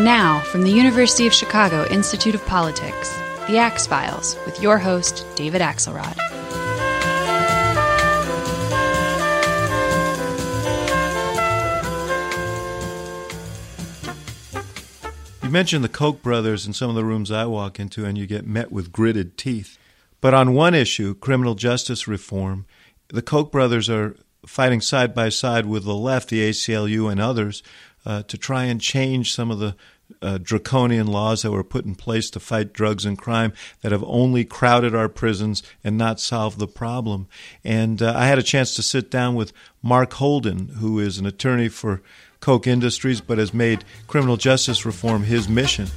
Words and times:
And 0.00 0.06
now, 0.06 0.40
from 0.40 0.62
the 0.62 0.70
University 0.70 1.26
of 1.26 1.34
Chicago 1.34 1.86
Institute 1.88 2.34
of 2.34 2.42
Politics, 2.46 3.14
The 3.48 3.58
Axe 3.58 3.86
Files, 3.86 4.34
with 4.46 4.58
your 4.62 4.78
host, 4.78 5.26
David 5.34 5.60
Axelrod. 5.60 6.16
You 15.42 15.50
mentioned 15.50 15.84
the 15.84 15.90
Koch 15.90 16.22
brothers 16.22 16.66
in 16.66 16.72
some 16.72 16.88
of 16.88 16.96
the 16.96 17.04
rooms 17.04 17.30
I 17.30 17.44
walk 17.44 17.78
into, 17.78 18.06
and 18.06 18.16
you 18.16 18.26
get 18.26 18.46
met 18.46 18.72
with 18.72 18.92
gritted 18.92 19.36
teeth. 19.36 19.76
But 20.22 20.32
on 20.32 20.54
one 20.54 20.74
issue, 20.74 21.14
criminal 21.14 21.54
justice 21.54 22.08
reform, 22.08 22.64
the 23.08 23.20
Koch 23.20 23.52
brothers 23.52 23.90
are 23.90 24.16
fighting 24.46 24.80
side 24.80 25.14
by 25.14 25.28
side 25.28 25.66
with 25.66 25.84
the 25.84 25.94
left, 25.94 26.30
the 26.30 26.48
ACLU, 26.48 27.12
and 27.12 27.20
others 27.20 27.62
uh, 28.06 28.22
to 28.24 28.38
try 28.38 28.64
and 28.64 28.80
change 28.80 29.32
some 29.32 29.50
of 29.50 29.58
the 29.58 29.76
uh, 30.22 30.38
draconian 30.38 31.06
laws 31.06 31.42
that 31.42 31.50
were 31.50 31.64
put 31.64 31.84
in 31.84 31.94
place 31.94 32.30
to 32.30 32.40
fight 32.40 32.72
drugs 32.72 33.04
and 33.04 33.18
crime 33.18 33.52
that 33.82 33.92
have 33.92 34.04
only 34.04 34.44
crowded 34.44 34.94
our 34.94 35.08
prisons 35.08 35.62
and 35.82 35.96
not 35.96 36.20
solved 36.20 36.58
the 36.58 36.68
problem. 36.68 37.28
And 37.64 38.02
uh, 38.02 38.14
I 38.16 38.26
had 38.26 38.38
a 38.38 38.42
chance 38.42 38.74
to 38.76 38.82
sit 38.82 39.10
down 39.10 39.34
with 39.34 39.52
Mark 39.82 40.14
Holden, 40.14 40.68
who 40.78 40.98
is 40.98 41.18
an 41.18 41.26
attorney 41.26 41.68
for 41.68 42.02
Koch 42.40 42.66
Industries 42.66 43.20
but 43.20 43.38
has 43.38 43.52
made 43.52 43.84
criminal 44.06 44.36
justice 44.36 44.86
reform 44.86 45.24
his 45.24 45.48
mission. 45.48 45.88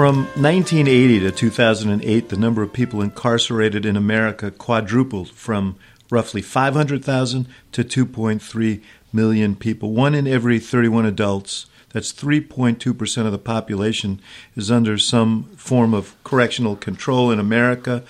From 0.00 0.24
1980 0.28 1.20
to 1.20 1.30
2008, 1.30 2.30
the 2.30 2.36
number 2.38 2.62
of 2.62 2.72
people 2.72 3.02
incarcerated 3.02 3.84
in 3.84 3.98
America 3.98 4.50
quadrupled 4.50 5.28
from 5.28 5.76
roughly 6.10 6.40
500,000 6.40 7.46
to 7.72 7.84
2.3 7.84 8.82
million 9.12 9.54
people. 9.54 9.92
One 9.92 10.14
in 10.14 10.26
every 10.26 10.58
31 10.58 11.04
adults, 11.04 11.66
that's 11.90 12.14
3.2% 12.14 13.26
of 13.26 13.30
the 13.30 13.36
population, 13.36 14.22
is 14.56 14.70
under 14.70 14.96
some 14.96 15.44
form 15.58 15.92
of 15.92 16.14
correctional 16.24 16.76
control 16.76 17.30
in 17.30 17.38
America. 17.38 18.02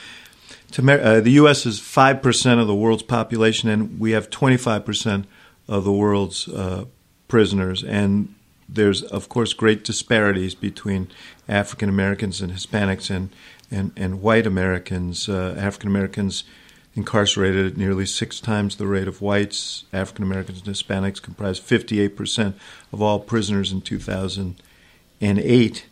Uh, 0.78 1.20
the 1.20 1.32
U.S. 1.32 1.66
is 1.66 1.80
5% 1.80 2.60
of 2.60 2.68
the 2.68 2.74
world's 2.76 3.02
population, 3.02 3.68
and 3.68 3.98
we 3.98 4.12
have 4.12 4.30
25% 4.30 5.24
of 5.66 5.82
the 5.82 5.92
world's 5.92 6.46
uh, 6.46 6.84
prisoners. 7.26 7.82
And 7.82 8.32
there's, 8.72 9.02
of 9.02 9.28
course, 9.28 9.52
great 9.52 9.84
disparities 9.84 10.54
between 10.54 11.08
African 11.48 11.88
Americans 11.88 12.40
and 12.40 12.52
Hispanics 12.52 13.14
and, 13.14 13.30
and, 13.70 13.92
and 13.96 14.22
white 14.22 14.46
Americans. 14.46 15.28
Uh, 15.28 15.54
African 15.58 15.88
Americans 15.88 16.44
incarcerated 16.94 17.66
at 17.66 17.76
nearly 17.76 18.06
six 18.06 18.40
times 18.40 18.76
the 18.76 18.86
rate 18.86 19.08
of 19.08 19.20
whites. 19.20 19.84
African 19.92 20.24
Americans 20.24 20.62
and 20.64 20.74
Hispanics 20.74 21.22
comprised 21.22 21.62
58% 21.62 22.54
of 22.92 23.02
all 23.02 23.20
prisoners 23.20 23.72
in 23.72 23.80
2008, 23.80 25.86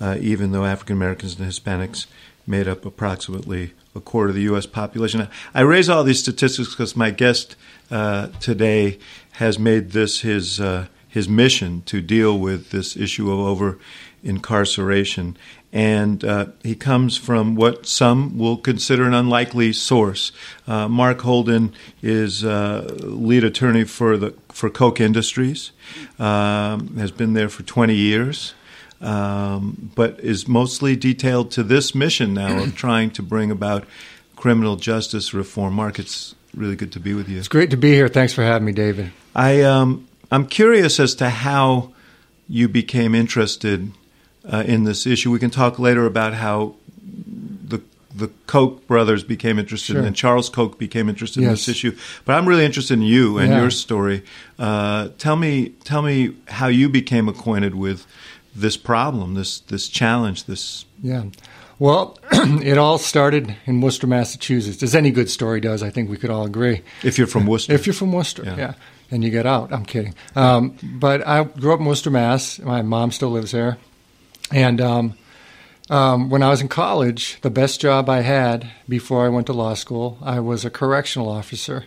uh, 0.00 0.16
even 0.20 0.52
though 0.52 0.64
African 0.64 0.96
Americans 0.96 1.38
and 1.38 1.50
Hispanics 1.50 2.06
made 2.46 2.66
up 2.66 2.84
approximately 2.84 3.74
a 3.94 4.00
quarter 4.00 4.30
of 4.30 4.34
the 4.34 4.42
U.S. 4.42 4.66
population. 4.66 5.28
I 5.54 5.60
raise 5.62 5.88
all 5.88 6.04
these 6.04 6.20
statistics 6.20 6.70
because 6.70 6.96
my 6.96 7.10
guest 7.10 7.56
uh, 7.90 8.28
today 8.40 8.98
has 9.32 9.58
made 9.58 9.90
this 9.90 10.20
his 10.20 10.60
uh, 10.60 10.86
his 11.10 11.28
mission 11.28 11.82
to 11.82 12.00
deal 12.00 12.38
with 12.38 12.70
this 12.70 12.96
issue 12.96 13.30
of 13.30 13.40
over 13.40 13.78
incarceration. 14.22 15.36
And 15.72 16.24
uh, 16.24 16.46
he 16.62 16.74
comes 16.74 17.16
from 17.16 17.54
what 17.54 17.86
some 17.86 18.38
will 18.38 18.56
consider 18.56 19.04
an 19.04 19.14
unlikely 19.14 19.72
source. 19.72 20.32
Uh, 20.66 20.88
Mark 20.88 21.20
Holden 21.20 21.72
is 22.02 22.44
uh, 22.44 22.96
lead 23.00 23.44
attorney 23.44 23.84
for 23.84 24.16
the 24.16 24.34
for 24.48 24.68
Koch 24.68 25.00
Industries, 25.00 25.70
um, 26.18 26.96
has 26.96 27.12
been 27.12 27.34
there 27.34 27.48
for 27.48 27.62
20 27.62 27.94
years, 27.94 28.52
um, 29.00 29.92
but 29.94 30.18
is 30.20 30.48
mostly 30.48 30.96
detailed 30.96 31.52
to 31.52 31.62
this 31.62 31.94
mission 31.94 32.34
now 32.34 32.62
of 32.64 32.74
trying 32.84 33.10
to 33.12 33.22
bring 33.22 33.50
about 33.50 33.84
criminal 34.34 34.76
justice 34.76 35.32
reform. 35.32 35.74
Mark, 35.74 35.98
it's 36.00 36.34
really 36.54 36.76
good 36.76 36.92
to 36.92 37.00
be 37.00 37.14
with 37.14 37.28
you. 37.28 37.38
It's 37.38 37.48
great 37.48 37.70
to 37.70 37.76
be 37.76 37.92
here. 37.92 38.08
Thanks 38.08 38.32
for 38.32 38.42
having 38.42 38.66
me, 38.66 38.72
David. 38.72 39.12
I 39.34 39.62
um, 39.62 40.08
I'm 40.30 40.46
curious 40.46 41.00
as 41.00 41.14
to 41.16 41.30
how 41.30 41.92
you 42.48 42.68
became 42.68 43.14
interested 43.14 43.92
uh, 44.50 44.64
in 44.66 44.84
this 44.84 45.06
issue. 45.06 45.30
We 45.30 45.38
can 45.38 45.50
talk 45.50 45.78
later 45.78 46.06
about 46.06 46.34
how 46.34 46.76
the 46.98 47.82
the 48.14 48.28
Koch 48.46 48.86
brothers 48.86 49.22
became 49.22 49.58
interested 49.58 49.94
sure. 49.94 50.02
and 50.02 50.14
Charles 50.14 50.48
Koch 50.48 50.76
became 50.78 51.08
interested 51.08 51.40
yes. 51.40 51.48
in 51.48 51.52
this 51.52 51.68
issue. 51.68 51.96
But 52.24 52.34
I'm 52.34 52.48
really 52.48 52.64
interested 52.64 52.94
in 52.94 53.02
you 53.02 53.38
and 53.38 53.50
yeah. 53.50 53.60
your 53.60 53.70
story. 53.70 54.24
Uh, 54.58 55.08
tell 55.18 55.36
me 55.36 55.70
tell 55.84 56.02
me 56.02 56.36
how 56.48 56.68
you 56.68 56.88
became 56.88 57.28
acquainted 57.28 57.74
with 57.74 58.06
this 58.54 58.76
problem, 58.76 59.34
this 59.34 59.60
this 59.60 59.88
challenge, 59.88 60.44
this 60.44 60.84
yeah. 61.02 61.24
Well, 61.78 62.18
it 62.32 62.76
all 62.76 62.98
started 62.98 63.56
in 63.64 63.80
Worcester, 63.80 64.06
Massachusetts, 64.06 64.82
as 64.82 64.94
any 64.94 65.10
good 65.10 65.30
story 65.30 65.62
does. 65.62 65.82
I 65.82 65.88
think 65.88 66.10
we 66.10 66.18
could 66.18 66.28
all 66.28 66.44
agree. 66.44 66.82
If 67.02 67.16
you're 67.16 67.26
from 67.26 67.46
Worcester, 67.46 67.72
if 67.72 67.86
you're 67.86 67.94
from 67.94 68.12
Worcester, 68.12 68.44
yeah. 68.44 68.56
yeah 68.56 68.74
and 69.10 69.24
you 69.24 69.30
get 69.30 69.46
out. 69.46 69.72
I'm 69.72 69.84
kidding. 69.84 70.14
Um, 70.36 70.76
but 70.82 71.26
I 71.26 71.44
grew 71.44 71.72
up 71.72 71.80
in 71.80 71.86
Worcester, 71.86 72.10
Mass. 72.10 72.58
My 72.58 72.82
mom 72.82 73.10
still 73.12 73.30
lives 73.30 73.52
there. 73.52 73.78
And 74.52 74.80
um, 74.80 75.14
um, 75.88 76.30
when 76.30 76.42
I 76.42 76.48
was 76.48 76.60
in 76.60 76.68
college, 76.68 77.40
the 77.42 77.50
best 77.50 77.80
job 77.80 78.08
I 78.08 78.20
had 78.20 78.70
before 78.88 79.24
I 79.24 79.28
went 79.28 79.46
to 79.48 79.52
law 79.52 79.74
school, 79.74 80.18
I 80.22 80.40
was 80.40 80.64
a 80.64 80.70
correctional 80.70 81.28
officer 81.28 81.84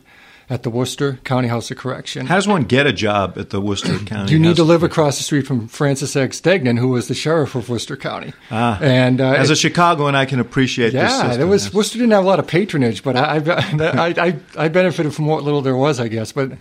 at 0.50 0.63
the 0.63 0.69
Worcester 0.69 1.19
County 1.23 1.47
House 1.47 1.72
of 1.72 1.78
Correction. 1.78 2.25
How 2.28 2.35
does 2.35 2.47
one 2.47 2.63
get 2.63 2.85
a 2.85 2.91
job 2.94 3.38
at 3.38 3.50
the 3.50 3.62
Worcester 3.62 3.97
County? 4.06 4.33
you 4.33 4.39
need 4.39 4.57
to 4.57 4.63
live 4.63 4.83
across 4.83 5.17
the 5.17 5.23
street 5.23 5.47
from 5.47 5.67
Francis 5.67 6.16
X. 6.16 6.41
Degnan, 6.41 6.78
who 6.78 6.89
was 6.89 7.07
the 7.07 7.13
sheriff 7.13 7.56
of 7.56 7.69
Worcester 7.69 7.95
County. 7.95 8.33
Ah, 8.51 8.78
and 8.81 9.22
uh, 9.22 9.31
as 9.31 9.50
a 9.50 9.56
Chicagoan, 9.56 10.16
I 10.16 10.25
can 10.25 10.39
appreciate. 10.39 10.94
Yeah, 10.94 11.38
there 11.38 11.47
was 11.47 11.73
Worcester 11.73 11.97
didn't 11.97 12.12
have 12.12 12.23
a 12.25 12.28
lot 12.28 12.39
of 12.39 12.47
patronage, 12.47 13.03
but 13.03 13.16
I 13.16 13.38
I, 13.38 14.13
I, 14.17 14.39
I 14.57 14.67
benefited 14.67 15.13
from 15.16 15.28
what 15.28 15.44
little 15.44 15.62
there 15.62 15.78
was, 15.78 16.00
I 16.00 16.09
guess. 16.09 16.33
But 16.33 16.51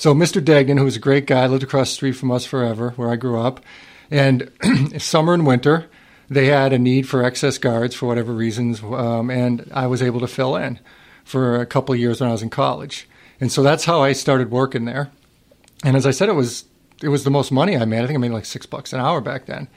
so 0.00 0.14
Mr. 0.14 0.42
Degnan, 0.42 0.78
who 0.78 0.84
was 0.84 0.96
a 0.96 0.98
great 0.98 1.26
guy, 1.26 1.46
lived 1.46 1.62
across 1.62 1.90
the 1.90 1.94
street 1.94 2.12
from 2.12 2.30
us 2.30 2.46
forever, 2.46 2.94
where 2.96 3.10
I 3.10 3.16
grew 3.16 3.38
up. 3.38 3.60
And 4.10 4.50
summer 4.98 5.34
and 5.34 5.46
winter, 5.46 5.90
they 6.30 6.46
had 6.46 6.72
a 6.72 6.78
need 6.78 7.06
for 7.06 7.22
excess 7.22 7.58
guards 7.58 7.94
for 7.94 8.06
whatever 8.06 8.32
reasons, 8.32 8.82
um, 8.82 9.28
and 9.28 9.70
I 9.74 9.86
was 9.88 10.00
able 10.00 10.20
to 10.20 10.26
fill 10.26 10.56
in 10.56 10.80
for 11.22 11.60
a 11.60 11.66
couple 11.66 11.92
of 11.92 12.00
years 12.00 12.18
when 12.18 12.30
I 12.30 12.32
was 12.32 12.40
in 12.40 12.48
college. 12.48 13.06
And 13.42 13.52
so 13.52 13.62
that's 13.62 13.84
how 13.84 14.00
I 14.00 14.12
started 14.12 14.50
working 14.50 14.86
there. 14.86 15.10
And 15.84 15.98
as 15.98 16.06
I 16.06 16.12
said, 16.12 16.30
it 16.30 16.34
was 16.34 16.64
it 17.02 17.08
was 17.08 17.24
the 17.24 17.30
most 17.30 17.52
money 17.52 17.76
I 17.76 17.84
made. 17.84 18.02
I 18.02 18.06
think 18.06 18.16
I 18.16 18.20
made 18.20 18.30
like 18.30 18.46
six 18.46 18.64
bucks 18.64 18.94
an 18.94 19.00
hour 19.00 19.20
back 19.20 19.44
then, 19.44 19.68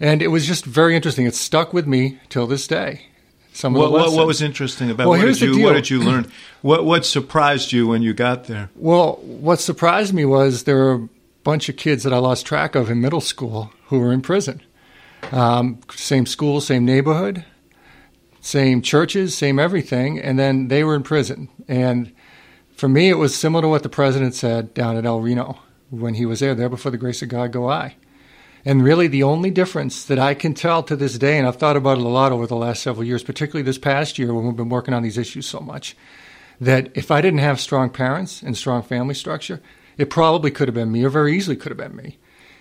and 0.00 0.22
it 0.22 0.28
was 0.28 0.46
just 0.46 0.64
very 0.64 0.96
interesting. 0.96 1.26
It 1.26 1.34
stuck 1.34 1.74
with 1.74 1.86
me 1.86 2.18
till 2.30 2.46
this 2.46 2.66
day. 2.66 3.08
Some 3.56 3.72
what, 3.72 3.90
what, 3.90 4.12
what, 4.12 4.26
was 4.26 4.42
interesting 4.42 4.90
about 4.90 5.08
well, 5.08 5.18
what 5.18 5.24
did 5.24 5.40
you 5.40 5.62
what 5.62 5.72
did 5.72 5.88
you 5.88 6.02
learn? 6.02 6.30
what 6.60 6.84
what 6.84 7.06
surprised 7.06 7.72
you 7.72 7.86
when 7.86 8.02
you 8.02 8.12
got 8.12 8.44
there? 8.44 8.68
Well, 8.76 9.14
what 9.22 9.60
surprised 9.60 10.12
me 10.12 10.26
was 10.26 10.64
there 10.64 10.76
were 10.76 10.92
a 10.92 11.08
bunch 11.42 11.70
of 11.70 11.76
kids 11.78 12.02
that 12.02 12.12
I 12.12 12.18
lost 12.18 12.44
track 12.44 12.74
of 12.74 12.90
in 12.90 13.00
middle 13.00 13.22
school 13.22 13.72
who 13.86 13.98
were 13.98 14.12
in 14.12 14.20
prison. 14.20 14.60
Um, 15.32 15.80
same 15.90 16.26
school, 16.26 16.60
same 16.60 16.84
neighborhood, 16.84 17.46
same 18.42 18.82
churches, 18.82 19.34
same 19.34 19.58
everything, 19.58 20.20
and 20.20 20.38
then 20.38 20.68
they 20.68 20.84
were 20.84 20.94
in 20.94 21.02
prison. 21.02 21.48
And 21.66 22.12
for 22.76 22.90
me, 22.90 23.08
it 23.08 23.16
was 23.16 23.34
similar 23.34 23.62
to 23.62 23.68
what 23.68 23.82
the 23.82 23.88
president 23.88 24.34
said 24.34 24.74
down 24.74 24.98
at 24.98 25.06
El 25.06 25.22
Reno 25.22 25.60
when 25.88 26.12
he 26.12 26.26
was 26.26 26.40
there. 26.40 26.54
There 26.54 26.68
before 26.68 26.90
the 26.90 26.98
grace 26.98 27.22
of 27.22 27.30
God 27.30 27.52
go 27.52 27.70
I. 27.70 27.96
And 28.66 28.82
really, 28.82 29.06
the 29.06 29.22
only 29.22 29.52
difference 29.52 30.04
that 30.06 30.18
I 30.18 30.34
can 30.34 30.52
tell 30.52 30.82
to 30.82 30.96
this 30.96 31.16
day, 31.16 31.38
and 31.38 31.46
I've 31.46 31.54
thought 31.54 31.76
about 31.76 31.98
it 31.98 32.04
a 32.04 32.08
lot 32.08 32.32
over 32.32 32.48
the 32.48 32.56
last 32.56 32.82
several 32.82 33.04
years, 33.04 33.22
particularly 33.22 33.62
this 33.62 33.78
past 33.78 34.18
year 34.18 34.34
when 34.34 34.44
we've 34.44 34.56
been 34.56 34.68
working 34.68 34.92
on 34.92 35.04
these 35.04 35.16
issues 35.16 35.46
so 35.46 35.60
much, 35.60 35.96
that 36.60 36.90
if 36.96 37.12
I 37.12 37.20
didn't 37.20 37.38
have 37.38 37.60
strong 37.60 37.90
parents 37.90 38.42
and 38.42 38.56
strong 38.56 38.82
family 38.82 39.14
structure, 39.14 39.62
it 39.96 40.10
probably 40.10 40.50
could 40.50 40.66
have 40.66 40.74
been 40.74 40.90
me, 40.90 41.04
or 41.04 41.10
very 41.10 41.36
easily 41.36 41.54
could 41.54 41.70
have 41.70 41.78
been 41.78 41.94
me. 41.94 42.18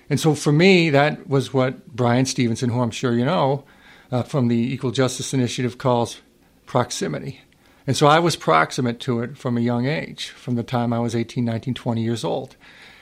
And 0.07 0.19
so 0.19 0.35
for 0.35 0.51
me, 0.51 0.91
that 0.91 1.27
was 1.27 1.55
what 1.55 1.87
Bryan 1.87 2.27
Stevenson, 2.27 2.69
who 2.69 2.81
I'm 2.81 2.91
sure 2.91 3.13
you 3.13 3.25
know 3.25 3.63
uh, 4.11 4.21
from 4.21 4.47
the 4.47 4.73
Equal 4.73 4.91
Justice 4.91 5.33
Initiative, 5.33 5.79
calls 5.79 6.21
proximity. 6.67 7.41
And 7.87 7.97
so 7.97 8.05
I 8.05 8.19
was 8.19 8.35
proximate 8.35 8.99
to 9.01 9.21
it 9.21 9.39
from 9.39 9.57
a 9.57 9.61
young 9.61 9.87
age, 9.87 10.29
from 10.29 10.53
the 10.53 10.61
time 10.61 10.93
I 10.93 10.99
was 10.99 11.15
18, 11.15 11.43
19, 11.43 11.73
20 11.73 12.03
years 12.03 12.23
old. 12.23 12.57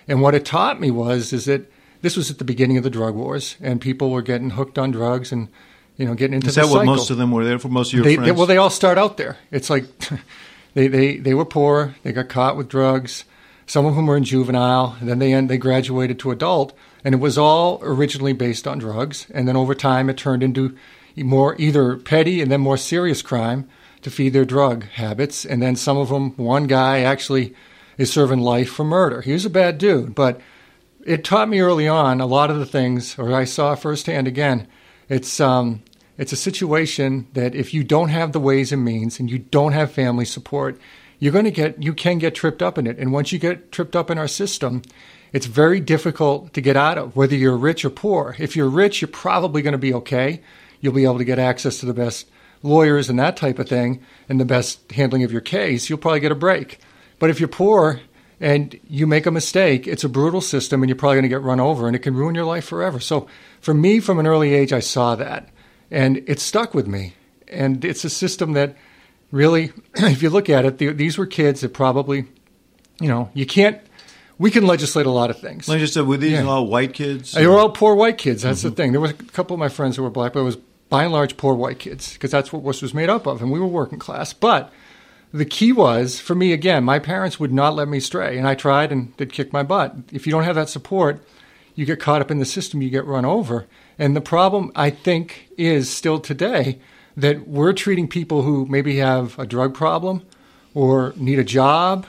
And 0.08 0.22
what 0.22 0.36
it 0.36 0.46
taught 0.46 0.80
me 0.80 0.90
was 0.90 1.34
is 1.34 1.44
that 1.46 1.70
this 2.04 2.18
was 2.18 2.30
at 2.30 2.38
the 2.38 2.44
beginning 2.44 2.78
of 2.78 2.84
the 2.84 2.90
drug 2.90 3.16
wars, 3.16 3.56
and 3.62 3.80
people 3.80 4.12
were 4.12 4.22
getting 4.22 4.52
hooked 4.52 4.78
on 4.78 4.92
drugs 4.92 5.32
and 5.32 5.48
you 5.96 6.06
know 6.06 6.14
getting 6.14 6.36
into. 6.36 6.50
Is 6.50 6.56
that 6.56 6.68
what 6.68 6.86
most 6.86 7.10
of 7.10 7.18
them 7.18 7.32
were 7.32 7.46
there 7.46 7.58
for? 7.58 7.70
Most 7.70 7.88
of 7.88 7.94
your 7.94 8.04
they, 8.04 8.16
friends? 8.16 8.28
They, 8.28 8.32
well, 8.34 8.46
they 8.46 8.58
all 8.58 8.70
start 8.70 8.98
out 8.98 9.16
there. 9.16 9.38
It's 9.52 9.70
like 9.70 9.86
they, 10.76 10.88
they 10.88 11.18
they 11.18 11.34
were 11.34 11.46
poor. 11.46 11.96
They 12.04 12.12
got 12.12 12.28
caught 12.28 12.58
with 12.58 12.68
drugs. 12.68 13.24
Some 13.66 13.86
of 13.86 13.96
them 13.96 14.06
were 14.06 14.18
in 14.18 14.26
juvenile, 14.26 14.98
and 15.00 15.08
then 15.08 15.20
they 15.20 15.34
end, 15.34 15.50
they 15.50 15.58
graduated 15.58 16.20
to 16.20 16.32
adult, 16.32 16.78
and 17.06 17.16
it 17.16 17.20
was 17.20 17.38
all 17.38 17.80
originally 17.82 18.34
based 18.34 18.68
on 18.68 18.78
drugs. 18.78 19.26
And 19.34 19.48
then 19.48 19.56
over 19.56 19.74
time, 19.74 20.10
it 20.10 20.18
turned 20.18 20.44
into 20.44 20.78
more 21.16 21.56
either 21.58 21.96
petty 21.96 22.42
and 22.42 22.52
then 22.52 22.60
more 22.60 22.76
serious 22.76 23.22
crime 23.22 23.70
to 24.02 24.12
feed 24.12 24.34
their 24.34 24.44
drug 24.44 24.84
habits. 24.90 25.46
And 25.46 25.62
then 25.62 25.78
some 25.78 25.98
of 25.98 26.10
them, 26.10 26.36
one 26.36 26.68
guy 26.68 27.00
actually 27.00 27.56
is 27.98 28.12
serving 28.12 28.40
life 28.40 28.70
for 28.70 28.84
murder. 28.84 29.22
He 29.22 29.32
was 29.32 29.46
a 29.46 29.50
bad 29.50 29.78
dude, 29.78 30.14
but 30.14 30.42
it 31.06 31.24
taught 31.24 31.50
me 31.50 31.60
early 31.60 31.88
on 31.88 32.22
a 32.22 32.26
lot 32.26 32.50
of 32.50 32.60
the 32.60 32.66
things, 32.66 33.18
or 33.18 33.34
I 33.34 33.44
saw 33.44 33.76
firsthand 33.76 34.28
again. 34.28 34.68
It's 35.10 35.40
um, 35.40 35.84
it's 36.18 36.32
a 36.32 36.38
situation 36.38 37.28
that 37.34 37.56
if 37.56 37.74
you 37.74 37.84
don't 37.84 38.10
have 38.10 38.32
the 38.32 38.40
ways 38.40 38.72
and 38.72 38.84
means 38.84 39.20
and 39.20 39.30
you 39.30 39.40
don't 39.40 39.74
have 39.74 39.92
family 39.92 40.26
support, 40.26 40.80
you're 41.20 41.34
going 41.34 41.46
to 41.46 41.52
get 41.52 41.82
you 41.82 41.94
can 41.94 42.20
get 42.20 42.36
tripped 42.36 42.62
up 42.62 42.78
in 42.78 42.88
it. 42.88 42.98
And 42.98 43.12
once 43.12 43.32
you 43.32 43.40
get 43.40 43.72
tripped 43.72 43.96
up 43.96 44.10
in 44.10 44.18
our 44.18 44.28
system, 44.28 44.82
it's 45.32 45.46
very 45.46 45.80
difficult 45.80 46.54
to 46.54 46.62
get 46.62 46.78
out 46.78 46.98
of, 46.98 47.16
whether 47.16 47.36
you're 47.36 47.58
rich 47.58 47.84
or 47.84 47.90
poor. 47.90 48.36
If 48.40 48.56
you're 48.56 48.70
rich, 48.70 49.02
you're 49.02 49.10
probably 49.10 49.62
going 49.62 49.74
to 49.74 49.78
be 49.80 49.94
okay. 49.96 50.42
You'll 50.80 50.94
be 50.94 51.06
able 51.06 51.18
to 51.18 51.26
get 51.26 51.40
access 51.40 51.80
to 51.80 51.86
the 51.86 51.94
best 51.94 52.30
lawyers 52.62 53.10
and 53.10 53.20
that 53.20 53.36
type 53.36 53.60
of 53.60 53.68
thing 53.68 54.02
and 54.30 54.40
the 54.40 54.46
best 54.46 54.92
handling 54.92 55.24
of 55.24 55.32
your 55.32 55.42
case. 55.42 55.90
You'll 55.90 56.00
probably 56.00 56.20
get 56.20 56.32
a 56.32 56.36
break. 56.36 56.80
But 57.20 57.30
if 57.30 57.40
you're 57.40 57.50
poor 57.50 58.02
and 58.40 58.80
you 58.88 59.08
make 59.08 59.26
a 59.26 59.32
mistake, 59.32 59.88
it's 59.88 60.04
a 60.04 60.10
brutal 60.10 60.42
system 60.42 60.82
and 60.82 60.90
you're 60.90 60.98
probably 60.98 61.16
going 61.16 61.24
to 61.24 61.30
get 61.30 61.42
run 61.42 61.60
over 61.60 61.88
and 61.88 61.96
it 61.96 62.00
can 62.00 62.14
ruin 62.16 62.36
your 62.36 62.46
life 62.46 62.66
forever. 62.66 63.00
So 63.00 63.28
for 63.62 63.74
me, 63.74 64.00
from 64.00 64.20
an 64.20 64.28
early 64.28 64.54
age, 64.54 64.74
I 64.74 64.80
saw 64.80 65.16
that 65.16 65.50
and 65.92 66.24
it 66.28 66.40
stuck 66.40 66.74
with 66.74 66.88
me. 66.88 67.14
And 67.48 67.86
it's 67.86 68.04
a 68.04 68.10
system 68.10 68.54
that 68.54 68.76
really, 69.32 69.72
if 69.96 70.22
you 70.24 70.30
look 70.30 70.50
at 70.50 70.66
it, 70.66 70.78
these 70.78 71.18
were 71.18 71.26
kids 71.26 71.62
that 71.62 71.74
probably, 71.74 72.26
you 73.00 73.08
know, 73.08 73.30
you 73.34 73.46
can't. 73.46 73.80
We 74.40 74.50
can 74.50 74.66
legislate 74.66 75.06
a 75.06 75.12
lot 75.12 75.30
of 75.30 75.40
things. 75.40 75.70
Like 75.70 75.80
I 75.82 75.86
said, 75.86 76.08
were 76.08 76.18
these 76.18 76.32
yeah. 76.32 76.44
all 76.44 76.66
white 76.66 76.94
kids? 76.94 77.34
They 77.34 77.46
were 77.46 77.60
all 77.60 77.70
poor 77.70 77.94
white 77.94 78.18
kids. 78.18 78.42
That's 78.42 78.60
mm-hmm. 78.60 78.70
the 78.70 78.76
thing. 78.76 78.92
There 78.92 79.00
was 79.00 79.12
a 79.12 79.14
couple 79.14 79.54
of 79.54 79.60
my 79.60 79.70
friends 79.70 79.96
who 79.96 80.04
were 80.04 80.10
black, 80.10 80.34
but 80.34 80.40
it 80.40 80.44
was 80.44 80.58
by 80.90 81.04
and 81.04 81.14
large 81.14 81.38
poor 81.38 81.54
white 81.54 81.80
kids 81.80 82.14
because 82.14 82.32
that's 82.32 82.52
what 82.52 82.66
this 82.66 82.82
was 82.82 82.94
made 82.94 83.10
up 83.10 83.28
of, 83.28 83.42
and 83.42 83.52
we 83.52 83.60
were 83.60 83.68
working 83.68 84.00
class. 84.00 84.34
But 84.34 84.74
the 85.34 85.46
key 85.46 85.72
was 85.72 86.20
for 86.20 86.36
me 86.36 86.54
again 86.54 86.84
my 86.84 87.00
parents 87.00 87.40
would 87.40 87.52
not 87.52 87.76
let 87.76 87.88
me 87.88 88.00
stray 88.00 88.38
and 88.38 88.48
i 88.48 88.54
tried 88.54 88.92
and 88.92 89.12
they'd 89.18 89.34
kick 89.34 89.52
my 89.52 89.64
butt. 89.64 89.96
If 90.12 90.26
you 90.26 90.32
don't 90.32 90.44
have 90.44 90.56
that 90.56 90.70
support 90.70 91.20
you 91.76 91.86
get 91.86 92.00
caught 92.00 92.22
up 92.22 92.30
in 92.30 92.38
the 92.38 92.46
system 92.46 92.84
you 92.84 92.92
get 92.92 93.04
run 93.06 93.26
over. 93.26 93.66
And 93.98 94.16
the 94.16 94.22
problem 94.22 94.72
i 94.76 94.90
think 94.90 95.50
is 95.58 95.90
still 95.90 96.20
today 96.20 96.80
that 97.18 97.48
we're 97.48 97.74
treating 97.74 98.08
people 98.08 98.44
who 98.44 98.66
maybe 98.68 98.98
have 98.98 99.38
a 99.40 99.46
drug 99.46 99.74
problem 99.74 100.24
or 100.74 101.14
need 101.18 101.40
a 101.40 101.44
job 101.44 102.06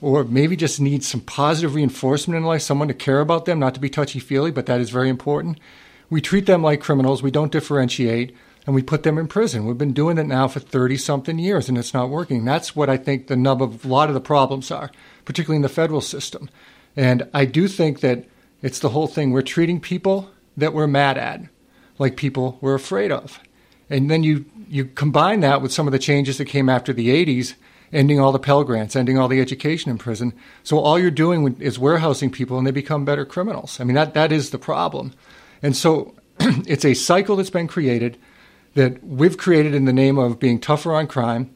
or 0.00 0.24
maybe 0.24 0.54
just 0.54 0.80
need 0.80 1.02
some 1.02 1.20
positive 1.20 1.74
reinforcement 1.74 2.36
in 2.36 2.44
life 2.44 2.62
someone 2.62 2.88
to 2.88 2.94
care 2.94 3.20
about 3.20 3.46
them 3.46 3.58
not 3.58 3.74
to 3.74 3.80
be 3.80 3.88
touchy 3.88 4.20
feely 4.20 4.50
but 4.50 4.66
that 4.66 4.80
is 4.80 4.90
very 4.90 5.08
important. 5.08 5.58
We 6.10 6.20
treat 6.20 6.46
them 6.46 6.62
like 6.62 6.80
criminals. 6.80 7.22
We 7.22 7.30
don't 7.30 7.52
differentiate 7.52 8.34
and 8.68 8.74
we 8.74 8.82
put 8.82 9.02
them 9.02 9.16
in 9.16 9.26
prison. 9.26 9.64
We've 9.64 9.78
been 9.78 9.94
doing 9.94 10.18
it 10.18 10.26
now 10.26 10.46
for 10.46 10.60
30 10.60 10.98
something 10.98 11.38
years 11.38 11.70
and 11.70 11.78
it's 11.78 11.94
not 11.94 12.10
working. 12.10 12.44
That's 12.44 12.76
what 12.76 12.90
I 12.90 12.98
think 12.98 13.26
the 13.26 13.34
nub 13.34 13.62
of 13.62 13.82
a 13.82 13.88
lot 13.88 14.10
of 14.10 14.14
the 14.14 14.20
problems 14.20 14.70
are, 14.70 14.90
particularly 15.24 15.56
in 15.56 15.62
the 15.62 15.70
federal 15.70 16.02
system. 16.02 16.50
And 16.94 17.30
I 17.32 17.46
do 17.46 17.66
think 17.66 18.00
that 18.00 18.26
it's 18.60 18.80
the 18.80 18.90
whole 18.90 19.06
thing. 19.06 19.30
We're 19.30 19.40
treating 19.40 19.80
people 19.80 20.30
that 20.54 20.74
we're 20.74 20.86
mad 20.86 21.16
at 21.16 21.44
like 21.98 22.18
people 22.18 22.58
we're 22.60 22.74
afraid 22.74 23.10
of. 23.10 23.40
And 23.88 24.10
then 24.10 24.22
you, 24.22 24.44
you 24.68 24.84
combine 24.84 25.40
that 25.40 25.62
with 25.62 25.72
some 25.72 25.88
of 25.88 25.92
the 25.92 25.98
changes 25.98 26.36
that 26.36 26.44
came 26.44 26.68
after 26.68 26.92
the 26.92 27.08
80s, 27.08 27.54
ending 27.90 28.20
all 28.20 28.32
the 28.32 28.38
Pell 28.38 28.64
Grants, 28.64 28.94
ending 28.94 29.18
all 29.18 29.28
the 29.28 29.40
education 29.40 29.90
in 29.90 29.96
prison. 29.96 30.34
So 30.62 30.78
all 30.78 30.98
you're 30.98 31.10
doing 31.10 31.56
is 31.58 31.78
warehousing 31.78 32.32
people 32.32 32.58
and 32.58 32.66
they 32.66 32.72
become 32.72 33.06
better 33.06 33.24
criminals. 33.24 33.80
I 33.80 33.84
mean, 33.84 33.94
that, 33.94 34.12
that 34.12 34.30
is 34.30 34.50
the 34.50 34.58
problem. 34.58 35.14
And 35.62 35.74
so 35.74 36.14
it's 36.38 36.84
a 36.84 36.92
cycle 36.92 37.36
that's 37.36 37.48
been 37.48 37.66
created 37.66 38.18
that 38.78 39.02
we've 39.02 39.36
created 39.36 39.74
in 39.74 39.86
the 39.86 39.92
name 39.92 40.18
of 40.18 40.38
being 40.38 40.60
tougher 40.60 40.94
on 40.94 41.08
crime, 41.08 41.50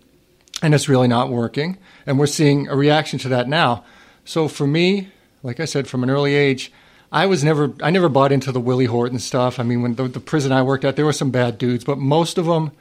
and 0.60 0.74
it's 0.74 0.88
really 0.88 1.06
not 1.06 1.30
working. 1.30 1.78
And 2.04 2.18
we're 2.18 2.26
seeing 2.26 2.66
a 2.66 2.74
reaction 2.74 3.20
to 3.20 3.28
that 3.28 3.48
now. 3.48 3.84
So 4.24 4.48
for 4.48 4.66
me, 4.66 5.08
like 5.44 5.60
I 5.60 5.66
said, 5.66 5.86
from 5.86 6.02
an 6.02 6.10
early 6.10 6.34
age, 6.34 6.72
I 7.12 7.26
was 7.26 7.44
never 7.44 7.74
I 7.80 7.90
never 7.90 8.08
bought 8.08 8.32
into 8.32 8.50
the 8.50 8.60
Willie 8.60 8.86
Horton 8.86 9.20
stuff. 9.20 9.60
I 9.60 9.62
mean, 9.62 9.82
when 9.82 9.94
the, 9.94 10.08
the 10.08 10.18
prison 10.18 10.50
I 10.50 10.62
worked 10.62 10.84
at, 10.84 10.96
there 10.96 11.04
were 11.04 11.12
some 11.12 11.30
bad 11.30 11.58
dudes, 11.58 11.84
but 11.84 11.98
most 11.98 12.38
of 12.38 12.46
them 12.46 12.72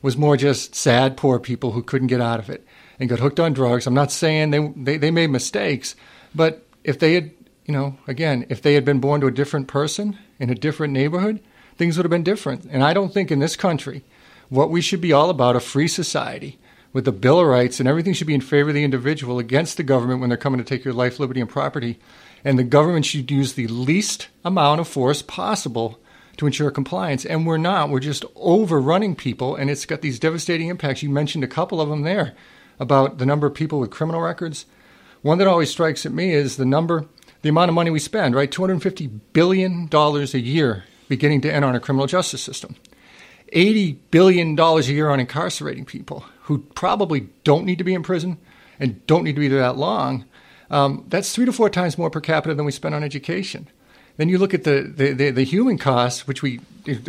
was 0.00 0.16
more 0.16 0.36
just 0.36 0.76
sad, 0.76 1.16
poor 1.16 1.40
people 1.40 1.72
who 1.72 1.82
couldn't 1.82 2.06
get 2.06 2.20
out 2.20 2.38
of 2.38 2.48
it 2.48 2.64
and 3.00 3.08
got 3.08 3.18
hooked 3.18 3.40
on 3.40 3.52
drugs. 3.52 3.86
I'm 3.86 3.94
not 3.94 4.12
saying 4.12 4.50
they 4.50 4.72
they, 4.76 4.96
they 4.96 5.10
made 5.10 5.30
mistakes, 5.30 5.96
but 6.36 6.64
if 6.84 7.00
they 7.00 7.14
had, 7.14 7.32
you 7.64 7.74
know, 7.74 7.98
again, 8.06 8.46
if 8.48 8.62
they 8.62 8.74
had 8.74 8.84
been 8.84 9.00
born 9.00 9.20
to 9.22 9.26
a 9.26 9.32
different 9.32 9.66
person 9.66 10.16
in 10.38 10.50
a 10.50 10.54
different 10.54 10.92
neighborhood, 10.92 11.40
things 11.78 11.96
would 11.96 12.04
have 12.04 12.10
been 12.10 12.24
different. 12.24 12.64
And 12.70 12.82
I 12.82 12.92
don't 12.92 13.14
think 13.14 13.30
in 13.30 13.38
this 13.38 13.56
country, 13.56 14.04
what 14.48 14.70
we 14.70 14.80
should 14.80 15.00
be 15.00 15.12
all 15.12 15.30
about 15.30 15.56
a 15.56 15.60
free 15.60 15.88
society 15.88 16.58
with 16.92 17.04
the 17.04 17.12
Bill 17.12 17.40
of 17.40 17.46
Rights 17.46 17.80
and 17.80 17.88
everything 17.88 18.12
should 18.12 18.26
be 18.26 18.34
in 18.34 18.40
favor 18.40 18.70
of 18.70 18.74
the 18.74 18.84
individual 18.84 19.38
against 19.38 19.76
the 19.76 19.82
government 19.82 20.20
when 20.20 20.28
they're 20.28 20.36
coming 20.36 20.58
to 20.58 20.64
take 20.64 20.84
your 20.84 20.94
life, 20.94 21.20
liberty, 21.20 21.40
and 21.40 21.48
property. 21.48 21.98
And 22.44 22.58
the 22.58 22.64
government 22.64 23.06
should 23.06 23.30
use 23.30 23.52
the 23.52 23.66
least 23.68 24.28
amount 24.44 24.80
of 24.80 24.88
force 24.88 25.22
possible 25.22 25.98
to 26.36 26.46
ensure 26.46 26.70
compliance. 26.70 27.24
And 27.24 27.46
we're 27.46 27.58
not. 27.58 27.90
We're 27.90 28.00
just 28.00 28.24
overrunning 28.36 29.16
people, 29.16 29.56
and 29.56 29.70
it's 29.70 29.86
got 29.86 30.02
these 30.02 30.20
devastating 30.20 30.68
impacts. 30.68 31.02
You 31.02 31.10
mentioned 31.10 31.44
a 31.44 31.48
couple 31.48 31.80
of 31.80 31.88
them 31.88 32.02
there 32.02 32.34
about 32.78 33.18
the 33.18 33.26
number 33.26 33.46
of 33.46 33.54
people 33.54 33.80
with 33.80 33.90
criminal 33.90 34.20
records. 34.20 34.66
One 35.22 35.38
that 35.38 35.48
always 35.48 35.70
strikes 35.70 36.06
at 36.06 36.12
me 36.12 36.32
is 36.32 36.56
the 36.56 36.64
number, 36.64 37.06
the 37.42 37.48
amount 37.48 37.70
of 37.70 37.74
money 37.74 37.90
we 37.90 37.98
spend, 37.98 38.36
right? 38.36 38.50
$250 38.50 39.20
billion 39.32 39.88
a 39.92 40.38
year 40.38 40.84
beginning 41.08 41.40
to 41.42 41.52
end 41.52 41.64
on 41.64 41.74
a 41.74 41.80
criminal 41.80 42.06
justice 42.06 42.42
system. 42.42 42.76
$80 43.54 43.96
billion 44.10 44.58
a 44.58 44.80
year 44.82 45.08
on 45.08 45.20
incarcerating 45.20 45.84
people 45.84 46.24
who 46.42 46.58
probably 46.58 47.28
don't 47.44 47.64
need 47.64 47.78
to 47.78 47.84
be 47.84 47.94
in 47.94 48.02
prison 48.02 48.38
and 48.78 49.04
don't 49.06 49.24
need 49.24 49.34
to 49.34 49.40
be 49.40 49.48
there 49.48 49.60
that 49.60 49.76
long. 49.76 50.24
Um, 50.70 51.04
that's 51.08 51.34
three 51.34 51.46
to 51.46 51.52
four 51.52 51.70
times 51.70 51.96
more 51.96 52.10
per 52.10 52.20
capita 52.20 52.54
than 52.54 52.66
we 52.66 52.72
spend 52.72 52.94
on 52.94 53.02
education. 53.02 53.68
Then 54.16 54.28
you 54.28 54.38
look 54.38 54.52
at 54.52 54.64
the, 54.64 54.92
the, 54.94 55.12
the, 55.12 55.30
the 55.30 55.44
human 55.44 55.78
costs, 55.78 56.26
which 56.26 56.42
we 56.42 56.60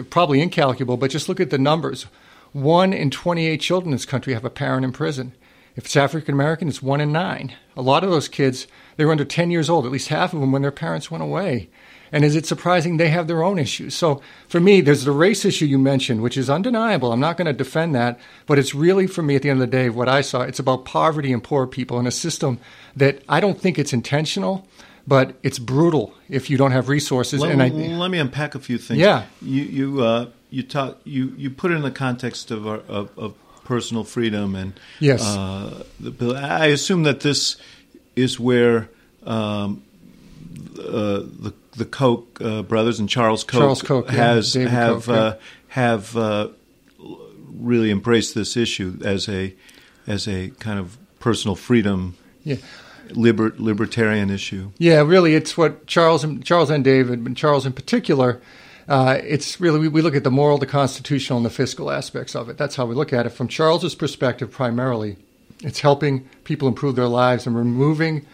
probably 0.10 0.42
incalculable, 0.42 0.96
but 0.96 1.12
just 1.12 1.28
look 1.28 1.40
at 1.40 1.50
the 1.50 1.58
numbers. 1.58 2.06
One 2.52 2.94
in 2.94 3.12
28 3.12 3.58
children 3.58 3.90
in 3.90 3.96
this 3.96 4.06
country 4.06 4.34
have 4.34 4.46
a 4.46 4.50
parent 4.50 4.86
in 4.86 4.92
prison. 4.92 5.34
If 5.76 5.86
it's 5.86 5.96
African 5.96 6.34
American, 6.34 6.68
it's 6.68 6.82
one 6.82 7.02
in 7.02 7.12
nine. 7.12 7.56
A 7.76 7.82
lot 7.82 8.04
of 8.04 8.10
those 8.10 8.28
kids, 8.28 8.68
they 8.98 9.06
were 9.06 9.12
under 9.12 9.26
10 9.26 9.52
years 9.52 9.70
old, 9.70 9.86
at 9.86 9.92
least 9.92 10.10
half 10.10 10.34
of 10.34 10.40
them 10.40 10.52
when 10.52 10.62
their 10.62 10.72
parents 10.72 11.10
went 11.10 11.24
away. 11.24 11.70
And 12.12 12.26
is 12.26 12.36
it 12.36 12.46
surprising 12.46 12.98
they 12.98 13.10
have 13.10 13.28
their 13.28 13.44
own 13.44 13.60
issues? 13.60 13.96
So 13.96 14.22
for 14.48 14.60
me, 14.60 14.82
there's 14.82 15.06
the 15.06 15.12
race 15.12 15.46
issue 15.46 15.66
you 15.66 15.78
mentioned, 15.78 16.22
which 16.22 16.38
is 16.38 16.50
undeniable. 16.50 17.12
I'm 17.12 17.20
not 17.20 17.38
going 17.38 17.46
to 17.48 17.54
defend 17.54 17.96
that, 17.96 18.20
but 18.46 18.58
it's 18.58 18.74
really 18.74 19.08
for 19.08 19.22
me 19.22 19.36
at 19.36 19.42
the 19.42 19.50
end 19.50 19.62
of 19.62 19.70
the 19.70 19.78
day 19.78 19.90
what 19.90 20.10
I 20.10 20.22
saw. 20.22 20.42
It's 20.42 20.60
about 20.60 20.86
poverty 20.86 21.32
and 21.32 21.44
poor 21.44 21.68
people 21.68 22.00
in 22.00 22.08
a 22.08 22.12
system 22.12 22.60
that 22.96 23.24
I 23.30 23.40
don't 23.40 23.60
think 23.60 23.78
it's 23.78 23.94
intentional, 23.94 24.68
but 25.08 25.36
it's 25.44 25.60
brutal 25.60 26.14
if 26.30 26.50
you 26.50 26.58
don't 26.58 26.72
have 26.72 26.90
resources. 26.90 27.42
Let, 27.42 27.52
and 27.52 27.62
I, 27.62 27.70
let 27.70 28.12
me 28.12 28.20
unpack 28.20 28.56
a 28.56 28.60
few 28.60 28.78
things. 28.78 29.00
Yeah, 29.00 29.26
you 29.42 29.64
you 29.64 30.04
uh, 30.04 30.30
you 30.50 30.64
talk 30.64 31.00
you 31.04 31.34
you 31.38 31.50
put 31.50 31.72
it 31.72 31.76
in 31.76 31.82
the 31.82 31.92
context 31.92 32.52
of 32.52 32.68
our, 32.68 32.80
of, 32.88 33.18
of 33.18 33.36
personal 33.64 34.04
freedom 34.04 34.56
and 34.56 34.80
yes, 35.00 35.24
uh, 35.24 35.84
the, 36.00 36.34
I 36.34 36.68
assume 36.68 37.04
that 37.04 37.20
this 37.22 37.58
is 38.16 38.40
where. 38.40 38.90
Um, 39.24 39.84
uh, 40.80 41.24
the 41.40 41.54
the 41.80 41.86
Koch 41.86 42.40
uh, 42.42 42.62
brothers 42.62 43.00
and 43.00 43.10
Charles 43.10 43.44
Koch, 43.44 43.60
Charles 43.60 43.82
Koch 43.82 44.10
has 44.10 44.56
yeah, 44.56 44.68
have 44.68 45.06
Koch, 45.06 45.08
yeah. 45.08 45.22
uh, 45.22 45.38
have 45.70 46.16
uh, 46.16 46.50
really 47.48 47.90
embraced 47.90 48.36
this 48.36 48.56
issue 48.56 49.00
as 49.04 49.28
a 49.28 49.56
as 50.06 50.28
a 50.28 50.50
kind 50.60 50.80
of 50.80 50.98
personal 51.20 51.56
freedom. 51.56 52.16
Yeah. 52.44 52.58
Liber, 53.12 53.56
libertarian 53.58 54.30
issue. 54.30 54.70
Yeah, 54.78 55.02
really, 55.02 55.34
it's 55.34 55.58
what 55.58 55.88
Charles 55.88 56.24
and 56.24 56.46
Charles 56.46 56.70
and 56.70 56.84
David, 56.84 57.24
but 57.24 57.34
Charles 57.36 57.66
in 57.66 57.74
particular, 57.74 58.40
uh, 58.88 59.18
it's 59.24 59.60
really 59.60 59.80
we, 59.80 59.88
we, 59.88 60.04
look 60.04 60.16
at 60.16 60.24
the 60.24 60.30
moral, 60.30 60.60
the 60.60 60.68
constitutional, 60.68 61.38
and 61.38 61.46
the 61.46 61.50
fiscal 61.50 61.90
aspects 61.90 62.36
of 62.36 62.50
it. 62.50 62.58
That's 62.60 62.76
how 62.76 62.86
we 62.86 62.94
look 62.94 63.12
at 63.12 63.26
it 63.26 63.32
from 63.32 63.48
Charles's 63.48 63.96
perspective. 63.96 64.52
Primarily, 64.52 65.18
it's 65.64 65.80
helping 65.80 66.30
people 66.44 66.68
improve 66.68 66.96
their 66.96 67.08
lives 67.08 67.48
and 67.48 67.56
removing 67.56 68.28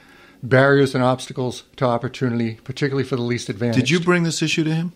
barriers 0.50 0.96
and 0.96 1.04
obstacles 1.04 1.64
to 1.78 1.86
opportunity, 1.86 2.56
particularly 2.64 3.08
for 3.08 3.16
the 3.16 3.22
least 3.22 3.50
advantaged. 3.50 3.80
Did 3.80 3.90
you 3.90 4.00
bring 4.00 4.24
this 4.24 4.42
issue 4.42 4.64
to 4.64 4.74
him? 4.74 4.94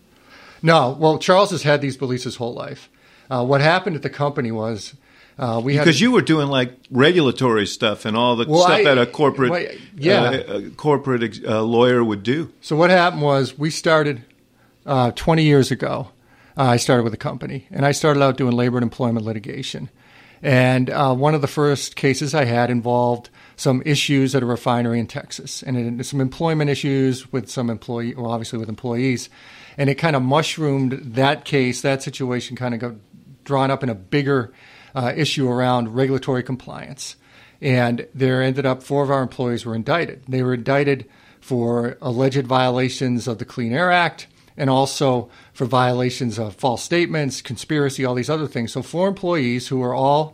No. 0.61 0.95
Well, 0.99 1.17
Charles 1.17 1.51
has 1.51 1.63
had 1.63 1.81
these 1.81 1.97
beliefs 1.97 2.23
his 2.23 2.37
whole 2.37 2.53
life. 2.53 2.89
Uh, 3.29 3.45
what 3.45 3.61
happened 3.61 3.95
at 3.95 4.01
the 4.01 4.09
company 4.09 4.51
was 4.51 4.95
uh, 5.37 5.61
we 5.63 5.77
because 5.77 6.01
you 6.01 6.11
were 6.11 6.21
doing 6.21 6.47
like 6.47 6.73
regulatory 6.91 7.65
stuff 7.65 8.03
and 8.05 8.17
all 8.17 8.35
the 8.35 8.45
well, 8.45 8.63
stuff 8.63 8.79
I, 8.79 8.83
that 8.83 8.97
a 8.97 9.05
corporate 9.05 9.51
well, 9.51 9.67
yeah. 9.95 10.23
Uh, 10.23 10.57
a 10.57 10.69
corporate 10.71 11.45
uh, 11.45 11.63
lawyer 11.63 12.03
would 12.03 12.23
do. 12.23 12.51
So 12.61 12.75
what 12.75 12.89
happened 12.89 13.21
was 13.21 13.57
we 13.57 13.69
started 13.69 14.23
uh, 14.85 15.11
20 15.11 15.43
years 15.43 15.71
ago. 15.71 16.09
Uh, 16.57 16.63
I 16.63 16.77
started 16.77 17.03
with 17.03 17.13
a 17.13 17.17
company, 17.17 17.67
and 17.71 17.85
I 17.85 17.93
started 17.93 18.21
out 18.21 18.35
doing 18.35 18.53
labor 18.53 18.77
and 18.77 18.83
employment 18.83 19.25
litigation. 19.25 19.89
And 20.41 20.89
uh, 20.89 21.15
one 21.15 21.33
of 21.35 21.41
the 21.41 21.47
first 21.47 21.95
cases 21.95 22.33
I 22.33 22.43
had 22.45 22.69
involved 22.69 23.29
some 23.59 23.83
issues 23.85 24.33
at 24.35 24.41
a 24.41 24.45
refinery 24.45 25.01
in 25.01 25.05
Texas 25.05 25.61
and 25.63 26.05
some 26.05 26.21
employment 26.21 26.69
issues 26.69 27.29
with 27.33 27.49
some 27.49 27.69
employee, 27.69 28.15
well, 28.15 28.31
obviously 28.31 28.57
with 28.57 28.69
employees. 28.69 29.29
And 29.77 29.89
it 29.89 29.95
kind 29.95 30.15
of 30.15 30.21
mushroomed 30.21 30.93
that 31.15 31.43
case, 31.43 31.81
that 31.81 32.01
situation 32.01 32.55
kind 32.55 32.73
of 32.73 32.79
got 32.79 32.93
drawn 33.43 33.69
up 33.69 33.83
in 33.83 33.89
a 33.89 33.95
bigger 33.95 34.53
uh, 34.95 35.11
issue 35.13 35.49
around 35.49 35.93
regulatory 35.93 36.41
compliance. 36.41 37.17
And 37.59 38.07
there 38.15 38.41
ended 38.41 38.65
up 38.65 38.81
four 38.81 39.03
of 39.03 39.11
our 39.11 39.21
employees 39.21 39.65
were 39.65 39.75
indicted. 39.75 40.23
They 40.25 40.41
were 40.41 40.53
indicted 40.53 41.09
for 41.41 41.97
alleged 42.01 42.47
violations 42.47 43.27
of 43.27 43.39
the 43.39 43.45
Clean 43.45 43.73
Air 43.73 43.91
Act 43.91 44.27
and 44.55 44.69
also 44.69 45.29
for 45.51 45.65
violations 45.65 46.39
of 46.39 46.55
false 46.55 46.81
statements, 46.81 47.41
conspiracy, 47.41 48.05
all 48.05 48.15
these 48.15 48.29
other 48.29 48.47
things. 48.47 48.71
So, 48.71 48.81
four 48.81 49.09
employees 49.09 49.67
who 49.67 49.79
were 49.79 49.93
all 49.93 50.33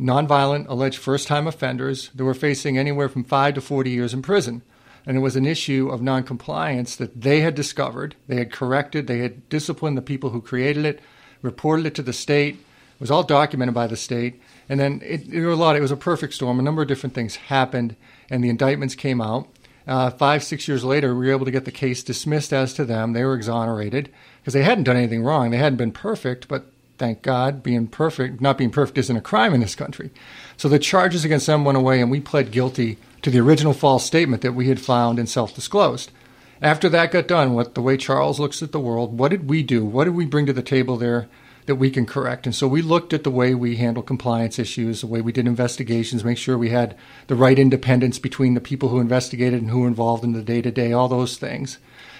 nonviolent 0.00 0.66
alleged 0.68 0.98
first 0.98 1.28
time 1.28 1.46
offenders 1.46 2.08
that 2.14 2.24
were 2.24 2.34
facing 2.34 2.78
anywhere 2.78 3.08
from 3.08 3.22
five 3.22 3.54
to 3.54 3.60
40 3.60 3.90
years 3.90 4.14
in 4.14 4.22
prison. 4.22 4.62
And 5.06 5.16
it 5.16 5.20
was 5.20 5.36
an 5.36 5.46
issue 5.46 5.88
of 5.90 6.02
noncompliance 6.02 6.96
that 6.96 7.20
they 7.20 7.40
had 7.40 7.54
discovered, 7.54 8.16
they 8.26 8.36
had 8.36 8.52
corrected, 8.52 9.06
they 9.06 9.18
had 9.18 9.48
disciplined 9.48 9.96
the 9.96 10.02
people 10.02 10.30
who 10.30 10.42
created 10.42 10.84
it, 10.84 11.00
reported 11.42 11.86
it 11.86 11.94
to 11.96 12.02
the 12.02 12.12
state. 12.12 12.54
It 12.54 13.00
was 13.00 13.10
all 13.10 13.22
documented 13.22 13.74
by 13.74 13.86
the 13.86 13.96
state. 13.96 14.40
And 14.68 14.78
then 14.78 15.00
it, 15.04 15.26
it, 15.28 15.44
was 15.44 15.58
a 15.58 15.60
lot. 15.60 15.76
It 15.76 15.80
was 15.80 15.90
a 15.90 15.96
perfect 15.96 16.34
storm. 16.34 16.58
A 16.58 16.62
number 16.62 16.82
of 16.82 16.88
different 16.88 17.14
things 17.14 17.36
happened, 17.36 17.96
and 18.28 18.44
the 18.44 18.50
indictments 18.50 18.94
came 18.94 19.20
out. 19.20 19.48
Uh, 19.86 20.10
five, 20.10 20.44
six 20.44 20.68
years 20.68 20.84
later, 20.84 21.14
we 21.14 21.26
were 21.26 21.32
able 21.32 21.46
to 21.46 21.50
get 21.50 21.64
the 21.64 21.72
case 21.72 22.02
dismissed 22.02 22.52
as 22.52 22.74
to 22.74 22.84
them. 22.84 23.12
They 23.12 23.24
were 23.24 23.34
exonerated 23.34 24.10
because 24.40 24.52
they 24.52 24.62
hadn't 24.62 24.84
done 24.84 24.96
anything 24.96 25.24
wrong. 25.24 25.50
They 25.50 25.56
hadn't 25.56 25.78
been 25.78 25.92
perfect, 25.92 26.46
but 26.46 26.66
thank 27.00 27.22
God, 27.22 27.62
being 27.62 27.88
perfect, 27.88 28.40
not 28.40 28.58
being 28.58 28.70
perfect 28.70 28.98
isn't 28.98 29.16
a 29.16 29.22
crime 29.22 29.54
in 29.54 29.60
this 29.60 29.74
country. 29.74 30.10
So 30.58 30.68
the 30.68 30.78
charges 30.78 31.24
against 31.24 31.46
them 31.46 31.64
went 31.64 31.78
away, 31.78 32.00
and 32.00 32.10
we 32.10 32.20
pled 32.20 32.52
guilty 32.52 32.98
to 33.22 33.30
the 33.30 33.40
original 33.40 33.72
false 33.72 34.04
statement 34.04 34.42
that 34.42 34.52
we 34.52 34.68
had 34.68 34.78
found 34.78 35.18
and 35.18 35.28
self 35.28 35.54
disclosed. 35.54 36.12
After 36.60 36.90
that 36.90 37.10
got 37.10 37.26
done, 37.26 37.54
what 37.54 37.74
the 37.74 37.80
way 37.80 37.96
Charles 37.96 38.38
looks 38.38 38.62
at 38.62 38.72
the 38.72 38.78
world, 38.78 39.18
what 39.18 39.30
did 39.30 39.48
we 39.48 39.62
do? 39.62 39.82
What 39.82 40.04
did 40.04 40.14
we 40.14 40.26
bring 40.26 40.44
to 40.44 40.52
the 40.52 40.62
table 40.62 40.98
there 40.98 41.26
that 41.64 41.76
we 41.76 41.90
can 41.90 42.04
correct? 42.04 42.44
And 42.44 42.54
so 42.54 42.68
we 42.68 42.82
looked 42.82 43.14
at 43.14 43.24
the 43.24 43.30
way 43.30 43.54
we 43.54 43.76
handle 43.76 44.02
compliance 44.02 44.58
issues, 44.58 45.00
the 45.00 45.06
way 45.06 45.22
we 45.22 45.32
did 45.32 45.46
investigations, 45.46 46.22
make 46.22 46.36
sure 46.36 46.58
we 46.58 46.68
had 46.68 46.94
the 47.28 47.34
right 47.34 47.58
independence 47.58 48.18
between 48.18 48.52
the 48.52 48.60
people 48.60 48.90
who 48.90 49.00
investigated 49.00 49.62
and 49.62 49.70
who 49.70 49.80
were 49.80 49.88
involved 49.88 50.22
in 50.22 50.32
the 50.32 50.42
day 50.42 50.60
to 50.60 50.70
day, 50.70 50.92
all 50.92 51.08
those 51.08 51.38
things. 51.38 51.78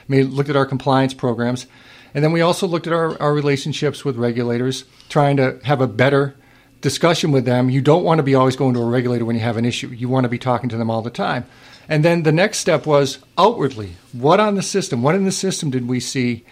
We 0.09 0.23
looked 0.23 0.49
at 0.49 0.57
our 0.57 0.67
compliance 0.67 1.13
programs. 1.13 1.67
And 2.15 2.25
then 2.25 2.33
we 2.33 2.41
also 2.41 2.67
looked 2.67 2.87
at 2.87 2.93
our, 2.93 3.21
our 3.21 3.33
relationships 3.33 4.05
with 4.05 4.17
regulators, 4.17 4.85
trying 5.09 5.37
to 5.37 5.61
have 5.65 5.81
a 5.81 5.87
better 5.87 6.35
discussion 6.81 7.31
with 7.33 7.45
them. 7.45 7.71
You 7.71 7.81
don't 7.81 8.05
want 8.05 8.19
to 8.19 8.23
be 8.23 8.35
always 8.35 8.57
going 8.57 8.75
to 8.75 8.81
a 8.81 8.87
regulator 8.87 9.25
when 9.25 9.37
you 9.37 9.43
have 9.43 9.57
an 9.57 9.65
issue. 9.65 9.89
You 9.89 10.09
want 10.09 10.25
to 10.25 10.29
be 10.29 10.39
talking 10.39 10.69
to 10.71 10.77
them 10.77 10.91
all 10.91 11.03
the 11.03 11.11
time. 11.11 11.45
And 11.89 12.05
then 12.05 12.23
the 12.23 12.33
next 12.33 12.59
step 12.59 12.87
was 12.87 13.19
outwardly. 13.37 13.97
What 14.13 14.41
on 14.41 14.55
the 14.55 14.63
system? 14.63 15.03
What 15.03 15.15
in 15.15 15.25
the 15.25 15.33
system 15.33 15.71
did 15.71 15.89
we 15.89 16.01
see 16.01 16.45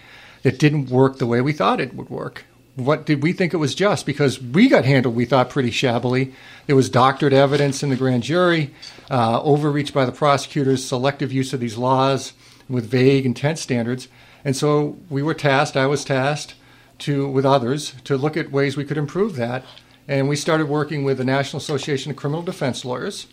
that 0.43 0.59
didn't 0.59 0.89
work 0.89 1.17
the 1.17 1.25
way 1.25 1.41
we 1.41 1.53
thought 1.53 1.79
it 1.79 1.93
would 1.93 2.09
work? 2.09 2.45
What 2.75 3.05
did 3.05 3.23
we 3.23 3.33
think 3.33 3.53
it 3.53 3.57
was 3.57 3.75
just? 3.75 4.05
Because 4.05 4.41
we 4.41 4.69
got 4.69 4.85
handled, 4.85 5.15
we 5.15 5.25
thought, 5.25 5.49
pretty 5.49 5.71
shabbily. 5.71 6.33
There 6.65 6.75
was 6.75 6.89
doctored 6.89 7.33
evidence 7.33 7.83
in 7.83 7.89
the 7.89 7.95
grand 7.95 8.23
jury, 8.23 8.73
uh, 9.09 9.41
overreach 9.41 9.93
by 9.93 10.05
the 10.05 10.11
prosecutors, 10.11 10.85
selective 10.85 11.33
use 11.33 11.51
of 11.51 11.59
these 11.59 11.77
laws 11.77 12.33
with 12.69 12.85
vague 12.85 13.25
intent 13.25 13.59
standards. 13.59 14.07
And 14.43 14.55
so 14.55 14.97
we 15.09 15.21
were 15.21 15.33
tasked, 15.33 15.75
I 15.75 15.87
was 15.87 16.05
tasked 16.05 16.55
to, 16.99 17.27
with 17.27 17.45
others, 17.45 17.93
to 18.05 18.17
look 18.17 18.37
at 18.37 18.51
ways 18.51 18.77
we 18.77 18.85
could 18.85 18.97
improve 18.97 19.35
that. 19.35 19.63
And 20.07 20.27
we 20.27 20.35
started 20.35 20.67
working 20.67 21.03
with 21.03 21.17
the 21.17 21.25
National 21.25 21.59
Association 21.59 22.11
of 22.11 22.17
Criminal 22.17 22.41
Defense 22.41 22.83
Lawyers 22.83 23.27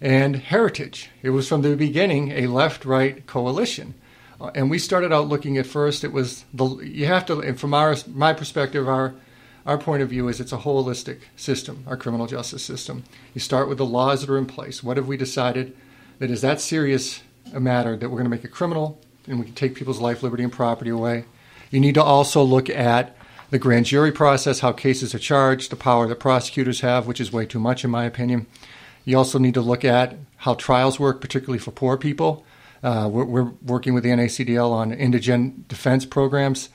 and 0.00 0.36
Heritage. 0.36 1.10
It 1.22 1.30
was 1.30 1.48
from 1.48 1.62
the 1.62 1.76
beginning 1.76 2.30
a 2.32 2.46
left 2.46 2.84
right 2.84 3.26
coalition. 3.26 3.94
Uh, 4.40 4.50
and 4.54 4.70
we 4.70 4.78
started 4.78 5.12
out 5.12 5.28
looking 5.28 5.58
at 5.58 5.66
first, 5.66 6.04
it 6.04 6.12
was 6.12 6.44
the, 6.52 6.66
you 6.78 7.06
have 7.06 7.26
to, 7.26 7.40
and 7.40 7.60
from 7.60 7.74
our, 7.74 7.94
my 8.08 8.32
perspective, 8.32 8.88
our, 8.88 9.14
our 9.66 9.76
point 9.78 10.02
of 10.02 10.08
view 10.08 10.28
is 10.28 10.40
it's 10.40 10.52
a 10.52 10.58
holistic 10.58 11.20
system, 11.36 11.84
our 11.86 11.96
criminal 11.96 12.26
justice 12.26 12.64
system. 12.64 13.04
You 13.34 13.40
start 13.40 13.68
with 13.68 13.78
the 13.78 13.86
laws 13.86 14.22
that 14.22 14.30
are 14.30 14.38
in 14.38 14.46
place. 14.46 14.82
What 14.82 14.96
have 14.96 15.06
we 15.06 15.16
decided 15.16 15.76
that 16.18 16.30
is 16.30 16.40
that 16.40 16.60
serious 16.60 17.22
a 17.52 17.60
matter 17.60 17.96
that 17.96 18.08
we're 18.08 18.16
going 18.16 18.24
to 18.24 18.30
make 18.30 18.44
it 18.44 18.50
criminal 18.50 19.00
and 19.30 19.38
we 19.38 19.46
can 19.46 19.54
take 19.54 19.74
people's 19.74 20.00
life, 20.00 20.22
liberty, 20.22 20.42
and 20.42 20.52
property 20.52 20.90
away. 20.90 21.24
You 21.70 21.80
need 21.80 21.94
to 21.94 22.02
also 22.02 22.42
look 22.42 22.68
at 22.68 23.16
the 23.50 23.58
grand 23.58 23.86
jury 23.86 24.12
process, 24.12 24.60
how 24.60 24.72
cases 24.72 25.14
are 25.14 25.18
charged, 25.18 25.70
the 25.70 25.76
power 25.76 26.06
that 26.06 26.20
prosecutors 26.20 26.80
have, 26.80 27.06
which 27.06 27.20
is 27.20 27.32
way 27.32 27.46
too 27.46 27.58
much, 27.58 27.84
in 27.84 27.90
my 27.90 28.04
opinion. 28.04 28.46
You 29.04 29.18
also 29.18 29.38
need 29.38 29.54
to 29.54 29.60
look 29.60 29.84
at 29.84 30.16
how 30.38 30.54
trials 30.54 31.00
work, 31.00 31.20
particularly 31.20 31.58
for 31.58 31.70
poor 31.70 31.96
people. 31.96 32.44
Uh, 32.82 33.08
we're, 33.10 33.24
we're, 33.24 33.52
working 33.62 33.92
with 33.92 34.04
the 34.04 34.10
NACDL 34.10 34.70
on 34.70 34.92
indigent 34.92 35.68
defense 35.68 36.06
programs. 36.06 36.70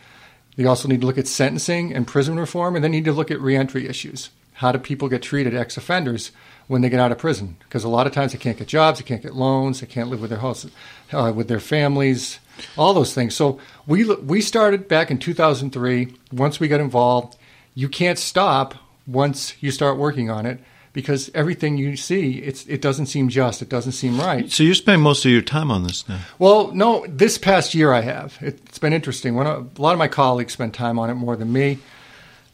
You 0.55 0.67
also 0.67 0.87
need 0.87 1.01
to 1.01 1.07
look 1.07 1.17
at 1.17 1.27
sentencing 1.27 1.93
and 1.93 2.05
prison 2.05 2.37
reform, 2.37 2.75
and 2.75 2.83
then 2.83 2.93
you 2.93 2.99
need 2.99 3.05
to 3.05 3.13
look 3.13 3.31
at 3.31 3.41
reentry 3.41 3.87
issues. 3.87 4.29
How 4.53 4.71
do 4.71 4.79
people 4.79 5.09
get 5.09 5.21
treated, 5.21 5.55
ex 5.55 5.77
offenders, 5.77 6.31
when 6.67 6.81
they 6.81 6.89
get 6.89 6.99
out 6.99 7.11
of 7.11 7.17
prison? 7.17 7.57
Because 7.59 7.83
a 7.83 7.89
lot 7.89 8.07
of 8.07 8.13
times 8.13 8.31
they 8.31 8.37
can't 8.37 8.57
get 8.57 8.67
jobs, 8.67 8.99
they 8.99 9.05
can't 9.05 9.21
get 9.21 9.35
loans, 9.35 9.81
they 9.81 9.87
can't 9.87 10.09
live 10.09 10.21
with 10.21 10.29
their 10.29 11.19
uh, 11.19 11.31
with 11.33 11.47
their 11.47 11.59
families, 11.59 12.39
all 12.77 12.93
those 12.93 13.13
things. 13.13 13.35
So 13.35 13.59
we 13.87 14.05
we 14.15 14.41
started 14.41 14.87
back 14.87 15.11
in 15.11 15.17
2003. 15.17 16.13
Once 16.31 16.59
we 16.59 16.67
got 16.67 16.79
involved, 16.79 17.37
you 17.73 17.89
can't 17.89 18.19
stop 18.19 18.75
once 19.07 19.61
you 19.61 19.71
start 19.71 19.97
working 19.97 20.29
on 20.29 20.45
it 20.45 20.59
because 20.95 21.29
everything 21.35 21.77
you 21.77 21.97
see 21.97 22.37
it's 22.39 22.65
it 22.67 22.81
doesn't 22.81 23.07
seem 23.07 23.27
just 23.27 23.61
it 23.61 23.69
doesn't 23.69 23.91
seem 23.91 24.19
right. 24.19 24.49
So 24.49 24.63
you 24.63 24.73
spend 24.73 25.01
most 25.01 25.25
of 25.25 25.31
your 25.31 25.41
time 25.41 25.69
on 25.69 25.83
this 25.83 26.07
now? 26.07 26.19
Well 26.39 26.71
no 26.71 27.05
this 27.07 27.37
past 27.37 27.75
year 27.75 27.91
i 27.91 28.01
have. 28.01 28.37
It's 28.41 28.79
been 28.79 28.93
interesting. 28.93 29.35
One, 29.35 29.45
a 29.45 29.67
lot 29.79 29.91
of 29.91 29.99
my 29.99 30.07
colleagues 30.07 30.53
spend 30.53 30.73
time 30.73 30.97
on 30.97 31.09
it 31.09 31.15
more 31.15 31.35
than 31.35 31.51
me. 31.51 31.79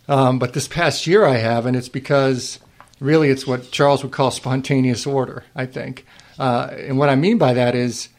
Um, 0.08 0.39
but 0.39 0.53
this 0.53 0.67
past 0.67 1.08
year 1.08 1.24
i 1.24 1.38
have 1.38 1.65
and 1.65 1.77
it's 1.77 1.88
because 1.88 2.60
really 3.00 3.29
it's 3.29 3.48
what 3.48 3.72
charles 3.72 4.03
would 4.03 4.12
call 4.12 4.31
spontaneous 4.31 5.05
order 5.05 5.46
i 5.55 5.65
think. 5.65 6.05
Uh, 6.39 6.74
and 6.75 6.98
what 6.98 7.10
i 7.10 7.15
mean 7.15 7.38
by 7.38 7.53
that 7.53 7.75
is 7.75 8.10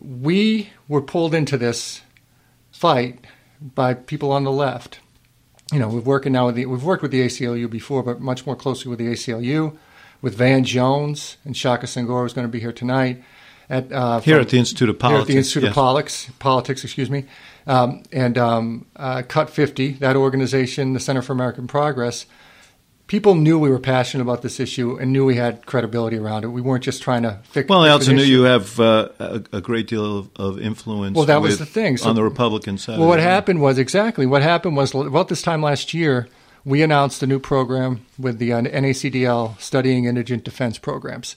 we 0.00 0.70
were 0.88 1.02
pulled 1.02 1.34
into 1.34 1.56
this 1.56 2.02
fight 2.70 3.24
by 3.60 3.94
people 3.94 4.32
on 4.32 4.44
the 4.44 4.52
left. 4.52 5.00
You 5.72 5.78
know, 5.78 5.88
we're 5.88 6.00
working 6.00 6.32
now 6.32 6.46
with 6.46 6.54
the, 6.54 6.66
we've 6.66 6.82
worked 6.82 7.02
with 7.02 7.10
the 7.10 7.20
ACLU 7.20 7.68
before, 7.68 8.02
but 8.02 8.20
much 8.20 8.46
more 8.46 8.56
closely 8.56 8.88
with 8.88 8.98
the 8.98 9.06
ACLU, 9.06 9.76
with 10.22 10.34
Van 10.34 10.64
Jones 10.64 11.36
and 11.44 11.56
Shaka 11.56 11.86
Senghor, 11.86 12.24
is 12.24 12.32
going 12.32 12.46
to 12.46 12.50
be 12.50 12.60
here 12.60 12.72
tonight. 12.72 13.22
At, 13.70 13.92
uh, 13.92 14.20
here 14.20 14.36
from, 14.36 14.42
at 14.42 14.48
the 14.48 14.58
Institute 14.58 14.88
of 14.88 14.98
Politics. 14.98 15.16
Here 15.16 15.20
at 15.20 15.26
the 15.34 15.38
Institute 15.38 15.62
yes. 15.64 15.70
of 15.70 15.74
Politics, 15.74 16.30
Politics, 16.38 16.84
excuse 16.84 17.10
me, 17.10 17.24
um, 17.66 18.02
and 18.12 18.38
um, 18.38 18.86
uh, 18.96 19.22
Cut 19.28 19.50
50, 19.50 19.92
that 19.94 20.16
organization, 20.16 20.94
the 20.94 21.00
Center 21.00 21.20
for 21.20 21.34
American 21.34 21.66
Progress, 21.66 22.24
people 23.08 23.34
knew 23.34 23.58
we 23.58 23.70
were 23.70 23.80
passionate 23.80 24.22
about 24.22 24.42
this 24.42 24.60
issue 24.60 24.96
and 24.96 25.12
knew 25.12 25.24
we 25.24 25.34
had 25.34 25.66
credibility 25.66 26.16
around 26.16 26.44
it. 26.44 26.48
We 26.48 26.60
weren't 26.60 26.84
just 26.84 27.02
trying 27.02 27.22
to 27.22 27.40
fix. 27.44 27.68
Well, 27.68 27.82
I 27.82 27.88
also 27.88 28.12
knew 28.12 28.22
you 28.22 28.42
have 28.42 28.78
uh, 28.78 29.08
a, 29.18 29.42
a, 29.54 29.60
great 29.60 29.88
deal 29.88 30.18
of, 30.18 30.30
of 30.36 30.60
influence. 30.60 31.16
Well, 31.16 31.26
that 31.26 31.42
was 31.42 31.58
the 31.58 31.66
thing 31.66 31.96
so, 31.96 32.08
on 32.08 32.14
the 32.14 32.22
Republican 32.22 32.78
side. 32.78 32.98
Well, 32.98 33.08
what 33.08 33.18
happened 33.18 33.60
was 33.60 33.78
exactly 33.78 34.26
what 34.26 34.42
happened 34.42 34.76
was 34.76 34.94
about 34.94 35.28
this 35.28 35.42
time 35.42 35.62
last 35.62 35.92
year. 35.92 36.28
We 36.64 36.82
announced 36.82 37.22
a 37.22 37.26
new 37.26 37.38
program 37.38 38.04
with 38.18 38.38
the 38.38 38.52
uh, 38.52 38.60
NACDL 38.60 39.58
studying 39.60 40.04
indigent 40.04 40.44
defense 40.44 40.78
programs. 40.78 41.36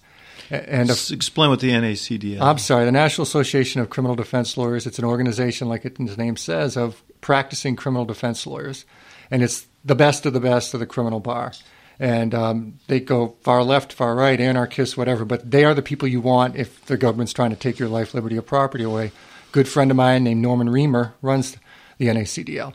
And 0.49 0.89
a, 0.89 0.93
explain 1.13 1.49
what 1.49 1.61
the 1.61 1.69
NACDL. 1.69 2.41
I'm 2.41 2.57
sorry, 2.57 2.83
the 2.83 2.91
National 2.91 3.23
Association 3.23 3.79
of 3.79 3.89
Criminal 3.89 4.17
Defense 4.17 4.57
Lawyers. 4.57 4.85
It's 4.85 4.99
an 4.99 5.05
organization, 5.05 5.69
like 5.69 5.85
its 5.85 5.99
name 6.17 6.35
says, 6.35 6.75
of 6.75 7.01
practicing 7.21 7.77
criminal 7.77 8.03
defense 8.03 8.45
lawyers, 8.45 8.83
and 9.29 9.43
it's 9.43 9.67
the 9.83 9.95
best 9.95 10.25
of 10.25 10.33
the 10.33 10.39
best 10.39 10.73
of 10.73 10.79
the 10.79 10.85
criminal 10.85 11.19
bar. 11.19 11.53
And 12.00 12.33
um, 12.33 12.79
they 12.88 13.00
go 13.00 13.35
far 13.41 13.63
left, 13.63 13.93
far 13.93 14.15
right, 14.15 14.39
anarchists, 14.39 14.97
whatever, 14.97 15.23
but 15.23 15.50
they 15.50 15.63
are 15.63 15.73
the 15.73 15.83
people 15.83 16.07
you 16.07 16.19
want 16.19 16.55
if 16.55 16.83
the 16.85 16.97
government's 16.97 17.33
trying 17.33 17.51
to 17.51 17.55
take 17.55 17.77
your 17.77 17.89
life, 17.89 18.13
liberty, 18.13 18.38
or 18.38 18.41
property 18.41 18.83
away. 18.83 19.07
A 19.07 19.51
good 19.51 19.67
friend 19.67 19.91
of 19.91 19.97
mine 19.97 20.23
named 20.23 20.41
Norman 20.41 20.69
Reimer 20.69 21.13
runs 21.21 21.57
the 22.00 22.07
NACDL. 22.07 22.73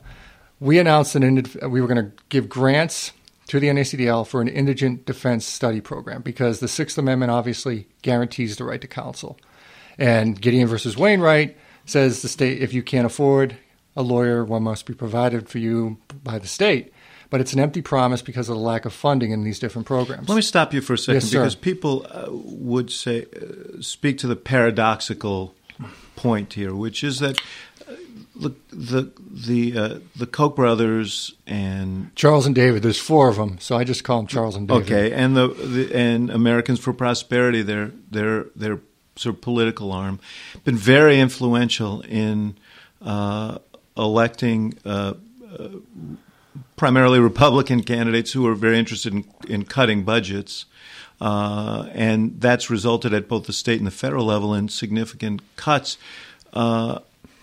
We 0.60 0.78
announced 0.78 1.12
that 1.14 1.68
we 1.70 1.80
were 1.80 1.88
going 1.88 2.04
to 2.04 2.12
give 2.28 2.48
grants 2.48 3.12
to 3.48 3.60
the 3.60 3.66
NACDL 3.66 4.26
for 4.26 4.40
an 4.40 4.48
indigent 4.48 5.06
defense 5.06 5.44
study 5.44 5.80
program 5.80 6.22
because 6.22 6.60
the 6.60 6.68
Sixth 6.68 6.96
Amendment 6.96 7.30
obviously 7.30 7.88
guarantees 8.02 8.56
the 8.56 8.64
right 8.64 8.80
to 8.80 8.88
counsel. 8.88 9.38
And 9.98 10.40
Gideon 10.40 10.68
versus 10.68 10.96
Wainwright 10.96 11.56
says 11.84 12.22
the 12.22 12.28
state, 12.28 12.62
if 12.62 12.72
you 12.72 12.82
can't 12.82 13.06
afford 13.06 13.56
a 13.96 14.02
lawyer, 14.02 14.44
one 14.44 14.62
must 14.62 14.86
be 14.86 14.94
provided 14.94 15.48
for 15.48 15.58
you 15.58 15.98
by 16.22 16.38
the 16.38 16.46
state 16.46 16.92
but 17.30 17.40
it's 17.40 17.52
an 17.52 17.60
empty 17.60 17.82
promise 17.82 18.22
because 18.22 18.48
of 18.48 18.56
the 18.56 18.62
lack 18.62 18.84
of 18.84 18.92
funding 18.92 19.30
in 19.32 19.44
these 19.44 19.58
different 19.58 19.86
programs. 19.86 20.28
Let 20.28 20.36
me 20.36 20.42
stop 20.42 20.72
you 20.72 20.80
for 20.80 20.94
a 20.94 20.98
second 20.98 21.22
yes, 21.22 21.30
because 21.30 21.54
people 21.54 22.06
uh, 22.10 22.26
would 22.30 22.90
say 22.90 23.26
uh, 23.36 23.80
speak 23.80 24.18
to 24.18 24.26
the 24.26 24.36
paradoxical 24.36 25.54
point 26.14 26.54
here, 26.54 26.74
which 26.74 27.04
is 27.04 27.20
that 27.20 27.40
uh, 27.88 27.94
the 28.34 28.50
the 28.70 29.12
the 29.30 29.78
uh, 29.78 29.98
the 30.16 30.26
Koch 30.26 30.56
brothers 30.56 31.34
and 31.46 32.14
Charles 32.16 32.46
and 32.46 32.54
David. 32.54 32.82
There's 32.82 33.00
four 33.00 33.28
of 33.28 33.36
them, 33.36 33.58
so 33.60 33.76
I 33.76 33.84
just 33.84 34.04
call 34.04 34.18
them 34.18 34.26
Charles 34.26 34.56
and 34.56 34.68
David. 34.68 34.84
okay, 34.84 35.12
and 35.12 35.36
the, 35.36 35.48
the 35.48 35.94
and 35.94 36.30
Americans 36.30 36.80
for 36.80 36.92
Prosperity, 36.92 37.62
their 37.62 37.92
their 38.10 38.44
their 38.56 38.80
sort 39.16 39.36
of 39.36 39.40
political 39.40 39.92
arm, 39.92 40.20
been 40.64 40.76
very 40.76 41.18
influential 41.20 42.02
in 42.02 42.56
uh, 43.02 43.58
electing. 43.96 44.74
Uh, 44.84 45.14
uh, 45.58 45.68
primarily 46.76 47.18
Republican 47.18 47.82
candidates 47.82 48.32
who 48.32 48.46
are 48.46 48.54
very 48.54 48.78
interested 48.78 49.12
in, 49.12 49.24
in 49.48 49.64
cutting 49.64 50.04
budgets. 50.04 50.66
Uh, 51.20 51.88
and 51.92 52.40
that's 52.40 52.68
resulted 52.68 53.14
at 53.14 53.28
both 53.28 53.46
the 53.46 53.52
state 53.52 53.78
and 53.78 53.86
the 53.86 53.90
federal 53.90 54.26
level 54.26 54.54
in 54.54 54.68
significant 54.68 55.40
cuts. 55.56 55.96
Uh, 56.52 56.98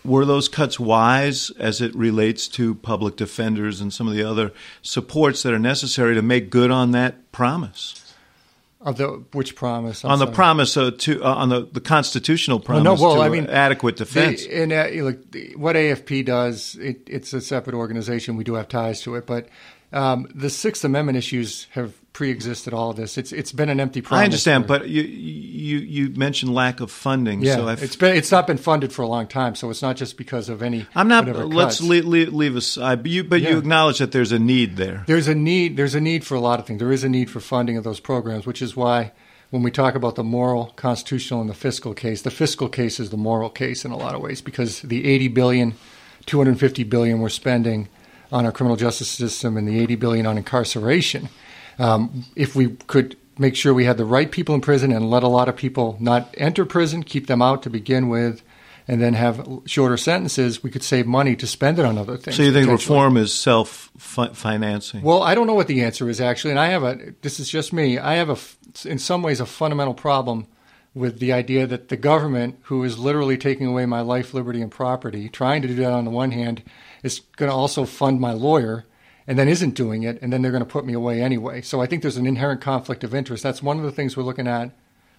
were 0.06 0.26
those 0.26 0.50
cuts 0.50 0.80
wise 0.80 1.50
as 1.52 1.82
it 1.82 1.96
relates 1.96 2.48
to 2.50 2.76
public 2.76 3.16
defenders 3.16 3.80
and 3.80 3.94
some 3.94 4.08
of 4.08 4.14
the 4.14 4.24
other 4.24 4.52
supports 4.82 5.44
that 5.44 5.54
are 5.54 5.60
necessary 5.60 6.14
to 6.14 6.22
make 6.22 6.50
good 6.50 6.72
on 6.72 6.92
that 6.92 7.32
promise? 7.32 8.03
Of 8.84 8.98
the 8.98 9.08
which 9.32 9.56
promise? 9.56 10.04
I'm 10.04 10.12
on 10.12 10.20
the 10.20 10.28
promise 10.28 10.76
uh, 10.76 10.92
to 10.92 11.24
uh, 11.24 11.34
on 11.36 11.48
the, 11.48 11.66
the 11.72 11.80
constitutional 11.80 12.60
promise 12.60 12.84
no, 12.84 12.94
well, 12.96 13.16
to 13.16 13.22
I 13.22 13.30
mean, 13.30 13.48
adequate 13.48 13.96
defense. 13.96 14.46
The, 14.46 14.62
and 14.62 14.74
uh, 14.74 14.88
look, 15.04 15.32
the, 15.32 15.56
what 15.56 15.78
AFP 15.78 16.26
does, 16.26 16.76
it, 16.76 17.02
it's 17.08 17.32
a 17.32 17.40
separate 17.40 17.76
organization. 17.76 18.36
We 18.36 18.44
do 18.44 18.56
have 18.56 18.68
ties 18.68 19.02
to 19.04 19.16
it, 19.16 19.26
but 19.26 19.48
um, 19.94 20.28
the 20.34 20.50
Sixth 20.50 20.84
Amendment 20.84 21.18
issues 21.18 21.68
have 21.72 21.94
pre-existed 22.14 22.74
all 22.74 22.92
of 22.92 22.96
this. 22.96 23.18
It's 23.18 23.32
it's 23.32 23.52
been 23.52 23.70
an 23.70 23.80
empty 23.80 24.02
promise. 24.02 24.22
I 24.22 24.26
understand, 24.26 24.64
for- 24.66 24.80
but 24.80 24.90
you 24.90 25.04
you 25.04 25.78
you 25.78 26.10
mentioned 26.16 26.54
lack 26.54 26.80
of 26.80 26.92
funding. 26.92 27.42
yeah, 27.42 27.56
so 27.56 27.68
I've, 27.68 27.84
it's 27.84 27.96
been 27.96 28.16
it's 28.16 28.32
not 28.32 28.48
been 28.48 28.58
funded 28.58 28.92
for 28.94 29.02
a 29.02 29.08
long 29.08 29.28
time, 29.28 29.56
so 29.56 29.70
it's 29.70 29.82
not 29.82 29.96
just 29.96 30.18
because 30.18 30.50
of 30.50 30.62
any. 30.62 30.86
I'm 30.96 31.08
not. 31.08 31.28
Let's 31.28 31.82
leave, 31.82 32.06
leave, 32.06 32.34
leave 32.34 32.56
aside. 32.56 33.04
But 33.04 33.12
you, 33.12 33.24
but 33.24 33.42
you 33.42 33.58
acknowledge 33.58 34.00
that 34.00 34.12
there's 34.12 34.32
a 34.32 34.40
need 34.40 34.78
there. 34.78 35.04
There's 35.08 35.28
a 35.28 35.36
need. 35.36 35.78
There's 35.78 35.96
a 35.96 36.02
need 36.02 36.26
for 36.26 36.36
a 36.36 36.40
lot 36.40 36.60
of 36.60 36.66
things. 36.66 36.80
There 36.80 36.92
is 36.92 37.04
a 37.04 37.10
need 37.10 37.30
for 37.30 37.40
funding 37.40 37.78
of 37.78 37.84
those 37.84 38.00
programs, 38.00 38.46
which 38.46 38.62
is 38.62 38.76
why 38.76 39.12
when 39.50 39.62
we 39.62 39.70
talk 39.70 39.94
about 39.94 40.16
the 40.16 40.24
moral, 40.24 40.74
constitutional, 40.76 41.40
and 41.40 41.50
the 41.50 41.54
fiscal 41.54 41.94
case, 41.94 42.24
the 42.24 42.32
fiscal 42.32 42.68
case 42.68 43.00
is 43.00 43.12
the 43.12 43.18
moral 43.18 43.52
case 43.52 43.86
in 43.86 43.92
a 43.92 43.98
lot 43.98 44.16
of 44.16 44.22
ways 44.22 44.42
because 44.42 44.82
the 44.82 45.06
80 45.06 45.28
billion, 45.28 45.76
250 46.26 46.84
billion 46.86 47.20
we're 47.20 47.30
spending 47.30 47.88
on 48.34 48.46
our 48.46 48.52
criminal 48.52 48.76
justice 48.76 49.10
system 49.10 49.56
and 49.56 49.68
the 49.68 49.80
80 49.80 49.96
billion 49.96 50.26
on 50.26 50.38
incarceration. 50.38 51.30
Um, 51.78 52.26
if 52.36 52.56
we 52.56 52.72
could 52.88 53.16
make 53.38 53.56
sure 53.56 53.74
we 53.74 53.86
had 53.86 53.98
the 53.98 54.06
right 54.06 54.32
people 54.32 54.56
in 54.56 54.62
prison 54.62 54.92
and 54.92 55.10
let 55.10 55.24
a 55.24 55.28
lot 55.28 55.48
of 55.48 55.56
people 55.56 55.98
not 56.00 56.34
enter 56.38 56.66
prison, 56.66 57.04
keep 57.04 57.28
them 57.28 57.42
out 57.42 57.64
to 57.64 57.70
begin 57.70 58.10
with, 58.10 58.44
and 58.88 59.02
then 59.02 59.14
have 59.14 59.48
shorter 59.66 59.98
sentences, 59.98 60.62
we 60.62 60.70
could 60.70 60.84
save 60.84 61.06
money 61.06 61.36
to 61.36 61.48
spend 61.48 61.80
it 61.80 61.86
on 61.86 61.98
other 61.98 62.18
things. 62.18 62.36
So 62.36 62.44
you 62.44 62.52
think 62.52 62.70
reform 62.70 63.18
is 63.18 63.34
self 63.34 63.92
financing? 63.98 65.04
Well, 65.04 65.24
I 65.24 65.36
don't 65.36 65.48
know 65.48 65.54
what 65.54 65.68
the 65.68 65.84
answer 65.84 66.10
is 66.10 66.20
actually, 66.20 66.52
and 66.52 66.60
I 66.60 66.68
have 66.68 66.84
a. 66.84 67.14
This 67.22 67.40
is 67.40 67.50
just 67.50 67.72
me. 67.72 67.98
I 67.98 68.16
have 68.16 68.30
a, 68.30 68.90
in 68.90 69.00
some 69.00 69.22
ways, 69.22 69.40
a 69.40 69.46
fundamental 69.46 69.94
problem 69.94 70.48
with 70.94 71.20
the 71.20 71.34
idea 71.34 71.66
that 71.66 71.90
the 71.90 71.98
government, 71.98 72.60
who 72.64 72.84
is 72.84 73.00
literally 73.00 73.38
taking 73.38 73.68
away 73.68 73.86
my 73.86 74.02
life, 74.02 74.34
liberty, 74.34 74.62
and 74.62 74.72
property, 74.72 75.30
trying 75.30 75.62
to 75.62 75.68
do 75.68 75.76
that 75.76 75.92
on 75.92 76.06
the 76.06 76.12
one 76.12 76.32
hand, 76.32 76.62
is 77.04 77.20
going 77.36 77.50
to 77.50 77.56
also 77.56 77.86
fund 77.86 78.20
my 78.20 78.32
lawyer, 78.32 78.86
and 79.28 79.38
then 79.38 79.48
isn't 79.48 79.76
doing 79.76 80.04
it, 80.04 80.22
and 80.22 80.34
then 80.34 80.42
they're 80.42 80.52
going 80.52 80.64
to 80.64 80.70
put 80.70 80.86
me 80.86 80.94
away 80.94 81.22
anyway. 81.22 81.62
So 81.62 81.82
I 81.82 81.86
think 81.86 82.02
there's 82.02 82.18
an 82.18 82.26
inherent 82.26 82.62
conflict 82.62 83.04
of 83.04 83.14
interest. 83.14 83.44
That's 83.44 83.62
one 83.62 83.78
of 83.78 83.84
the 83.84 83.92
things 83.92 84.18
we're 84.18 84.24
looking 84.24 84.48
at 84.48 84.72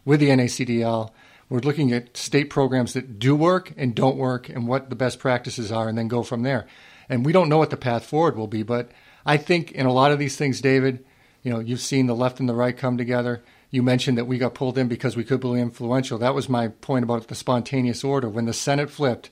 with 0.04 0.20
the 0.20 0.28
NACDL. 0.28 1.10
We're 1.48 1.60
looking 1.60 1.92
at 1.92 2.16
state 2.16 2.50
programs 2.50 2.94
that 2.94 3.18
do 3.18 3.36
work 3.36 3.72
and 3.76 3.94
don't 3.94 4.16
work, 4.16 4.48
and 4.48 4.66
what 4.66 4.90
the 4.90 4.96
best 4.96 5.18
practices 5.18 5.70
are, 5.70 5.88
and 5.88 5.96
then 5.96 6.08
go 6.08 6.22
from 6.22 6.42
there. 6.42 6.66
And 7.08 7.24
we 7.24 7.32
don't 7.32 7.48
know 7.48 7.58
what 7.58 7.70
the 7.70 7.76
path 7.76 8.04
forward 8.04 8.36
will 8.36 8.46
be, 8.46 8.62
but 8.62 8.90
I 9.26 9.36
think 9.36 9.72
in 9.72 9.86
a 9.86 9.92
lot 9.92 10.10
of 10.10 10.18
these 10.18 10.36
things, 10.36 10.60
David, 10.60 11.04
you 11.42 11.52
know, 11.52 11.60
you've 11.60 11.80
seen 11.80 12.06
the 12.06 12.14
left 12.14 12.40
and 12.40 12.48
the 12.48 12.54
right 12.54 12.76
come 12.76 12.96
together. 12.96 13.42
You 13.70 13.82
mentioned 13.82 14.16
that 14.16 14.26
we 14.26 14.38
got 14.38 14.54
pulled 14.54 14.78
in 14.78 14.88
because 14.88 15.16
we 15.16 15.24
could 15.24 15.40
be 15.40 15.52
influential. 15.52 16.16
That 16.18 16.34
was 16.34 16.48
my 16.48 16.68
point 16.68 17.02
about 17.04 17.28
the 17.28 17.34
spontaneous 17.34 18.04
order. 18.04 18.28
When 18.28 18.46
the 18.46 18.52
Senate 18.52 18.90
flipped, 18.90 19.30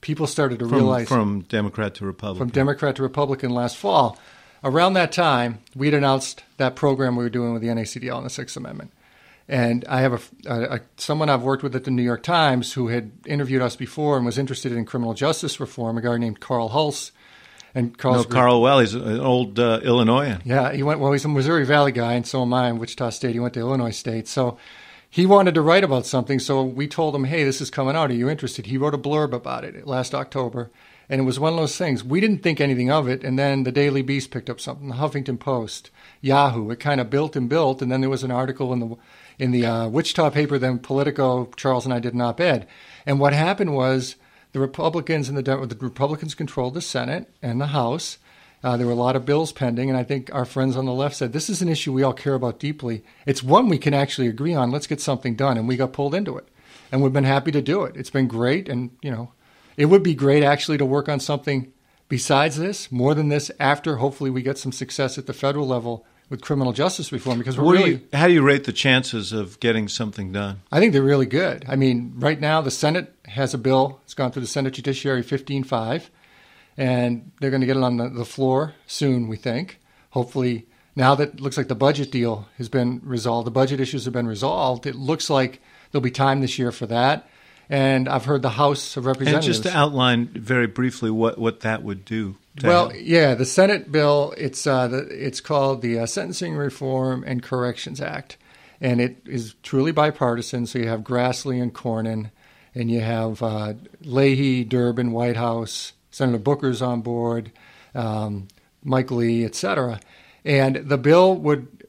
people 0.00 0.26
started 0.26 0.58
to 0.60 0.68
from, 0.68 0.74
realize 0.74 1.08
from 1.08 1.40
Democrat 1.42 1.94
to 1.96 2.06
Republican. 2.06 2.48
from 2.48 2.52
Democrat 2.52 2.96
to 2.96 3.02
Republican 3.02 3.50
last 3.50 3.76
fall. 3.76 4.18
Around 4.64 4.94
that 4.94 5.12
time, 5.12 5.60
we'd 5.76 5.94
announced 5.94 6.42
that 6.56 6.74
program 6.74 7.14
we 7.14 7.22
were 7.22 7.30
doing 7.30 7.52
with 7.52 7.62
the 7.62 7.68
NACDL 7.68 8.16
and 8.16 8.26
the 8.26 8.30
Sixth 8.30 8.56
Amendment. 8.56 8.92
And 9.48 9.84
I 9.88 10.00
have 10.00 10.12
a, 10.46 10.52
a, 10.52 10.74
a 10.76 10.80
someone 10.96 11.30
I've 11.30 11.42
worked 11.42 11.62
with 11.62 11.74
at 11.74 11.84
the 11.84 11.90
New 11.90 12.02
York 12.02 12.22
Times 12.22 12.72
who 12.74 12.88
had 12.88 13.12
interviewed 13.24 13.62
us 13.62 13.76
before 13.76 14.16
and 14.16 14.26
was 14.26 14.36
interested 14.36 14.72
in 14.72 14.84
criminal 14.84 15.14
justice 15.14 15.58
reform. 15.58 15.96
A 15.96 16.02
guy 16.02 16.18
named 16.18 16.40
Carl 16.40 16.68
Hulse, 16.70 17.12
and 17.74 17.92
no, 17.92 17.96
Carl's 17.96 18.26
Carl 18.26 18.60
Well, 18.60 18.80
he's 18.80 18.94
an 18.94 19.20
old 19.20 19.58
uh, 19.58 19.80
Illinoisan. 19.82 20.42
yeah, 20.44 20.72
he 20.72 20.82
went. 20.82 21.00
Well, 21.00 21.12
he's 21.12 21.24
a 21.24 21.28
Missouri 21.28 21.64
Valley 21.64 21.92
guy, 21.92 22.12
and 22.14 22.26
so 22.26 22.42
am 22.42 22.52
I. 22.52 22.68
In 22.68 22.78
Wichita 22.78 23.10
State, 23.10 23.32
he 23.32 23.40
went 23.40 23.54
to 23.54 23.60
Illinois 23.60 23.96
State. 23.96 24.28
So 24.28 24.58
he 25.10 25.26
wanted 25.26 25.54
to 25.54 25.62
write 25.62 25.84
about 25.84 26.06
something. 26.06 26.38
So 26.38 26.62
we 26.62 26.86
told 26.86 27.14
him, 27.14 27.24
"Hey, 27.24 27.44
this 27.44 27.60
is 27.60 27.70
coming 27.70 27.96
out. 27.96 28.10
Are 28.10 28.14
you 28.14 28.28
interested?" 28.28 28.66
He 28.66 28.78
wrote 28.78 28.94
a 28.94 28.98
blurb 28.98 29.32
about 29.32 29.64
it 29.64 29.86
last 29.86 30.14
October, 30.14 30.70
and 31.08 31.20
it 31.20 31.24
was 31.24 31.40
one 31.40 31.54
of 31.54 31.58
those 31.58 31.76
things. 31.76 32.04
We 32.04 32.20
didn't 32.20 32.42
think 32.42 32.60
anything 32.60 32.90
of 32.90 33.08
it, 33.08 33.24
and 33.24 33.38
then 33.38 33.62
the 33.62 33.72
Daily 33.72 34.02
Beast 34.02 34.30
picked 34.30 34.50
up 34.50 34.60
something, 34.60 34.88
the 34.88 34.96
Huffington 34.96 35.38
Post, 35.38 35.90
Yahoo. 36.20 36.70
It 36.70 36.80
kind 36.80 37.00
of 37.00 37.10
built 37.10 37.36
and 37.36 37.48
built, 37.48 37.80
and 37.80 37.90
then 37.90 38.00
there 38.00 38.10
was 38.10 38.24
an 38.24 38.30
article 38.30 38.72
in 38.72 38.80
the 38.80 38.96
in 39.38 39.50
the 39.50 39.64
uh, 39.64 39.88
Wichita 39.88 40.30
paper. 40.30 40.58
Then 40.58 40.78
Politico, 40.78 41.50
Charles 41.56 41.84
and 41.84 41.94
I 41.94 42.00
did 42.00 42.14
an 42.14 42.20
op-ed, 42.20 42.66
and 43.06 43.18
what 43.18 43.32
happened 43.32 43.74
was 43.74 44.16
the 44.52 44.60
Republicans 44.60 45.28
and 45.28 45.36
the, 45.36 45.42
Dem- 45.42 45.68
the 45.68 45.76
Republicans 45.76 46.34
controlled 46.34 46.74
the 46.74 46.80
Senate 46.80 47.30
and 47.42 47.60
the 47.60 47.68
House. 47.68 48.18
Uh, 48.62 48.76
there 48.76 48.86
were 48.86 48.92
a 48.92 48.96
lot 48.96 49.14
of 49.16 49.24
bills 49.24 49.52
pending, 49.52 49.88
and 49.88 49.98
I 49.98 50.02
think 50.02 50.34
our 50.34 50.44
friends 50.44 50.76
on 50.76 50.84
the 50.84 50.92
left 50.92 51.16
said 51.16 51.32
this 51.32 51.48
is 51.48 51.62
an 51.62 51.68
issue 51.68 51.92
we 51.92 52.02
all 52.02 52.12
care 52.12 52.34
about 52.34 52.58
deeply. 52.58 53.04
It's 53.24 53.42
one 53.42 53.68
we 53.68 53.78
can 53.78 53.94
actually 53.94 54.26
agree 54.26 54.54
on. 54.54 54.70
Let's 54.70 54.86
get 54.88 55.00
something 55.00 55.36
done, 55.36 55.56
and 55.56 55.68
we 55.68 55.76
got 55.76 55.92
pulled 55.92 56.14
into 56.14 56.36
it, 56.36 56.48
and 56.90 57.02
we've 57.02 57.12
been 57.12 57.24
happy 57.24 57.52
to 57.52 57.62
do 57.62 57.84
it. 57.84 57.96
It's 57.96 58.10
been 58.10 58.26
great, 58.26 58.68
and 58.68 58.90
you 59.00 59.10
know, 59.10 59.32
it 59.76 59.86
would 59.86 60.02
be 60.02 60.14
great 60.14 60.42
actually 60.42 60.78
to 60.78 60.84
work 60.84 61.08
on 61.08 61.20
something 61.20 61.72
besides 62.08 62.56
this, 62.56 62.90
more 62.90 63.14
than 63.14 63.28
this. 63.28 63.50
After 63.60 63.96
hopefully 63.96 64.30
we 64.30 64.42
get 64.42 64.58
some 64.58 64.72
success 64.72 65.18
at 65.18 65.26
the 65.26 65.32
federal 65.32 65.66
level 65.68 66.04
with 66.30 66.40
criminal 66.42 66.72
justice 66.72 67.10
reform, 67.12 67.38
because 67.38 67.56
we're 67.56 67.64
What 67.64 67.72
do 67.72 67.78
really. 67.78 67.90
you, 67.92 68.00
how 68.12 68.26
do 68.26 68.32
you 68.34 68.42
rate 68.42 68.64
the 68.64 68.72
chances 68.72 69.32
of 69.32 69.58
getting 69.60 69.88
something 69.88 70.32
done? 70.32 70.60
I 70.72 70.78
think 70.80 70.92
they're 70.92 71.02
really 71.02 71.26
good. 71.26 71.64
I 71.68 71.76
mean, 71.76 72.12
right 72.16 72.38
now 72.40 72.60
the 72.60 72.70
Senate 72.70 73.14
has 73.26 73.54
a 73.54 73.58
bill. 73.58 74.00
It's 74.04 74.14
gone 74.14 74.32
through 74.32 74.42
the 74.42 74.48
Senate 74.48 74.74
Judiciary 74.74 75.22
15-5, 75.22 76.08
and 76.78 77.32
they're 77.40 77.50
going 77.50 77.60
to 77.60 77.66
get 77.66 77.76
it 77.76 77.82
on 77.82 77.98
the, 77.98 78.08
the 78.08 78.24
floor 78.24 78.74
soon. 78.86 79.28
We 79.28 79.36
think. 79.36 79.80
Hopefully, 80.10 80.66
now 80.96 81.14
that 81.16 81.34
it 81.34 81.40
looks 81.40 81.58
like 81.58 81.68
the 81.68 81.74
budget 81.74 82.10
deal 82.10 82.48
has 82.56 82.70
been 82.70 83.02
resolved, 83.04 83.46
the 83.46 83.50
budget 83.50 83.80
issues 83.80 84.04
have 84.04 84.14
been 84.14 84.26
resolved. 84.28 84.86
It 84.86 84.94
looks 84.94 85.28
like 85.28 85.60
there'll 85.90 86.02
be 86.02 86.10
time 86.10 86.40
this 86.40 86.58
year 86.58 86.72
for 86.72 86.86
that. 86.86 87.28
And 87.68 88.08
I've 88.08 88.24
heard 88.24 88.40
the 88.40 88.48
House 88.50 88.96
of 88.96 89.04
Representatives. 89.04 89.46
And 89.46 89.54
just 89.54 89.62
to 89.64 89.76
outline 89.76 90.28
very 90.28 90.66
briefly 90.66 91.10
what, 91.10 91.36
what 91.36 91.60
that 91.60 91.82
would 91.82 92.06
do. 92.06 92.36
Well, 92.62 92.90
help. 92.90 93.02
yeah, 93.04 93.34
the 93.34 93.44
Senate 93.44 93.92
bill. 93.92 94.34
It's 94.36 94.66
uh, 94.66 94.88
the, 94.88 94.98
it's 95.10 95.40
called 95.40 95.82
the 95.82 96.00
uh, 96.00 96.06
Sentencing 96.06 96.56
Reform 96.56 97.24
and 97.26 97.42
Corrections 97.42 98.00
Act, 98.00 98.36
and 98.80 99.00
it 99.00 99.18
is 99.26 99.54
truly 99.62 99.92
bipartisan. 99.92 100.66
So 100.66 100.78
you 100.78 100.88
have 100.88 101.02
Grassley 101.02 101.62
and 101.62 101.74
Cornyn, 101.74 102.30
and 102.74 102.90
you 102.90 103.00
have 103.00 103.42
uh, 103.42 103.74
Leahy, 104.00 104.64
Durbin, 104.64 105.12
Whitehouse, 105.12 105.92
Senator 106.18 106.38
Booker's 106.38 106.82
on 106.82 107.00
board, 107.00 107.52
um, 107.94 108.48
Mike 108.82 109.12
Lee, 109.12 109.44
et 109.44 109.54
cetera. 109.54 110.00
And 110.44 110.76
the 110.76 110.98
bill 110.98 111.36
would 111.36 111.86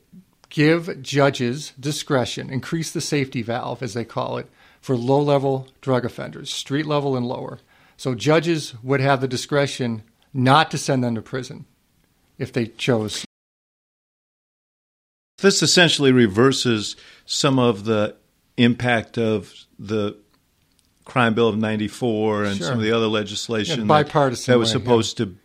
give 0.49 1.01
judges 1.01 1.73
discretion, 1.79 2.51
increase 2.51 2.91
the 2.91 3.01
safety 3.01 3.41
valve, 3.41 3.81
as 3.81 3.95
they 3.95 4.05
call 4.05 4.37
it, 4.37 4.47
for 4.81 4.95
low 4.95 5.19
level 5.19 5.67
drug 5.81 6.05
offenders, 6.05 6.53
street 6.53 6.85
level 6.85 7.17
and 7.17 7.25
lower. 7.25 7.57
So 7.97 8.13
judges 8.13 8.75
would 8.83 9.01
have 9.01 9.19
the 9.19 9.27
discretion 9.27 10.03
not 10.31 10.69
to 10.71 10.77
send 10.77 11.03
them 11.03 11.15
to 11.15 11.23
prison 11.23 11.65
if 12.37 12.53
they 12.53 12.67
chose. 12.67 13.25
This 15.39 15.63
essentially 15.63 16.11
reverses 16.11 16.95
some 17.25 17.57
of 17.57 17.85
the 17.85 18.15
impact 18.57 19.17
of 19.17 19.53
the 19.79 20.17
crime 21.10 21.34
bill 21.34 21.48
of 21.48 21.58
94 21.58 22.43
and 22.45 22.58
Sure. 22.58 22.67
some 22.67 22.78
of 22.78 22.84
the 22.84 22.91
other 22.91 23.08
legislation 23.08 23.72
Yeah, 23.82 23.82
that- 23.82 23.88
bipartisan 24.06 24.52
that, 24.54 24.58
was 24.60 24.69
way, 24.69 24.80
supposed 24.82 25.17
to 25.17 25.36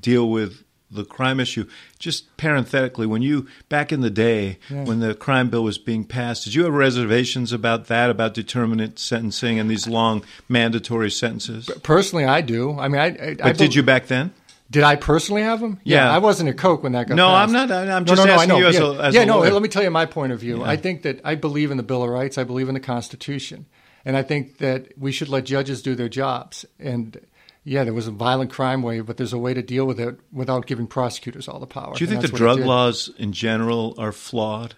deal 0.00 0.28
with 0.28 0.64
the 0.90 1.04
crime 1.04 1.40
issue. 1.40 1.64
Just 1.98 2.36
parenthetically, 2.36 3.06
when 3.06 3.22
you 3.22 3.46
back 3.70 3.92
in 3.92 4.02
the 4.02 4.10
day 4.10 4.58
Yeah. 4.68 4.84
when 4.84 5.00
the 5.00 5.14
crime 5.14 5.48
bill 5.48 5.64
was 5.64 5.78
being 5.78 6.04
passed, 6.04 6.44
did 6.44 6.54
you 6.54 6.64
have 6.64 6.74
reservations 6.74 7.50
about 7.52 7.86
that, 7.86 8.10
about 8.10 8.34
determinate 8.34 8.98
sentencing 8.98 9.58
and 9.58 9.70
these 9.70 9.86
long 9.88 10.22
mandatory 10.50 11.10
sentences? 11.10 11.70
Personally, 11.82 12.26
I 12.26 12.42
do. 12.42 12.78
I 12.78 12.88
mean, 12.88 13.00
I. 13.00 13.06
I 13.06 13.34
But 13.34 13.56
did 13.58 13.74
you 13.74 13.82
back 13.82 14.08
then? 14.08 14.32
Did 14.70 14.82
I 14.84 14.96
personally 14.96 15.42
have 15.42 15.60
them? 15.60 15.78
Yeah. 15.84 16.10
I 16.10 16.16
wasn't 16.18 16.48
a 16.48 16.54
Koch 16.54 16.82
when 16.82 16.92
that 16.92 17.06
got 17.08 17.14
No, 17.16 17.28
passed. 17.28 17.54
I'm 17.54 17.68
not- 17.68 17.70
I'm 17.70 18.04
just 18.06 18.18
no, 18.18 18.24
no, 18.26 18.32
I 18.32 18.34
asking 18.36 18.48
know. 18.50 18.58
you 18.58 18.66
as 18.66 18.74
yeah. 18.74 18.82
a- 18.82 19.02
as 19.02 19.14
yeah, 19.14 19.20
a 19.22 19.26
no. 19.26 19.38
lawyer. 19.38 19.50
Let 19.52 19.62
me 19.62 19.68
tell 19.68 19.82
you 19.82 19.90
my 19.90 20.06
point 20.06 20.32
of 20.32 20.40
view. 20.40 20.62
I 20.62 20.76
think 20.76 21.02
that 21.02 21.20
I 21.24 21.34
believe 21.34 21.70
in 21.70 21.76
the 21.78 21.82
Bill 21.82 22.02
of 22.02 22.08
Rights. 22.10 22.36
I 22.38 22.44
believe 22.44 22.68
in 22.68 22.74
the 22.74 22.80
Constitution, 22.80 23.66
and 24.04 24.16
I 24.16 24.22
think 24.22 24.58
that 24.58 24.96
we 24.98 25.12
should 25.12 25.28
let 25.28 25.44
judges 25.44 25.82
do 25.82 25.94
their 25.94 26.08
jobs. 26.08 26.64
And 26.78 27.20
yeah, 27.64 27.84
there 27.84 27.94
was 27.94 28.06
a 28.06 28.10
violent 28.10 28.50
crime 28.50 28.82
wave, 28.82 29.06
but 29.06 29.16
there's 29.16 29.32
a 29.32 29.38
way 29.38 29.54
to 29.54 29.62
deal 29.62 29.86
with 29.86 30.00
it 30.00 30.18
without 30.32 30.66
giving 30.66 30.86
prosecutors 30.86 31.48
all 31.48 31.60
the 31.60 31.66
power. 31.66 31.94
Do 31.94 32.04
you 32.04 32.08
think 32.08 32.22
the 32.22 32.28
that's 32.28 32.32
what 32.32 32.40
it 32.40 32.56
drug 32.56 32.60
laws 32.60 33.10
in 33.18 33.32
general 33.32 33.94
are 33.98 34.12
flawed? 34.12 34.74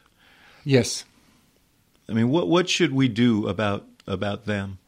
Yes. 0.65 1.05
I 2.09 2.13
mean, 2.13 2.29
what 2.29 2.49
what 2.49 2.69
should 2.69 2.93
we 2.93 3.09
do 3.09 3.49
about 3.49 3.87
about 4.07 4.45
them? 4.45 4.79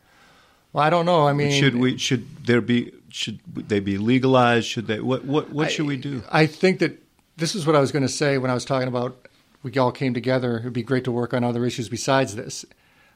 Well, 0.72 0.84
I 0.84 0.90
don't 0.90 1.06
know. 1.06 1.26
I 1.26 1.32
mean, 1.32 1.50
should 1.50 1.76
we 1.76 1.96
should 1.96 2.44
there 2.44 2.60
be 2.60 2.92
should 3.08 3.40
they 3.54 3.80
be 3.80 3.96
legalized? 3.96 4.66
Should 4.66 4.86
they 4.86 5.00
what 5.00 5.24
what 5.24 5.50
what 5.50 5.70
should 5.70 5.86
we 5.86 5.96
do? 5.96 6.22
I 6.30 6.46
think 6.46 6.80
that 6.80 7.02
this 7.38 7.54
is 7.54 7.66
what 7.66 7.76
I 7.76 7.80
was 7.80 7.92
going 7.92 8.02
to 8.02 8.08
say 8.08 8.36
when 8.36 8.50
I 8.50 8.54
was 8.54 8.66
talking 8.66 8.88
about 8.88 9.28
we 9.62 9.72
all 9.78 9.92
came 9.92 10.12
together. 10.12 10.58
It'd 10.58 10.74
be 10.74 10.82
great 10.82 11.04
to 11.04 11.12
work 11.12 11.32
on 11.32 11.44
other 11.44 11.64
issues 11.64 11.88
besides 11.88 12.36
this. 12.36 12.66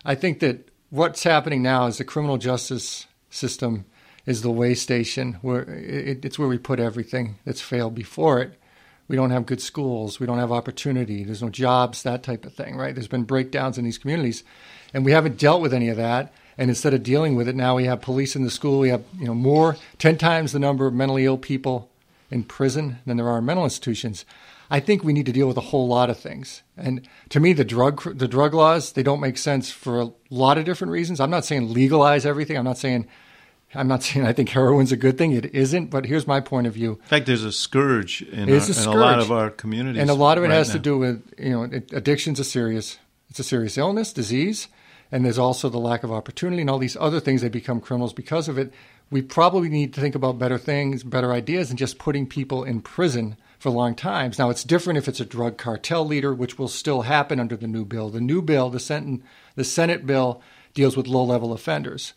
I 0.04 0.14
think 0.14 0.40
that 0.40 0.69
what's 0.90 1.22
happening 1.22 1.62
now 1.62 1.86
is 1.86 1.98
the 1.98 2.04
criminal 2.04 2.36
justice 2.36 3.06
system 3.30 3.86
is 4.26 4.42
the 4.42 4.50
way 4.50 4.74
station 4.74 5.34
where 5.40 5.62
it, 5.62 6.24
it's 6.24 6.38
where 6.38 6.48
we 6.48 6.58
put 6.58 6.80
everything 6.80 7.38
that's 7.44 7.60
failed 7.60 7.94
before 7.94 8.40
it. 8.40 8.54
We 9.08 9.16
don't 9.16 9.30
have 9.30 9.46
good 9.46 9.60
schools. 9.60 10.20
We 10.20 10.26
don't 10.26 10.38
have 10.38 10.52
opportunity. 10.52 11.24
There's 11.24 11.42
no 11.42 11.48
jobs, 11.48 12.02
that 12.02 12.22
type 12.22 12.44
of 12.44 12.54
thing, 12.54 12.76
right? 12.76 12.94
There's 12.94 13.08
been 13.08 13.24
breakdowns 13.24 13.76
in 13.76 13.84
these 13.84 13.98
communities, 13.98 14.44
and 14.94 15.04
we 15.04 15.10
haven't 15.10 15.36
dealt 15.36 15.62
with 15.62 15.74
any 15.74 15.88
of 15.88 15.96
that. 15.96 16.32
And 16.56 16.70
instead 16.70 16.94
of 16.94 17.02
dealing 17.02 17.34
with 17.34 17.48
it, 17.48 17.56
now 17.56 17.76
we 17.76 17.86
have 17.86 18.02
police 18.02 18.36
in 18.36 18.44
the 18.44 18.50
school. 18.50 18.80
We 18.80 18.90
have 18.90 19.02
you 19.18 19.26
know 19.26 19.34
more, 19.34 19.76
ten 19.98 20.16
times 20.16 20.52
the 20.52 20.58
number 20.58 20.86
of 20.86 20.94
mentally 20.94 21.24
ill 21.24 21.38
people 21.38 21.89
in 22.30 22.44
prison 22.44 22.98
than 23.06 23.16
there 23.16 23.28
are 23.28 23.38
in 23.38 23.44
mental 23.44 23.64
institutions. 23.64 24.24
I 24.72 24.78
think 24.78 25.02
we 25.02 25.12
need 25.12 25.26
to 25.26 25.32
deal 25.32 25.48
with 25.48 25.56
a 25.56 25.62
whole 25.62 25.88
lot 25.88 26.10
of 26.10 26.18
things. 26.18 26.62
And 26.76 27.08
to 27.30 27.40
me, 27.40 27.52
the 27.52 27.64
drug 27.64 28.16
the 28.16 28.28
drug 28.28 28.54
laws 28.54 28.92
they 28.92 29.02
don't 29.02 29.20
make 29.20 29.36
sense 29.36 29.70
for 29.70 30.00
a 30.00 30.10
lot 30.30 30.58
of 30.58 30.64
different 30.64 30.92
reasons. 30.92 31.18
I'm 31.20 31.30
not 31.30 31.44
saying 31.44 31.72
legalize 31.72 32.24
everything. 32.24 32.56
I'm 32.56 32.64
not 32.64 32.78
saying 32.78 33.08
I'm 33.74 33.88
not 33.88 34.02
saying 34.02 34.26
I 34.26 34.32
think 34.32 34.48
heroin's 34.50 34.92
a 34.92 34.96
good 34.96 35.18
thing. 35.18 35.32
It 35.32 35.54
isn't. 35.54 35.90
But 35.90 36.06
here's 36.06 36.26
my 36.26 36.40
point 36.40 36.66
of 36.68 36.74
view. 36.74 36.92
In 37.02 37.08
fact, 37.08 37.26
there's 37.26 37.44
a 37.44 37.52
scourge 37.52 38.22
in, 38.22 38.48
our- 38.48 38.56
a 38.56 38.82
in 38.82 38.88
a 38.88 38.92
lot 38.92 39.18
of 39.18 39.30
our 39.32 39.50
communities, 39.50 40.00
And 40.00 40.10
a 40.10 40.14
lot 40.14 40.38
of 40.38 40.44
it 40.44 40.48
right 40.48 40.54
has 40.56 40.68
now. 40.68 40.74
to 40.74 40.78
do 40.78 40.98
with 40.98 41.34
you 41.38 41.50
know 41.50 41.62
addiction's 41.64 42.38
a 42.38 42.44
serious 42.44 42.98
it's 43.28 43.38
a 43.40 43.44
serious 43.44 43.76
illness, 43.78 44.12
disease, 44.12 44.66
and 45.12 45.24
there's 45.24 45.38
also 45.38 45.68
the 45.68 45.78
lack 45.78 46.02
of 46.04 46.10
opportunity 46.12 46.62
and 46.62 46.70
all 46.70 46.78
these 46.78 46.96
other 46.96 47.18
things. 47.20 47.42
They 47.42 47.48
become 47.48 47.80
criminals 47.80 48.12
because 48.12 48.48
of 48.48 48.56
it. 48.58 48.72
We 49.10 49.22
probably 49.22 49.68
need 49.68 49.92
to 49.94 50.00
think 50.00 50.14
about 50.14 50.38
better 50.38 50.58
things, 50.58 51.02
better 51.02 51.32
ideas, 51.32 51.68
than 51.68 51.76
just 51.76 51.98
putting 51.98 52.26
people 52.26 52.62
in 52.62 52.80
prison 52.80 53.36
for 53.58 53.70
long 53.70 53.94
times. 53.94 54.38
Now 54.38 54.50
it's 54.50 54.64
different 54.64 54.98
if 54.98 55.08
it's 55.08 55.20
a 55.20 55.24
drug 55.24 55.58
cartel 55.58 56.06
leader, 56.06 56.32
which 56.32 56.58
will 56.58 56.68
still 56.68 57.02
happen 57.02 57.40
under 57.40 57.56
the 57.56 57.66
new 57.66 57.84
bill. 57.84 58.08
The 58.08 58.20
new 58.20 58.40
bill, 58.40 58.70
the 58.70 58.80
Senate, 58.80 59.20
the 59.56 59.64
Senate 59.64 60.06
bill, 60.06 60.40
deals 60.74 60.96
with 60.96 61.08
low-level 61.08 61.52
offenders. 61.52 62.14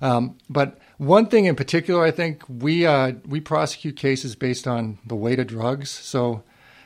Um, 0.00 0.36
but 0.50 0.78
one 0.98 1.26
thing 1.26 1.44
in 1.44 1.54
particular, 1.54 2.04
I 2.04 2.10
think 2.10 2.42
we 2.48 2.84
uh, 2.84 3.12
we 3.24 3.40
prosecute 3.40 3.96
cases 3.96 4.34
based 4.34 4.66
on 4.66 4.98
the 5.06 5.14
weight 5.14 5.38
of 5.38 5.46
drugs. 5.46 5.90
So, 5.90 6.42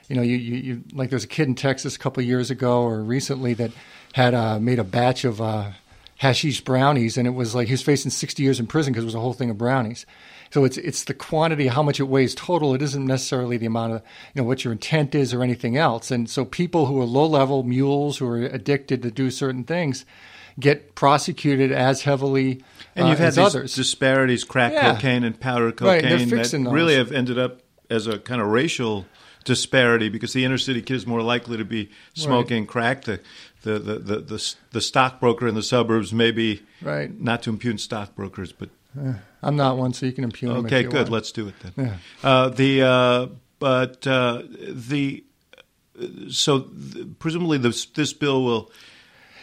you 0.09 0.16
know, 0.16 0.23
you, 0.23 0.37
you, 0.37 0.57
you 0.57 0.85
like 0.92 1.09
there's 1.09 1.25
a 1.25 1.29
kid 1.29 1.49
in 1.49 1.55
Texas 1.55 1.97
a 1.97 1.99
couple 1.99 2.23
years 2.23 2.51
ago 2.51 2.83
or 2.83 3.03
recently 3.03 3.55
that 3.55 3.73
had 4.12 4.35
uh, 4.35 4.61
made 4.61 4.79
a 4.79 4.85
batch 4.85 5.25
of 5.25 5.40
uh, 5.40 5.71
hashish 6.18 6.62
brownies, 6.62 7.16
and 7.18 7.26
it 7.26 7.33
was 7.33 7.55
like 7.55 7.66
he 7.68 7.72
was 7.74 7.83
facing 7.83 8.11
60 8.11 8.42
years 8.42 8.59
in 8.61 8.66
prison 8.66 8.92
because 8.92 9.05
it 9.05 9.07
was 9.07 9.14
a 9.14 9.20
whole 9.20 9.33
thing 9.35 9.50
of 9.50 9.59
brownies. 9.59 10.07
So 10.52 10.64
it's 10.64 10.76
it's 10.79 11.05
the 11.05 11.14
quantity, 11.14 11.66
how 11.66 11.83
much 11.83 11.98
it 12.00 12.05
weighs 12.05 12.35
total. 12.35 12.74
It 12.74 12.81
isn't 12.83 13.05
necessarily 13.05 13.57
the 13.57 13.66
amount 13.66 13.94
of 13.94 14.02
you 14.35 14.42
know 14.42 14.46
what 14.48 14.64
your 14.64 14.72
intent 14.72 15.14
is 15.14 15.35
or 15.35 15.42
anything 15.42 15.76
else. 15.76 16.11
And 16.11 16.31
so 16.31 16.44
people 16.44 16.87
who 16.87 17.00
are 17.00 17.05
low 17.05 17.26
level 17.26 17.62
mules 17.64 18.18
who 18.18 18.26
are 18.29 18.42
addicted 18.44 19.02
to 19.02 19.11
do 19.11 19.31
certain 19.31 19.64
things 19.64 20.05
get 20.59 20.94
prosecuted 20.94 21.70
as 21.70 22.02
heavily 22.02 22.62
And 22.94 23.07
uh, 23.07 23.11
you've 23.11 23.18
had 23.18 23.29
as 23.29 23.35
these 23.37 23.44
others. 23.44 23.74
disparities, 23.74 24.42
crack 24.44 24.72
Yeah. 24.72 24.94
cocaine 24.94 25.22
and 25.24 25.38
powder 25.38 25.70
cocaine, 25.70 26.02
they're 26.02 26.18
that 26.38 26.50
those. 26.50 26.72
really 26.72 26.94
have 26.94 27.12
ended 27.12 27.38
up 27.38 27.61
as 27.90 28.07
a 28.07 28.18
kind 28.18 28.40
of 28.40 28.46
racial 28.46 29.05
disparity 29.44 30.09
because 30.09 30.33
the 30.33 30.44
inner 30.44 30.57
city 30.59 30.81
kid 30.81 30.94
is 30.94 31.07
more 31.07 31.22
likely 31.22 31.57
to 31.59 31.64
be 31.64 31.90
smoking 32.14 32.66
crack. 32.66 33.05
The, 33.05 33.20
the, 33.66 33.79
the, 33.79 33.98
the, 33.98 34.16
the, 34.20 34.55
the 34.72 34.81
stockbroker 34.81 35.46
in 35.48 35.55
the 35.55 35.62
suburbs 35.62 36.12
may 36.12 36.31
be, 36.31 36.62
Right. 36.81 37.11
not 37.20 37.42
to 37.42 37.50
impugn 37.50 37.79
stockbrokers, 37.79 38.52
but 38.52 38.70
I'm 39.42 39.57
not 39.57 39.76
one, 39.76 39.92
so 39.92 40.07
you 40.07 40.12
can 40.12 40.24
impugn 40.24 40.50
okay, 40.64 40.85
good. 40.85 40.94
want. 40.94 41.11
Let's 41.11 41.33
do 41.33 41.48
it 41.48 41.55
then. 41.61 41.98
Uh, 42.22 42.48
the 42.48 42.83
uh, 42.83 43.26
but 43.59 44.07
uh, 44.07 44.42
the 44.70 45.22
so 46.31 46.61
th- 46.61 47.07
presumably 47.18 47.59
this 47.59 47.87
this 47.87 48.12
bill 48.14 48.42
will 48.44 48.70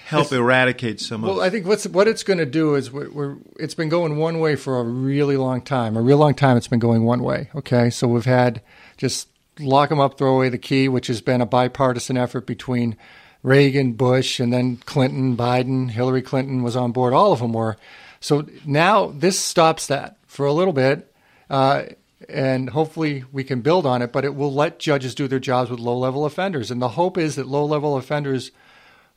help 0.06 0.32
eradicate 0.32 1.00
some 1.00 1.22
Well, 1.22 1.32
of. 1.32 1.38
Well, 1.38 1.46
I 1.46 1.50
think 1.50 1.66
what's 1.68 1.86
what 1.88 2.08
it's 2.08 2.24
going 2.24 2.40
to 2.40 2.46
do 2.46 2.76
is 2.76 2.92
we're, 2.92 3.10
we're 3.12 3.36
it's 3.60 3.76
been 3.76 3.90
going 3.90 4.18
one 4.18 4.40
way 4.40 4.56
for 4.56 4.80
a 4.80 4.84
really 4.84 5.38
long 5.38 5.62
time. 5.62 5.96
A 5.98 6.02
real 6.02 6.18
long 6.18 6.34
time, 6.34 6.58
it's 6.58 6.68
been 6.68 6.80
going 6.80 7.04
one 7.04 7.22
way. 7.24 7.50
Okay, 7.56 7.90
so 7.92 8.08
we've 8.08 8.26
had 8.26 8.62
just 8.98 9.30
lock 9.60 9.90
them 9.90 10.00
up, 10.00 10.18
throw 10.18 10.36
away 10.36 10.50
the 10.50 10.58
key, 10.58 10.88
which 10.88 11.08
has 11.08 11.22
been 11.22 11.42
a 11.42 11.46
bipartisan 11.46 12.18
effort 12.18 12.48
between 12.48 12.98
Reagan, 13.44 13.94
Bush, 13.94 14.40
and 14.40 14.52
then 14.52 14.78
Clinton, 14.78 15.38
Biden, 15.38 15.92
Hillary 15.92 16.22
Clinton 16.22 16.64
was 16.64 16.76
on 16.76 16.92
board. 16.92 17.14
All 17.14 17.34
of 17.34 17.40
them 17.40 17.54
were. 17.54 17.78
So 18.20 18.48
now 18.66 19.08
this 19.08 19.38
stops 19.38 19.88
that 19.88 20.18
for 20.26 20.46
a 20.46 20.54
little 20.54 20.74
bit. 20.74 21.14
Uh, 21.50 21.84
and 22.30 22.70
hopefully 22.70 23.26
we 23.32 23.44
can 23.44 23.62
build 23.62 23.86
on 23.86 24.02
it, 24.02 24.12
but 24.12 24.26
it 24.26 24.36
will 24.36 24.54
let 24.54 24.80
judges 24.80 25.14
do 25.14 25.28
their 25.28 25.40
jobs 25.40 25.70
with 25.70 25.80
low 25.80 25.98
level 25.98 26.26
offenders. 26.26 26.72
And 26.72 26.82
the 26.82 26.90
hope 26.90 27.18
is 27.18 27.36
that 27.36 27.48
low 27.48 27.66
level 27.66 27.98
offenders 27.98 28.52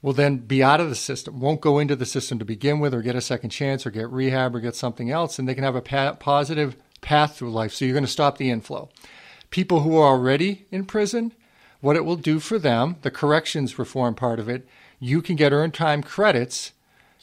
will 0.02 0.12
then 0.12 0.38
be 0.38 0.62
out 0.62 0.80
of 0.80 0.88
the 0.88 0.94
system, 0.94 1.40
won't 1.40 1.60
go 1.60 1.78
into 1.78 1.96
the 1.96 2.06
system 2.06 2.38
to 2.38 2.44
begin 2.44 2.80
with, 2.80 2.92
or 2.92 3.02
get 3.02 3.16
a 3.16 3.20
second 3.20 3.50
chance, 3.50 3.86
or 3.86 3.90
get 3.90 4.10
rehab, 4.10 4.54
or 4.54 4.60
get 4.60 4.76
something 4.76 5.10
else, 5.10 5.38
and 5.38 5.48
they 5.48 5.54
can 5.54 5.64
have 5.64 5.76
a 5.76 5.82
pa- 5.82 6.14
positive 6.14 6.76
path 7.00 7.36
through 7.36 7.50
life. 7.50 7.72
So 7.72 7.84
you're 7.84 7.94
going 7.94 8.04
to 8.04 8.10
stop 8.10 8.38
the 8.38 8.50
inflow. 8.50 8.88
People 9.50 9.80
who 9.80 9.96
are 9.96 10.08
already 10.08 10.66
in 10.70 10.84
prison, 10.84 11.32
what 11.86 11.94
it 11.94 12.04
will 12.04 12.16
do 12.16 12.40
for 12.40 12.58
them, 12.58 12.96
the 13.02 13.12
corrections 13.12 13.78
reform 13.78 14.12
part 14.12 14.40
of 14.40 14.48
it, 14.48 14.66
you 14.98 15.22
can 15.22 15.36
get 15.36 15.52
earned 15.52 15.72
time 15.72 16.02
credits 16.02 16.72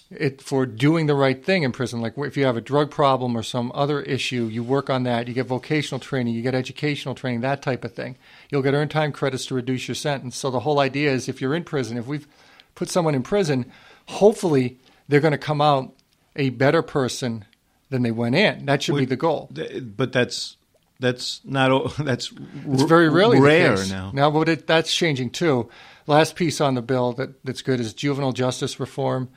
it 0.10 0.41
for 0.41 0.65
doing 0.65 1.06
the 1.06 1.15
right 1.15 1.43
thing 1.43 1.63
in 1.63 1.73
prison. 1.73 1.99
Like 1.99 2.13
if 2.17 2.38
you 2.38 2.45
have 2.45 2.56
a 2.56 2.62
drug 2.62 2.89
problem 2.89 3.36
or 3.36 3.43
some 3.43 3.73
other 3.76 4.02
issue, 4.04 4.45
you 4.45 4.63
work 4.63 4.89
on 4.89 5.04
that. 5.04 5.28
You 5.28 5.34
get 5.34 5.47
vocational 5.47 5.99
training, 5.99 6.34
you 6.34 6.41
get 6.41 6.56
educational 6.56 7.13
training, 7.13 7.41
that 7.41 7.62
type 7.62 7.84
of 7.84 7.93
thing. 7.93 8.15
You'll 8.49 8.62
get 8.62 8.73
earned 8.73 8.91
time 8.91 9.12
credits 9.12 9.45
to 9.47 9.56
reduce 9.56 9.89
your 9.89 9.95
sentence. 9.95 10.38
So 10.38 10.49
the 10.49 10.62
whole 10.62 10.80
idea 10.80 11.12
is 11.12 11.28
if 11.28 11.41
you're 11.41 11.56
in 11.56 11.65
prison, 11.65 11.97
if 11.97 12.08
we've 12.08 12.28
put 12.73 12.89
someone 12.89 13.15
in 13.15 13.23
prison, 13.23 13.69
hopefully 14.06 14.78
they're 15.10 15.19
going 15.19 15.34
to 15.34 15.38
come 15.38 15.60
out 15.60 15.91
a 16.38 16.52
better 16.52 16.82
person 16.82 17.43
than 17.89 18.02
they 18.02 18.12
went 18.12 18.36
in. 18.36 18.65
That 18.65 18.82
should 18.82 18.95
be 18.95 19.04
the 19.04 19.17
goal. 19.17 19.49
Th- 19.54 19.84
but 19.84 20.13
that's 20.13 20.56
that's 21.04 21.42
not 21.44 21.96
that's 21.98 22.32
It's 22.68 22.84
very 22.84 23.10
rarely 23.10 23.39
rare 23.39 23.78
now. 23.88 24.12
Now, 24.13 24.32
but 24.32 24.50
it, 24.50 24.68
that's 24.68 24.94
changing 24.94 25.32
too. 25.32 25.70
Last 26.08 26.36
piece 26.36 26.60
on 26.60 26.74
the 26.76 26.82
bill 26.82 27.13
that, 27.13 27.44
that's 27.46 27.62
good 27.62 27.80
is 27.80 27.94
juvenile 27.94 28.34
justice 28.34 28.80
reform, 28.80 29.30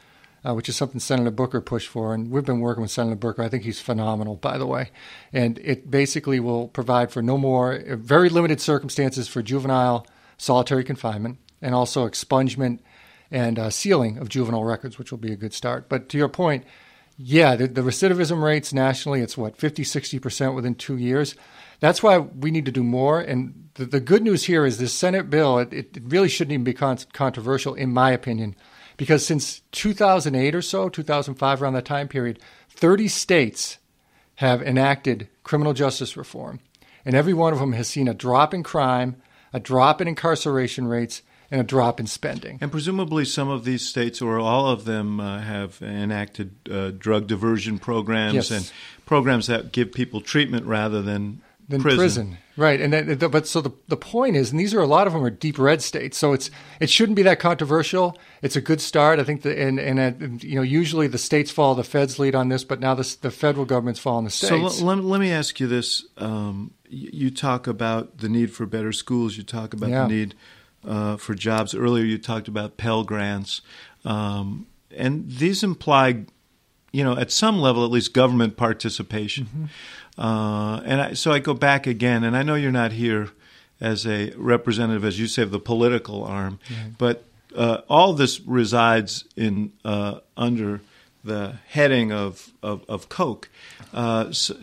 uh, 0.44 0.55
which 0.55 0.68
is 0.68 0.76
something 0.76 0.98
Senator 0.98 1.31
Booker 1.31 1.61
pushed 1.61 1.88
for, 1.88 2.14
and 2.14 2.31
we've 2.31 2.44
been 2.44 2.61
working 2.61 2.83
with 2.83 2.90
Senator 2.90 3.16
Booker. 3.16 3.42
I 3.42 3.48
think 3.48 3.64
he's 3.64 3.81
phenomenal, 3.81 4.37
by 4.37 4.59
the 4.59 4.66
way. 4.66 4.90
And 5.33 5.59
it 5.59 5.90
basically 5.90 6.40
will 6.40 6.68
provide 6.68 7.12
for 7.12 7.22
no 7.22 7.38
more, 7.38 7.74
uh, 7.74 7.96
very 7.96 8.29
limited 8.29 8.61
circumstances 8.61 9.29
for 9.29 9.42
juvenile 9.42 10.07
solitary 10.38 10.85
confinement, 10.85 11.38
and 11.62 11.74
also 11.74 12.09
expungement 12.09 12.81
and 13.31 13.59
uh, 13.59 13.70
sealing 13.70 14.18
of 14.18 14.29
juvenile 14.29 14.64
records, 14.64 14.98
which 14.98 15.11
will 15.11 15.18
be 15.18 15.33
a 15.33 15.37
good 15.37 15.52
start. 15.52 15.88
But 15.88 16.09
to 16.11 16.18
your 16.18 16.29
point, 16.29 16.64
yeah, 17.16 17.57
the, 17.57 17.66
the 17.66 17.81
recidivism 17.81 18.42
rates 18.42 18.72
nationally, 18.72 19.20
it's 19.20 19.37
what, 19.37 19.57
50, 19.57 19.85
60% 19.85 20.55
within 20.55 20.74
two 20.74 20.96
years. 20.96 21.35
That's 21.81 22.02
why 22.02 22.18
we 22.18 22.50
need 22.50 22.66
to 22.66 22.72
do 22.72 22.83
more. 22.83 23.20
And 23.20 23.70
the, 23.74 23.87
the 23.87 24.00
good 24.00 24.22
news 24.22 24.44
here 24.44 24.66
is 24.66 24.79
this 24.79 24.92
Senate 24.92 25.31
bill, 25.31 25.59
it, 25.59 25.72
it 25.72 25.98
really 26.05 26.29
shouldn't 26.29 26.52
even 26.52 26.64
be 26.64 26.74
con- 26.74 26.98
controversial, 27.12 27.74
in 27.74 27.92
my 27.92 28.11
opinion, 28.11 28.55
because 28.96 29.24
since 29.24 29.62
2008 29.72 30.55
or 30.55 30.62
so, 30.62 30.88
2005, 30.88 31.62
around 31.62 31.74
that 31.74 31.85
time 31.85 32.09
period, 32.09 32.38
30 32.70 33.09
states 33.09 33.79
have 34.37 34.62
enacted 34.62 35.29
criminal 35.42 35.72
justice 35.72 36.16
reform. 36.16 36.61
And 37.05 37.14
every 37.14 37.33
one 37.35 37.52
of 37.52 37.61
them 37.61 37.72
has 37.72 37.88
seen 37.88 38.09
a 38.09 38.14
drop 38.14 38.52
in 38.52 38.62
crime, 38.62 39.16
a 39.52 39.61
drop 39.61 40.00
in 40.00 40.09
incarceration 40.09 40.87
rates, 40.87 41.22
and 41.50 41.61
a 41.61 41.64
drop 41.64 42.00
in 42.00 42.06
spending. 42.06 42.59
And 42.61 42.70
presumably, 42.70 43.24
some 43.24 43.48
of 43.48 43.64
these 43.64 43.87
states, 43.87 44.20
or 44.20 44.38
all 44.38 44.68
of 44.68 44.85
them, 44.85 45.20
uh, 45.20 45.40
have 45.40 45.80
enacted 45.82 46.54
uh, 46.70 46.90
drug 46.90 47.26
diversion 47.26 47.78
programs 47.78 48.35
Yes. 48.35 48.50
and 48.50 48.72
programs 49.04 49.46
that 49.46 49.72
give 49.72 49.92
people 49.92 50.20
treatment 50.20 50.66
rather 50.66 51.02
than, 51.02 51.40
than 51.68 51.80
prison. 51.80 51.98
prison. 51.98 52.38
Right, 52.59 52.80
and 52.80 52.92
that, 52.92 53.30
but 53.30 53.46
so 53.46 53.61
the 53.61 53.70
the 53.87 53.98
point 53.98 54.35
is, 54.35 54.50
and 54.50 54.59
these 54.59 54.72
are 54.72 54.80
a 54.80 54.87
lot 54.87 55.06
of 55.06 55.12
them 55.12 55.22
are 55.22 55.28
deep 55.28 55.59
red 55.59 55.82
states, 55.82 56.16
so 56.16 56.32
it's 56.32 56.50
it 56.80 56.88
shouldn't 56.88 57.16
be 57.16 57.22
that 57.24 57.38
controversial. 57.38 58.16
It's 58.40 58.56
a 58.56 58.62
good 58.62 58.80
start, 58.80 59.18
I 59.20 59.24
think. 59.24 59.42
The, 59.42 59.61
and 59.61 59.78
and 59.78 60.00
uh, 60.00 60.26
you 60.46 60.54
know, 60.54 60.62
usually 60.62 61.06
the 61.06 61.18
states 61.18 61.50
follow 61.50 61.74
the 61.74 61.85
feds 61.85 62.18
lead 62.18 62.35
on 62.35 62.48
this, 62.48 62.64
but 62.64 62.80
now 62.80 62.94
the 62.94 63.16
the 63.20 63.30
federal 63.30 63.66
government's 63.66 64.00
following 64.00 64.24
the 64.24 64.30
states. 64.30 64.48
So 64.78 64.85
let, 64.87 64.96
let, 64.96 65.04
let 65.04 65.20
me 65.20 65.30
ask 65.30 65.61
you 65.61 65.66
this: 65.66 66.06
um, 66.16 66.70
you, 66.88 67.11
you 67.12 67.30
talk 67.30 67.66
about 67.66 68.18
the 68.18 68.30
need 68.30 68.52
for 68.54 68.64
better 68.64 68.92
schools. 68.92 69.37
You 69.37 69.42
talk 69.42 69.74
about 69.74 69.90
Yeah. 69.90 70.04
the 70.06 70.14
need 70.14 70.35
uh, 70.87 71.16
for 71.16 71.35
jobs. 71.35 71.75
Earlier, 71.75 72.05
you 72.05 72.18
talked 72.18 72.49
about 72.49 72.77
Pell 72.77 73.05
grants, 73.05 73.61
um, 74.05 74.66
and 74.96 75.31
these 75.31 75.62
imply 75.62 76.25
you 76.96 77.05
know, 77.05 77.14
at 77.14 77.31
some 77.31 77.59
level, 77.59 77.85
at 77.85 77.90
least 77.90 78.14
government 78.14 78.57
participation. 78.57 79.44
Mm-hmm. 79.44 80.20
Uh, 80.20 80.81
and 80.81 81.01
I, 81.03 81.12
so 81.12 81.31
I 81.31 81.40
go 81.40 81.53
back 81.53 81.87
again, 81.87 82.25
and 82.25 82.35
I 82.35 82.42
know 82.42 82.55
you're 82.55 82.72
not 82.72 82.92
here 82.92 83.29
as 83.83 84.07
a 84.07 84.31
representative, 84.37 85.05
as 85.05 85.18
you 85.20 85.27
say, 85.27 85.42
of 85.42 85.51
the 85.51 85.61
political 85.61 86.25
arm, 86.25 86.59
but 86.96 87.25
uh, 87.55 87.83
all 87.90 88.14
this 88.14 88.40
resides 88.40 89.25
in 89.37 89.72
uh, 89.85 90.20
under 90.38 90.81
the 91.22 91.57
heading 91.68 92.12
of 92.12 92.53
of, 92.62 92.83
of 92.88 93.11
Koch. 93.11 93.51
Uh, 93.92 94.33
so 94.33 94.57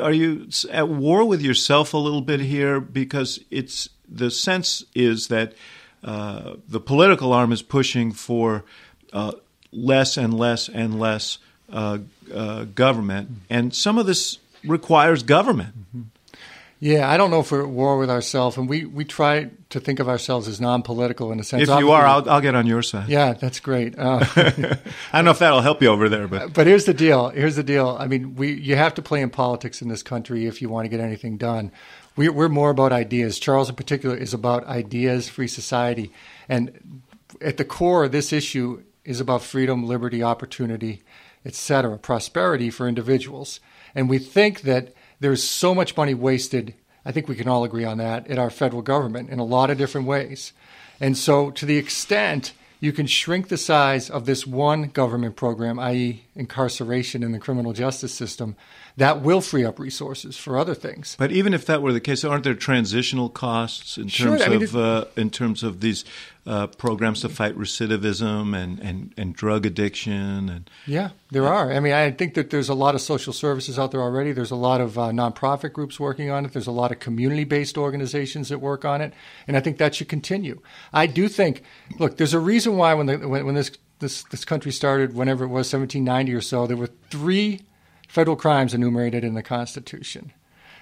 are 0.00 0.12
you 0.12 0.48
at 0.70 0.88
war 0.88 1.26
with 1.26 1.42
yourself 1.42 1.92
a 1.92 1.98
little 1.98 2.22
bit 2.22 2.40
here? 2.40 2.80
Because 2.80 3.40
it's 3.50 3.90
the 4.10 4.30
sense 4.30 4.84
is 4.94 5.28
that 5.28 5.54
uh, 6.02 6.54
the 6.68 6.80
political 6.80 7.32
arm 7.32 7.52
is 7.52 7.62
pushing 7.62 8.12
for 8.12 8.64
uh, 9.12 9.32
less 9.72 10.16
and 10.16 10.34
less 10.34 10.68
and 10.68 10.98
less 10.98 11.38
uh, 11.72 11.98
uh, 12.34 12.64
government, 12.64 13.30
and 13.48 13.74
some 13.74 13.98
of 13.98 14.06
this 14.06 14.38
requires 14.64 15.22
government. 15.22 15.74
Yeah, 16.82 17.10
I 17.10 17.18
don't 17.18 17.30
know 17.30 17.40
if 17.40 17.52
we're 17.52 17.62
at 17.62 17.68
war 17.68 17.98
with 17.98 18.08
ourselves, 18.08 18.56
and 18.56 18.66
we, 18.66 18.86
we 18.86 19.04
try 19.04 19.50
to 19.68 19.80
think 19.80 20.00
of 20.00 20.08
ourselves 20.08 20.48
as 20.48 20.62
non-political 20.62 21.30
in 21.30 21.38
a 21.38 21.44
sense. 21.44 21.68
If 21.68 21.78
you 21.78 21.90
are, 21.90 22.06
I'll, 22.06 22.28
I'll 22.28 22.40
get 22.40 22.54
on 22.54 22.66
your 22.66 22.80
side. 22.80 23.10
yeah, 23.10 23.34
that's 23.34 23.60
great. 23.60 23.98
Uh, 23.98 24.24
I 24.36 24.78
don't 25.18 25.26
know 25.26 25.30
if 25.30 25.40
that'll 25.40 25.60
help 25.60 25.82
you 25.82 25.88
over 25.88 26.08
there, 26.08 26.26
but 26.26 26.54
but 26.54 26.66
here's 26.66 26.86
the 26.86 26.94
deal. 26.94 27.28
Here's 27.28 27.56
the 27.56 27.62
deal. 27.62 27.98
I 28.00 28.06
mean, 28.06 28.34
we 28.34 28.52
you 28.54 28.76
have 28.76 28.94
to 28.94 29.02
play 29.02 29.20
in 29.20 29.28
politics 29.28 29.82
in 29.82 29.88
this 29.88 30.02
country 30.02 30.46
if 30.46 30.62
you 30.62 30.70
want 30.70 30.86
to 30.86 30.88
get 30.88 31.00
anything 31.00 31.36
done. 31.36 31.70
We, 32.16 32.28
we're 32.28 32.48
more 32.48 32.70
about 32.70 32.92
ideas. 32.92 33.38
Charles, 33.38 33.68
in 33.68 33.76
particular, 33.76 34.16
is 34.16 34.34
about 34.34 34.66
ideas, 34.66 35.28
free 35.28 35.48
society, 35.48 36.12
and 36.48 37.02
at 37.40 37.56
the 37.56 37.64
core, 37.64 38.08
this 38.08 38.32
issue 38.32 38.82
is 39.04 39.20
about 39.20 39.42
freedom, 39.42 39.86
liberty, 39.86 40.22
opportunity, 40.22 41.02
etc., 41.44 41.98
prosperity 41.98 42.70
for 42.70 42.88
individuals. 42.88 43.60
And 43.94 44.08
we 44.08 44.18
think 44.18 44.62
that 44.62 44.92
there's 45.20 45.42
so 45.42 45.74
much 45.74 45.96
money 45.96 46.14
wasted. 46.14 46.74
I 47.04 47.12
think 47.12 47.28
we 47.28 47.36
can 47.36 47.48
all 47.48 47.64
agree 47.64 47.84
on 47.84 47.98
that 47.98 48.26
in 48.26 48.38
our 48.38 48.50
federal 48.50 48.82
government 48.82 49.30
in 49.30 49.38
a 49.38 49.44
lot 49.44 49.70
of 49.70 49.78
different 49.78 50.06
ways. 50.06 50.52
And 51.00 51.16
so, 51.16 51.50
to 51.52 51.64
the 51.64 51.78
extent 51.78 52.52
you 52.78 52.92
can 52.92 53.06
shrink 53.06 53.48
the 53.48 53.58
size 53.58 54.08
of 54.08 54.24
this 54.24 54.46
one 54.46 54.88
government 54.88 55.36
program, 55.36 55.78
i.e., 55.78 56.24
incarceration 56.34 57.22
in 57.22 57.32
the 57.32 57.38
criminal 57.38 57.72
justice 57.72 58.12
system, 58.12 58.56
that 59.00 59.22
will 59.22 59.40
free 59.40 59.64
up 59.64 59.78
resources 59.78 60.36
for 60.36 60.58
other 60.58 60.74
things. 60.74 61.16
but 61.18 61.32
even 61.32 61.54
if 61.54 61.64
that 61.64 61.80
were 61.80 61.92
the 61.92 62.00
case, 62.00 62.22
aren't 62.22 62.44
there 62.44 62.54
transitional 62.54 63.30
costs 63.30 63.96
in 63.96 64.08
Sure, 64.08 64.36
terms 64.36 64.42
I 64.42 64.48
mean, 64.48 64.62
of 64.62 64.76
uh, 64.76 65.04
in 65.16 65.30
terms 65.30 65.62
of 65.62 65.80
these 65.80 66.04
uh, 66.46 66.66
programs 66.66 67.22
to 67.22 67.30
fight 67.30 67.56
recidivism 67.56 68.54
and, 68.54 68.78
and, 68.80 69.14
and 69.16 69.34
drug 69.34 69.64
addiction 69.64 70.50
and 70.50 70.70
Yeah, 70.86 71.10
there 71.30 71.46
are. 71.46 71.72
I 71.72 71.80
mean, 71.80 71.94
I 71.94 72.10
think 72.10 72.34
that 72.34 72.50
there's 72.50 72.68
a 72.68 72.74
lot 72.74 72.94
of 72.94 73.00
social 73.00 73.32
services 73.32 73.78
out 73.78 73.90
there 73.90 74.02
already. 74.02 74.32
There's 74.32 74.50
a 74.50 74.56
lot 74.56 74.82
of 74.82 74.98
uh, 74.98 75.08
nonprofit 75.10 75.72
groups 75.72 75.98
working 75.98 76.30
on 76.30 76.44
it. 76.44 76.52
There's 76.52 76.66
a 76.66 76.72
lot 76.72 76.92
of 76.92 76.98
community 76.98 77.44
based 77.44 77.78
organizations 77.78 78.50
that 78.50 78.58
work 78.58 78.84
on 78.84 79.00
it. 79.00 79.14
And 79.48 79.56
I 79.56 79.60
think 79.60 79.78
that 79.78 79.94
should 79.94 80.08
continue. 80.08 80.60
I 80.92 81.06
do 81.06 81.26
think, 81.28 81.62
look, 81.98 82.18
there's 82.18 82.34
a 82.34 82.40
reason 82.40 82.76
why 82.76 82.92
when, 82.94 83.06
the, 83.06 83.16
when, 83.16 83.46
when 83.46 83.54
this, 83.54 83.70
this, 84.00 84.24
this 84.24 84.44
country 84.44 84.72
started, 84.72 85.14
whenever 85.14 85.44
it 85.44 85.48
was 85.48 85.72
1790 85.72 86.34
or 86.34 86.40
so, 86.42 86.66
there 86.66 86.76
were 86.76 86.90
three 87.10 87.60
federal 88.10 88.36
crimes 88.36 88.74
enumerated 88.74 89.22
in 89.22 89.34
the 89.34 89.42
Constitution 89.42 90.32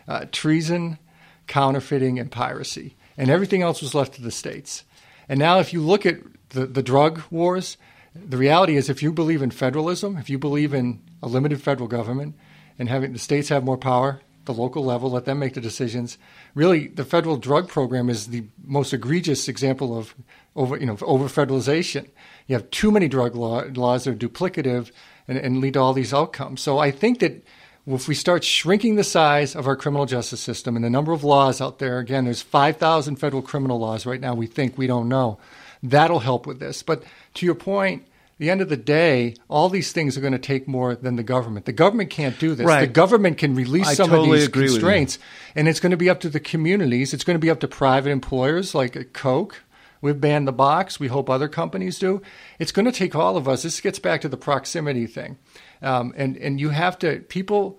uh, 0.08 0.24
treason, 0.32 0.98
counterfeiting, 1.46 2.18
and 2.18 2.30
piracy. 2.32 2.96
And 3.18 3.28
everything 3.28 3.60
else 3.60 3.82
was 3.82 3.94
left 3.94 4.14
to 4.14 4.22
the 4.22 4.30
states. 4.30 4.84
And 5.28 5.38
now, 5.38 5.58
if 5.58 5.74
you 5.74 5.82
look 5.82 6.06
at 6.06 6.16
the, 6.50 6.64
the 6.64 6.82
drug 6.82 7.20
wars, 7.30 7.76
the 8.14 8.38
reality 8.38 8.76
is 8.76 8.88
if 8.88 9.02
you 9.02 9.12
believe 9.12 9.42
in 9.42 9.50
federalism, 9.50 10.16
if 10.16 10.30
you 10.30 10.38
believe 10.38 10.72
in 10.72 11.02
a 11.22 11.28
limited 11.28 11.60
federal 11.60 11.86
government 11.86 12.34
and 12.78 12.88
having 12.88 13.12
the 13.12 13.18
states 13.18 13.50
have 13.50 13.62
more 13.62 13.76
power, 13.76 14.22
the 14.46 14.54
local 14.54 14.82
level, 14.82 15.10
let 15.10 15.26
them 15.26 15.38
make 15.38 15.52
the 15.52 15.60
decisions. 15.60 16.16
Really, 16.54 16.88
the 16.88 17.04
federal 17.04 17.36
drug 17.36 17.68
program 17.68 18.08
is 18.08 18.28
the 18.28 18.44
most 18.64 18.94
egregious 18.94 19.48
example 19.48 19.98
of 19.98 20.14
over, 20.56 20.78
you 20.78 20.86
know, 20.86 20.96
over 21.02 21.26
federalization. 21.26 22.08
You 22.48 22.56
have 22.56 22.68
too 22.70 22.90
many 22.90 23.06
drug 23.06 23.36
law, 23.36 23.62
laws 23.74 24.04
that 24.04 24.10
are 24.10 24.28
duplicative 24.28 24.90
and, 25.28 25.38
and 25.38 25.60
lead 25.60 25.74
to 25.74 25.80
all 25.80 25.92
these 25.92 26.12
outcomes. 26.12 26.60
So 26.60 26.78
I 26.78 26.90
think 26.90 27.20
that 27.20 27.44
if 27.86 28.08
we 28.08 28.14
start 28.14 28.42
shrinking 28.42 28.96
the 28.96 29.04
size 29.04 29.54
of 29.54 29.66
our 29.66 29.76
criminal 29.76 30.06
justice 30.06 30.40
system 30.40 30.74
and 30.74 30.84
the 30.84 30.90
number 30.90 31.12
of 31.12 31.24
laws 31.24 31.60
out 31.60 31.78
there, 31.78 31.98
again, 31.98 32.24
there's 32.24 32.42
5,000 32.42 33.16
federal 33.16 33.42
criminal 33.42 33.78
laws 33.78 34.04
right 34.04 34.20
now 34.20 34.34
we 34.34 34.46
think 34.46 34.76
we 34.76 34.86
don't 34.86 35.08
know, 35.08 35.38
that'll 35.82 36.18
help 36.18 36.46
with 36.46 36.58
this. 36.58 36.82
But 36.82 37.04
to 37.34 37.46
your 37.46 37.54
point, 37.54 38.06
the 38.38 38.50
end 38.50 38.60
of 38.60 38.68
the 38.68 38.76
day, 38.76 39.34
all 39.48 39.68
these 39.68 39.92
things 39.92 40.16
are 40.16 40.20
going 40.20 40.32
to 40.32 40.38
take 40.38 40.68
more 40.68 40.94
than 40.94 41.16
the 41.16 41.22
government. 41.22 41.66
The 41.66 41.72
government 41.72 42.10
can't 42.10 42.38
do 42.38 42.54
this. 42.54 42.66
Right. 42.66 42.80
The 42.82 42.92
government 42.92 43.36
can 43.36 43.54
release 43.54 43.88
I 43.88 43.94
some 43.94 44.10
totally 44.10 44.44
of 44.44 44.52
these 44.52 44.70
constraints, 44.70 45.18
and 45.56 45.68
it's 45.68 45.80
going 45.80 45.90
to 45.90 45.96
be 45.96 46.08
up 46.08 46.20
to 46.20 46.28
the 46.28 46.40
communities. 46.40 47.12
It's 47.12 47.24
going 47.24 47.34
to 47.34 47.40
be 47.40 47.50
up 47.50 47.60
to 47.60 47.68
private 47.68 48.10
employers 48.10 48.74
like 48.74 49.12
Koch. 49.12 49.56
We've 50.00 50.20
banned 50.20 50.46
the 50.46 50.52
box. 50.52 51.00
We 51.00 51.08
hope 51.08 51.28
other 51.28 51.48
companies 51.48 51.98
do. 51.98 52.22
It's 52.58 52.72
going 52.72 52.86
to 52.86 52.92
take 52.92 53.14
all 53.14 53.36
of 53.36 53.48
us. 53.48 53.62
This 53.62 53.80
gets 53.80 53.98
back 53.98 54.20
to 54.22 54.28
the 54.28 54.36
proximity 54.36 55.06
thing, 55.06 55.38
um, 55.82 56.14
and 56.16 56.36
and 56.36 56.60
you 56.60 56.70
have 56.70 56.98
to 57.00 57.20
people. 57.20 57.78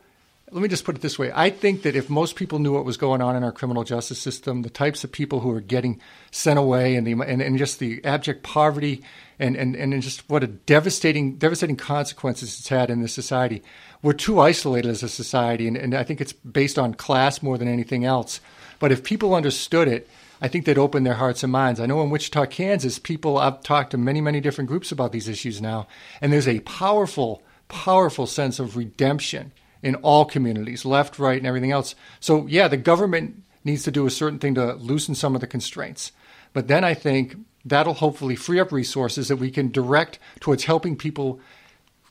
Let 0.52 0.64
me 0.64 0.68
just 0.68 0.84
put 0.84 0.96
it 0.96 1.04
this 1.04 1.20
way. 1.20 1.32
I 1.32 1.52
think 1.52 1.84
that 1.84 1.96
if 1.96 2.10
most 2.10 2.36
people 2.36 2.58
knew 2.58 2.74
what 2.74 2.84
was 2.84 2.98
going 2.98 3.22
on 3.22 3.36
in 3.36 3.44
our 3.44 3.52
criminal 3.52 3.84
justice 3.84 4.20
system, 4.20 4.64
the 4.64 4.70
types 4.72 5.04
of 5.04 5.12
people 5.12 5.42
who 5.42 5.52
are 5.52 5.62
getting 5.62 6.02
sent 6.32 6.58
away, 6.58 6.96
and 6.96 7.06
the 7.06 7.12
and, 7.12 7.40
and 7.40 7.58
just 7.60 7.78
the 7.78 8.04
abject 8.04 8.42
poverty, 8.42 9.04
and, 9.38 9.56
and 9.56 9.76
and 9.76 10.02
just 10.02 10.28
what 10.28 10.44
a 10.44 10.48
devastating 10.48 11.36
devastating 11.38 11.76
consequences 11.76 12.60
it's 12.60 12.68
had 12.68 12.90
in 12.90 13.00
this 13.00 13.14
society, 13.14 13.62
we're 14.02 14.14
too 14.14 14.40
isolated 14.40 14.90
as 14.90 15.04
a 15.04 15.10
society, 15.10 15.68
and, 15.68 15.78
and 15.78 15.94
I 15.94 16.04
think 16.04 16.20
it's 16.20 16.34
based 16.34 16.80
on 16.80 16.96
class 16.96 17.44
more 17.44 17.58
than 17.60 17.68
anything 17.68 18.04
else. 18.04 18.42
But 18.80 18.92
if 18.92 19.04
people 19.04 19.36
understood 19.36 19.88
it, 19.88 20.10
I 20.42 20.48
think 20.48 20.66
they'd 20.66 20.78
open 20.78 21.04
their 21.04 21.16
hearts 21.16 21.44
and 21.44 21.52
minds. 21.52 21.80
I 21.80 21.86
know 21.86 22.02
in 22.02 22.10
Wichita, 22.10 22.46
Kansas, 22.48 23.00
people, 23.00 23.38
I've 23.38 23.62
talked 23.62 23.92
to 23.92 23.98
many, 23.98 24.22
many 24.22 24.40
different 24.40 24.70
groups 24.70 24.92
about 24.92 25.12
these 25.12 25.28
issues 25.28 25.62
now, 25.62 25.88
and 26.22 26.32
there's 26.32 26.48
a 26.48 26.62
powerful, 26.62 27.44
powerful 27.68 28.26
sense 28.26 28.60
of 28.60 28.78
redemption 28.78 29.52
in 29.82 29.96
all 29.96 30.26
communities, 30.26 30.86
left, 30.86 31.20
right, 31.20 31.38
and 31.38 31.48
everything 31.48 31.72
else. 31.72 31.96
So, 32.20 32.48
yeah, 32.48 32.68
the 32.68 32.78
government 32.78 33.44
needs 33.64 33.84
to 33.84 33.92
do 33.92 34.06
a 34.06 34.12
certain 34.12 34.40
thing 34.40 34.56
to 34.56 34.74
loosen 34.74 35.16
some 35.16 35.36
of 35.36 35.42
the 35.42 35.48
constraints. 35.48 36.12
But 36.54 36.68
then 36.68 36.84
I 36.84 36.94
think 36.94 37.36
that'll 37.66 37.94
hopefully 37.94 38.36
free 38.36 38.60
up 38.60 38.72
resources 38.72 39.28
that 39.28 39.38
we 39.38 39.52
can 39.52 39.72
direct 39.72 40.20
towards 40.40 40.64
helping 40.64 40.96
people 40.96 41.40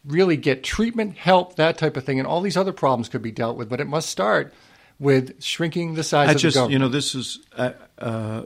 really 0.04 0.36
get 0.36 0.62
treatment, 0.62 1.16
help, 1.16 1.56
that 1.56 1.76
type 1.78 1.96
of 1.96 2.04
thing, 2.04 2.18
and 2.18 2.26
all 2.26 2.40
these 2.40 2.56
other 2.56 2.72
problems 2.72 3.08
could 3.08 3.22
be 3.22 3.32
dealt 3.32 3.56
with. 3.56 3.68
But 3.68 3.80
it 3.80 3.86
must 3.86 4.08
start 4.08 4.52
with 4.98 5.42
shrinking 5.42 5.94
the 5.94 6.02
size 6.02 6.28
I 6.28 6.32
of 6.32 6.38
just, 6.38 6.54
the 6.54 6.58
government. 6.60 6.72
you 6.72 6.78
know, 6.80 6.88
this 6.88 7.14
is. 7.14 7.38
Uh, 7.56 7.72
uh, 7.98 8.42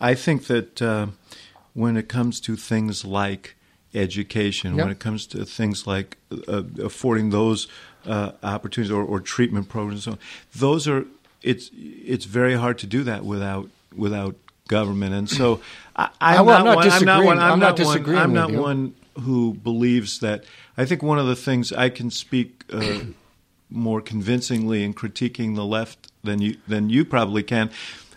I 0.00 0.14
think 0.14 0.46
that 0.46 0.80
uh, 0.82 1.06
when 1.74 1.96
it 1.96 2.08
comes 2.08 2.40
to 2.40 2.56
things 2.56 3.04
like 3.04 3.54
education, 3.94 4.74
Yep. 4.76 4.84
when 4.84 4.92
it 4.92 4.98
comes 4.98 5.26
to 5.28 5.44
things 5.44 5.86
like 5.86 6.16
uh, 6.48 6.62
affording 6.82 7.30
those 7.30 7.68
uh, 8.06 8.32
opportunities 8.42 8.90
or, 8.90 9.02
or 9.04 9.20
treatment 9.20 9.68
programs, 9.68 9.94
and 9.94 10.02
so 10.02 10.10
on, 10.12 10.18
those 10.54 10.88
are. 10.88 11.04
It's 11.42 11.70
it's 11.74 12.24
very 12.24 12.54
hard 12.54 12.78
to 12.78 12.86
do 12.86 13.02
that 13.04 13.22
without 13.22 13.68
without 13.94 14.34
government, 14.66 15.12
and 15.14 15.28
so 15.28 15.60
I, 15.94 16.08
I'm, 16.18 16.46
well, 16.46 16.56
I'm 16.56 16.64
not 16.64 16.76
one, 16.76 16.88
I'm 16.90 17.04
not 17.04 17.24
one. 17.24 17.38
I'm, 17.38 17.52
I'm 17.52 17.58
not 17.58 17.78
one- 17.78 17.86
disagreeing 17.86 18.18
I'm 18.22 18.30
with 18.32 18.40
not 18.40 18.50
you. 18.52 18.60
one 18.62 18.94
who 19.20 19.52
believes 19.52 20.20
that. 20.20 20.44
I 20.78 20.86
think 20.86 21.02
one 21.02 21.18
of 21.18 21.26
the 21.26 21.36
things 21.36 21.70
I 21.70 21.90
can 21.90 22.10
speak. 22.10 22.64
More 23.74 24.00
convincingly 24.00 24.84
in 24.84 24.94
critiquing 24.94 25.54
the 25.56 25.64
left 25.64 26.10
than 26.22 26.40
you 26.40 26.56
than 26.66 26.88
you 26.88 27.04
probably 27.04 27.42
can. 27.42 27.70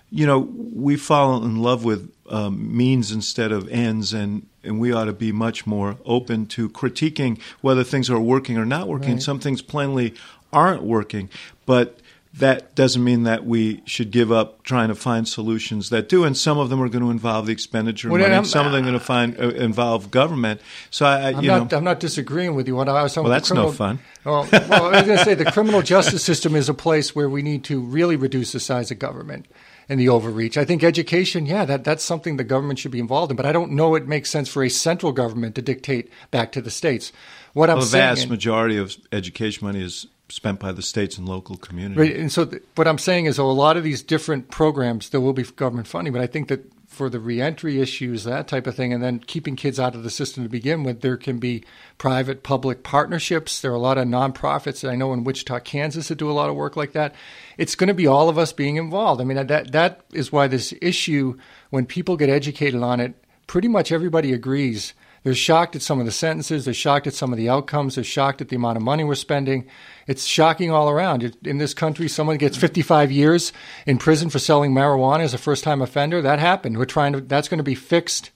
You 0.10 0.26
know, 0.26 0.40
we 0.40 0.96
fall 0.96 1.44
in 1.44 1.58
love 1.58 1.84
with 1.84 2.10
um, 2.30 2.76
means 2.76 3.12
instead 3.12 3.52
of 3.52 3.68
ends, 3.70 4.14
and 4.14 4.46
and 4.64 4.80
we 4.80 4.94
ought 4.94 5.06
to 5.06 5.14
be 5.14 5.32
much 5.32 5.66
more 5.66 5.98
open 6.06 6.46
to 6.48 6.70
critiquing 6.70 7.42
whether 7.62 7.84
things 7.84 8.10
are 8.10 8.20
working 8.20 8.58
or 8.58 8.66
not 8.66 8.88
working. 8.88 9.14
Right. 9.14 9.22
Some 9.22 9.40
things 9.40 9.62
plainly 9.62 10.14
aren't 10.54 10.84
working, 10.84 11.30
but 11.66 12.00
that 12.38 12.76
doesn't 12.76 13.04
mean 13.04 13.24
that 13.24 13.46
we 13.46 13.82
should 13.86 14.12
give 14.12 14.32
up 14.32 14.64
trying 14.64 14.90
to 14.90 14.96
find 14.96 15.28
solutions 15.28 15.90
that 15.90 16.08
do. 16.08 16.24
And 16.24 16.38
some 16.38 16.58
of 16.58 16.70
them 16.70 16.82
are 16.82 16.90
going 16.90 17.04
to 17.04 17.10
involve 17.10 17.48
the 17.48 17.52
expenditure 17.52 18.08
of 18.10 18.14
Well, 18.14 18.30
money. 18.30 18.46
some 18.46 18.66
of 18.66 18.72
them 18.72 18.82
are 18.82 18.86
going 18.86 19.00
to 19.00 19.04
find 19.04 19.40
uh, 19.40 19.50
involve 19.50 20.12
government. 20.12 20.62
So 20.92 21.06
I, 21.06 21.30
you 21.30 21.48
not. 21.48 21.72
know, 21.72 21.78
I'm 21.78 21.84
not 21.84 22.00
disagreeing 22.00 22.56
with 22.56 22.68
you. 22.68 22.78
I 22.80 23.04
was 23.04 23.14
talking 23.14 23.30
Well, 23.30 23.34
that's 23.34 23.50
the 23.50 23.56
no 23.56 23.72
fun. 23.72 24.00
Well, 24.24 24.48
well, 24.52 24.86
I 24.86 24.98
was 24.98 25.04
going 25.04 25.18
to 25.18 25.24
say 25.24 25.34
the 25.34 25.52
criminal 25.52 25.82
justice 25.82 26.24
system 26.24 26.56
is 26.56 26.70
a 26.70 26.74
place 26.74 27.16
where 27.16 27.30
we 27.30 27.42
need 27.42 27.64
to 27.66 27.80
really 27.80 28.16
reduce 28.16 28.52
the 28.52 28.60
size 28.60 28.92
of 28.92 29.00
government 29.00 29.48
and 29.90 30.00
the 30.00 30.10
overreach. 30.10 30.58
I 30.58 30.66
think 30.66 30.84
education, 30.84 31.46
yeah, 31.46 31.66
that 31.66 31.84
that's 31.84 32.04
something 32.04 32.38
the 32.38 32.44
government 32.44 32.80
should 32.80 32.92
be 32.92 33.00
involved 33.00 33.32
in. 33.32 33.38
But 33.38 33.46
I 33.46 33.52
don't 33.52 33.72
know 33.72 33.96
it 33.96 34.08
makes 34.08 34.30
sense 34.30 34.50
for 34.50 34.64
a 34.64 34.70
central 34.70 35.12
government 35.12 35.56
to 35.56 35.62
dictate 35.62 36.12
back 36.30 36.52
to 36.54 36.62
the 36.62 36.72
states. 36.72 37.12
What 37.54 37.70
I'm 37.70 37.80
the 37.80 37.86
vast 37.86 38.22
saying, 38.22 38.30
majority 38.30 38.78
of 38.78 38.96
education 39.12 39.66
money 39.66 39.82
is 39.82 40.08
spent 40.30 40.60
by 40.60 40.72
the 40.72 40.82
states 40.82 41.18
and 41.18 41.28
local 41.28 41.58
communities. 41.58 41.98
Right, 41.98 42.16
and 42.16 42.32
so 42.32 42.46
th- 42.46 42.64
what 42.76 42.88
I'm 42.88 42.98
saying 42.98 43.26
is, 43.26 43.40
oh, 43.40 43.50
a 43.50 43.52
lot 43.52 43.78
of 43.78 43.84
these 43.84 44.02
different 44.02 44.50
programs 44.50 45.10
there 45.10 45.22
will 45.22 45.34
be 45.34 45.44
government 45.44 45.88
funding, 45.88 46.14
but 46.14 46.22
I 46.22 46.28
think 46.28 46.50
that 46.50 46.72
for 46.88 47.10
the 47.10 47.20
reentry 47.20 47.80
issues, 47.80 48.24
that 48.24 48.48
type 48.48 48.66
of 48.66 48.76
thing, 48.76 48.92
and 48.92 49.04
then 49.04 49.20
keeping 49.20 49.56
kids 49.56 49.80
out 49.80 49.94
of 49.94 50.04
the 50.04 50.10
system 50.10 50.44
to 50.44 50.50
begin 50.50 50.84
with, 50.84 51.02
there 51.02 51.18
can 51.18 51.38
be 51.38 51.64
private 51.98 52.44
public 52.44 52.82
partnerships. 52.82 53.62
There 53.62 53.72
are 53.72 53.76
a 53.76 53.80
lot 53.80 53.98
of 53.98 54.08
nonprofits 54.08 54.82
that 54.82 54.90
I 54.90 54.96
know 54.96 55.14
in 55.14 55.24
Wichita, 55.24 55.60
Kansas 55.60 56.08
that 56.08 56.16
do 56.16 56.32
a 56.32 56.34
lot 56.34 56.50
of 56.50 56.56
work 56.56 56.76
like 56.76 56.94
that. 56.94 57.14
It's 57.58 57.76
going 57.76 57.90
to 57.90 57.94
be 57.94 58.08
all 58.08 58.30
of 58.30 58.38
us 58.38 58.52
being 58.52 58.78
involved. 58.78 59.22
I 59.22 59.26
mean, 59.26 59.48
that 59.48 59.72
that 59.74 60.02
is 60.12 60.32
why 60.32 60.48
this 60.48 60.74
issue, 60.82 61.38
when 61.70 61.86
people 61.86 62.18
get 62.18 62.30
educated 62.30 62.82
on 62.82 63.00
it, 63.00 63.14
pretty 63.48 63.68
much 63.68 63.92
everybody 63.92 64.34
agrees 64.34 64.94
they're 65.28 65.36
shocked 65.36 65.76
at 65.76 65.82
some 65.82 66.00
of 66.00 66.06
the 66.06 66.12
sentences. 66.14 66.64
They're 66.64 66.74
shocked 66.74 67.06
at 67.06 67.14
some 67.14 67.34
of 67.34 67.38
the 67.38 67.50
outcomes. 67.50 67.96
They're 67.96 68.04
shocked 68.06 68.40
at 68.40 68.48
the 68.48 68.56
amount 68.56 68.78
of 68.78 68.84
money 68.84 69.04
we're 69.04 69.16
spending. 69.16 69.68
It's 70.08 70.26
shocking 70.26 70.72
all 70.72 70.90
around. 70.90 71.38
In 71.44 71.58
this 71.58 71.74
country, 71.74 72.08
someone 72.08 72.38
gets 72.38 72.58
55 72.58 73.12
years 73.12 73.52
in 73.86 73.98
prison 73.98 74.30
for 74.30 74.40
selling 74.40 74.74
marijuana 74.74 75.20
as 75.20 75.34
a 75.34 75.38
first-time 75.38 75.82
offender. 75.82 76.22
That 76.22 76.40
happened. 76.40 76.78
We're 76.78 76.86
trying 76.86 77.14
to. 77.14 77.22
That's 77.22 77.50
going 77.50 77.58
to 77.60 77.64
be 77.64 77.76
fixed 77.76 78.32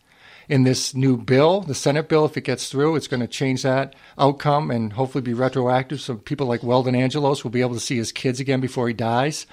in 0.50 0.64
this 0.64 0.94
new 0.94 1.16
bill, 1.16 1.62
the 1.62 1.74
Senate 1.74 2.10
bill. 2.10 2.26
If 2.26 2.36
it 2.36 2.42
gets 2.42 2.70
through, 2.70 2.98
it's 2.98 3.08
going 3.08 3.22
to 3.22 3.28
change 3.28 3.64
that 3.64 3.96
outcome 4.18 4.70
and 4.70 4.92
hopefully 4.92 5.22
be 5.22 5.34
retroactive. 5.34 6.02
So 6.02 6.16
people 6.16 6.46
like 6.46 6.62
Weldon 6.62 6.94
Angelos 6.94 7.44
will 7.44 7.52
be 7.52 7.62
able 7.62 7.76
to 7.76 7.80
see 7.80 7.96
his 7.96 8.12
kids 8.12 8.42
again 8.42 8.60
before 8.60 8.90
he 8.90 8.94
dies. 8.94 9.48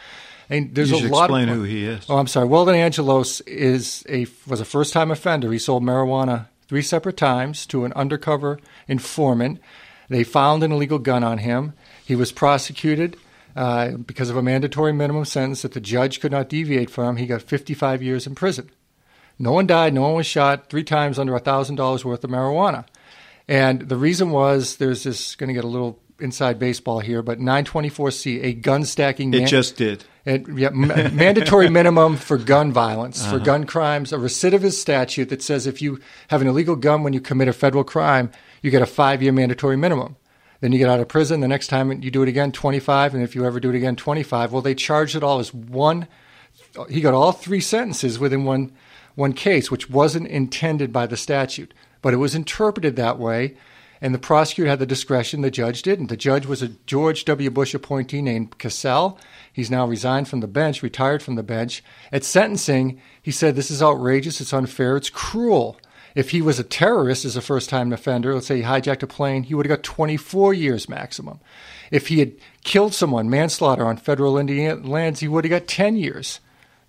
And 0.50 0.74
there's 0.74 0.90
you 0.90 1.06
a 1.06 1.08
lot 1.08 1.26
explain 1.26 1.48
of, 1.50 1.56
who 1.56 1.62
he 1.62 1.84
is. 1.84 2.04
Oh, 2.08 2.16
I'm 2.16 2.26
sorry. 2.26 2.46
Weldon 2.46 2.74
Angelos 2.74 3.40
is 3.42 4.04
a 4.08 4.26
was 4.46 4.60
a 4.60 4.64
first 4.64 4.92
time 4.92 5.12
offender. 5.12 5.52
He 5.52 5.58
sold 5.58 5.84
marijuana 5.84 6.48
three 6.66 6.82
separate 6.82 7.16
times 7.16 7.64
to 7.66 7.84
an 7.84 7.92
undercover 7.92 8.58
informant. 8.88 9.60
They 10.08 10.24
found 10.24 10.62
an 10.62 10.72
illegal 10.72 10.98
gun 10.98 11.22
on 11.22 11.38
him. 11.38 11.74
He 12.08 12.16
was 12.16 12.32
prosecuted 12.32 13.18
uh, 13.54 13.90
because 13.90 14.30
of 14.30 14.36
a 14.38 14.42
mandatory 14.42 14.94
minimum 14.94 15.26
sentence 15.26 15.60
that 15.60 15.72
the 15.72 15.80
judge 15.80 16.20
could 16.20 16.32
not 16.32 16.48
deviate 16.48 16.88
from. 16.88 17.18
He 17.18 17.26
got 17.26 17.42
55 17.42 18.02
years 18.02 18.26
in 18.26 18.34
prison. 18.34 18.70
No 19.38 19.52
one 19.52 19.66
died, 19.66 19.92
no 19.92 20.00
one 20.00 20.14
was 20.14 20.24
shot, 20.24 20.70
three 20.70 20.84
times 20.84 21.18
under 21.18 21.38
$1,000 21.38 22.04
worth 22.06 22.24
of 22.24 22.30
marijuana. 22.30 22.86
And 23.46 23.82
the 23.82 23.98
reason 23.98 24.30
was 24.30 24.78
there's 24.78 25.02
this, 25.02 25.36
going 25.36 25.48
to 25.48 25.54
get 25.54 25.64
a 25.64 25.68
little 25.68 26.00
inside 26.18 26.58
baseball 26.58 27.00
here, 27.00 27.20
but 27.20 27.40
924C, 27.40 28.42
a 28.42 28.52
gun 28.54 28.86
stacking. 28.86 29.34
It 29.34 29.40
man- 29.40 29.46
just 29.46 29.76
did. 29.76 30.02
It, 30.24 30.48
yeah, 30.48 30.68
m- 30.68 31.14
mandatory 31.14 31.68
minimum 31.68 32.16
for 32.16 32.38
gun 32.38 32.72
violence, 32.72 33.22
uh-huh. 33.22 33.32
for 33.32 33.44
gun 33.44 33.66
crimes, 33.66 34.14
a 34.14 34.16
recidivist 34.16 34.80
statute 34.80 35.28
that 35.28 35.42
says 35.42 35.66
if 35.66 35.82
you 35.82 36.00
have 36.28 36.40
an 36.40 36.48
illegal 36.48 36.74
gun 36.74 37.02
when 37.02 37.12
you 37.12 37.20
commit 37.20 37.48
a 37.48 37.52
federal 37.52 37.84
crime, 37.84 38.30
you 38.62 38.70
get 38.70 38.80
a 38.80 38.86
five 38.86 39.22
year 39.22 39.32
mandatory 39.32 39.76
minimum. 39.76 40.16
Then 40.60 40.72
you 40.72 40.78
get 40.78 40.88
out 40.88 41.00
of 41.00 41.08
prison. 41.08 41.40
The 41.40 41.48
next 41.48 41.68
time 41.68 42.02
you 42.02 42.10
do 42.10 42.22
it 42.22 42.28
again, 42.28 42.52
25. 42.52 43.14
And 43.14 43.22
if 43.22 43.34
you 43.34 43.44
ever 43.44 43.60
do 43.60 43.70
it 43.70 43.76
again, 43.76 43.96
25. 43.96 44.52
Well, 44.52 44.62
they 44.62 44.74
charged 44.74 45.14
it 45.14 45.22
all 45.22 45.38
as 45.38 45.54
one. 45.54 46.08
He 46.88 47.00
got 47.00 47.14
all 47.14 47.32
three 47.32 47.60
sentences 47.60 48.18
within 48.18 48.44
one, 48.44 48.72
one 49.14 49.32
case, 49.32 49.70
which 49.70 49.88
wasn't 49.88 50.26
intended 50.26 50.92
by 50.92 51.06
the 51.06 51.16
statute, 51.16 51.72
but 52.02 52.12
it 52.12 52.18
was 52.18 52.34
interpreted 52.34 52.96
that 52.96 53.18
way 53.18 53.56
and 54.00 54.14
the 54.14 54.18
prosecutor 54.18 54.70
had 54.70 54.78
the 54.78 54.86
discretion. 54.86 55.40
The 55.40 55.50
judge 55.50 55.82
didn't. 55.82 56.06
The 56.06 56.16
judge 56.16 56.46
was 56.46 56.62
a 56.62 56.68
George 56.86 57.24
W. 57.24 57.50
Bush 57.50 57.74
appointee 57.74 58.22
named 58.22 58.58
Cassell. 58.58 59.18
He's 59.52 59.70
now 59.70 59.86
resigned 59.86 60.28
from 60.28 60.40
the 60.40 60.46
bench, 60.46 60.82
retired 60.82 61.22
from 61.22 61.34
the 61.34 61.42
bench. 61.42 61.82
At 62.12 62.24
sentencing, 62.24 63.00
he 63.20 63.30
said, 63.30 63.56
This 63.56 63.70
is 63.70 63.82
outrageous, 63.82 64.40
it's 64.40 64.52
unfair, 64.52 64.96
it's 64.96 65.10
cruel. 65.10 65.78
If 66.18 66.30
he 66.30 66.42
was 66.42 66.58
a 66.58 66.64
terrorist 66.64 67.24
as 67.24 67.36
a 67.36 67.40
first 67.40 67.70
time 67.70 67.92
offender, 67.92 68.34
let's 68.34 68.48
say 68.48 68.56
he 68.56 68.62
hijacked 68.64 69.04
a 69.04 69.06
plane, 69.06 69.44
he 69.44 69.54
would 69.54 69.66
have 69.66 69.78
got 69.78 69.84
24 69.84 70.52
years 70.52 70.88
maximum. 70.88 71.38
If 71.92 72.08
he 72.08 72.18
had 72.18 72.32
killed 72.64 72.92
someone, 72.92 73.30
manslaughter 73.30 73.86
on 73.86 73.98
federal 73.98 74.36
Indian 74.36 74.82
lands, 74.82 75.20
he 75.20 75.28
would 75.28 75.44
have 75.44 75.50
got 75.50 75.68
10 75.68 75.94
years 75.94 76.40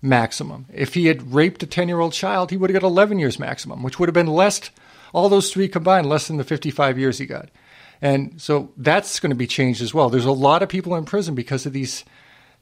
maximum. 0.02 0.66
If 0.74 0.94
he 0.94 1.06
had 1.06 1.32
raped 1.32 1.62
a 1.62 1.66
10 1.66 1.86
year 1.86 2.00
old 2.00 2.12
child, 2.12 2.50
he 2.50 2.56
would 2.56 2.70
have 2.70 2.82
got 2.82 2.88
11 2.88 3.20
years 3.20 3.38
maximum, 3.38 3.84
which 3.84 4.00
would 4.00 4.08
have 4.08 4.14
been 4.14 4.26
less 4.26 4.68
all 5.12 5.28
those 5.28 5.52
three 5.52 5.68
combined, 5.68 6.08
less 6.08 6.26
than 6.26 6.36
the 6.36 6.42
55 6.42 6.98
years 6.98 7.18
he 7.18 7.26
got. 7.26 7.50
And 8.02 8.42
so 8.42 8.72
that's 8.76 9.20
going 9.20 9.30
to 9.30 9.36
be 9.36 9.46
changed 9.46 9.80
as 9.80 9.94
well. 9.94 10.10
There's 10.10 10.24
a 10.24 10.32
lot 10.32 10.64
of 10.64 10.68
people 10.68 10.96
in 10.96 11.04
prison 11.04 11.36
because 11.36 11.66
of 11.66 11.72
these 11.72 12.04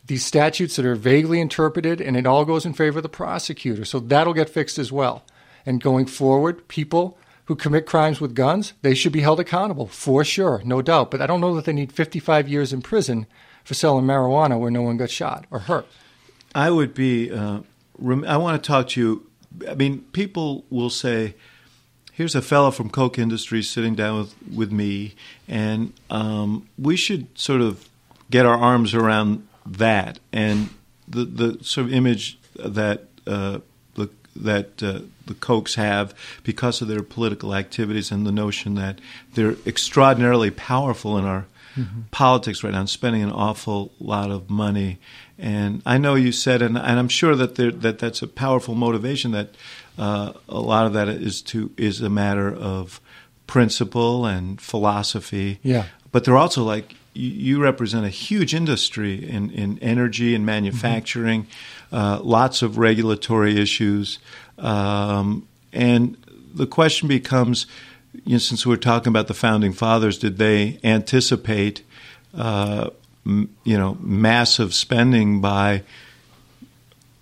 these 0.04 0.24
statutes 0.24 0.76
that 0.76 0.84
are 0.84 0.94
vaguely 0.94 1.40
interpreted, 1.40 2.02
and 2.02 2.14
it 2.14 2.26
all 2.26 2.44
goes 2.44 2.66
in 2.66 2.74
favor 2.74 2.98
of 2.98 3.02
the 3.04 3.08
prosecutor. 3.08 3.86
So 3.86 4.00
that'll 4.00 4.34
get 4.34 4.50
fixed 4.50 4.78
as 4.78 4.92
well. 4.92 5.24
And 5.66 5.82
going 5.82 6.06
forward, 6.06 6.68
people 6.68 7.18
who 7.46 7.56
commit 7.56 7.86
crimes 7.86 8.20
with 8.20 8.34
guns, 8.34 8.74
they 8.82 8.94
should 8.94 9.12
be 9.12 9.20
held 9.20 9.40
accountable 9.40 9.86
for 9.86 10.24
sure, 10.24 10.60
no 10.64 10.82
doubt. 10.82 11.10
But 11.10 11.20
I 11.20 11.26
don't 11.26 11.40
know 11.40 11.54
that 11.54 11.64
they 11.64 11.72
need 11.72 11.92
55 11.92 12.48
years 12.48 12.72
in 12.72 12.82
prison 12.82 13.26
for 13.64 13.74
selling 13.74 14.04
marijuana 14.04 14.58
where 14.58 14.70
no 14.70 14.82
one 14.82 14.96
got 14.96 15.10
shot 15.10 15.46
or 15.50 15.60
hurt. 15.60 15.86
I 16.54 16.70
would 16.70 16.94
be. 16.94 17.30
Uh, 17.30 17.60
I 18.00 18.36
want 18.36 18.62
to 18.62 18.66
talk 18.66 18.88
to 18.88 19.00
you. 19.00 19.26
I 19.68 19.74
mean, 19.74 20.00
people 20.12 20.64
will 20.70 20.90
say 20.90 21.34
here's 22.12 22.34
a 22.34 22.42
fellow 22.42 22.70
from 22.70 22.90
Koch 22.90 23.18
Industries 23.18 23.68
sitting 23.68 23.94
down 23.94 24.18
with, 24.18 24.34
with 24.54 24.72
me, 24.72 25.14
and 25.46 25.92
um, 26.10 26.68
we 26.78 26.96
should 26.96 27.26
sort 27.38 27.60
of 27.60 27.88
get 28.30 28.44
our 28.44 28.56
arms 28.56 28.92
around 28.94 29.46
that 29.64 30.18
and 30.32 30.70
the 31.06 31.24
the 31.24 31.64
sort 31.64 31.86
of 31.86 31.92
image 31.92 32.38
that 32.56 33.04
uh, 33.26 33.60
that 34.44 34.82
uh, 34.82 35.00
the 35.26 35.34
Kochs 35.34 35.74
have 35.74 36.14
because 36.42 36.80
of 36.80 36.88
their 36.88 37.02
political 37.02 37.54
activities 37.54 38.10
and 38.10 38.26
the 38.26 38.32
notion 38.32 38.74
that 38.74 39.00
they're 39.34 39.56
extraordinarily 39.66 40.50
powerful 40.50 41.18
in 41.18 41.24
our 41.24 41.46
mm-hmm. 41.76 42.02
politics 42.10 42.64
right 42.64 42.72
now, 42.72 42.80
and 42.80 42.90
spending 42.90 43.22
an 43.22 43.32
awful 43.32 43.92
lot 44.00 44.30
of 44.30 44.50
money. 44.50 44.98
And 45.38 45.82
I 45.86 45.98
know 45.98 46.14
you 46.14 46.32
said, 46.32 46.62
and, 46.62 46.76
and 46.76 46.98
I'm 46.98 47.08
sure 47.08 47.36
that 47.36 47.54
there, 47.54 47.70
that 47.70 47.98
that's 47.98 48.22
a 48.22 48.26
powerful 48.26 48.74
motivation 48.74 49.32
that 49.32 49.54
uh, 49.96 50.32
a 50.48 50.60
lot 50.60 50.86
of 50.86 50.92
that 50.94 51.08
is 51.08 51.42
to 51.42 51.70
is 51.76 52.00
a 52.00 52.10
matter 52.10 52.52
of 52.52 53.00
principle 53.46 54.26
and 54.26 54.60
philosophy. 54.60 55.58
Yeah. 55.62 55.86
But 56.10 56.24
they're 56.24 56.36
also 56.36 56.64
like 56.64 56.94
you, 57.18 57.60
represent 57.62 58.06
a 58.06 58.10
huge 58.10 58.54
industry 58.54 59.28
in, 59.28 59.50
in 59.50 59.78
energy 59.80 60.34
and 60.34 60.46
manufacturing, 60.46 61.44
mm-hmm. 61.44 61.94
uh, 61.94 62.20
lots 62.20 62.62
of 62.62 62.78
regulatory 62.78 63.60
issues, 63.60 64.18
um, 64.58 65.46
and 65.72 66.16
the 66.54 66.66
question 66.66 67.08
becomes, 67.08 67.66
you 68.24 68.32
know, 68.32 68.38
since 68.38 68.66
we're 68.66 68.76
talking 68.76 69.10
about 69.10 69.26
the 69.26 69.34
founding 69.34 69.72
fathers, 69.72 70.18
did 70.18 70.38
they 70.38 70.78
anticipate, 70.82 71.82
uh, 72.36 72.90
m- 73.26 73.54
you 73.64 73.76
know, 73.76 73.96
massive 74.00 74.74
spending 74.74 75.40
by 75.40 75.82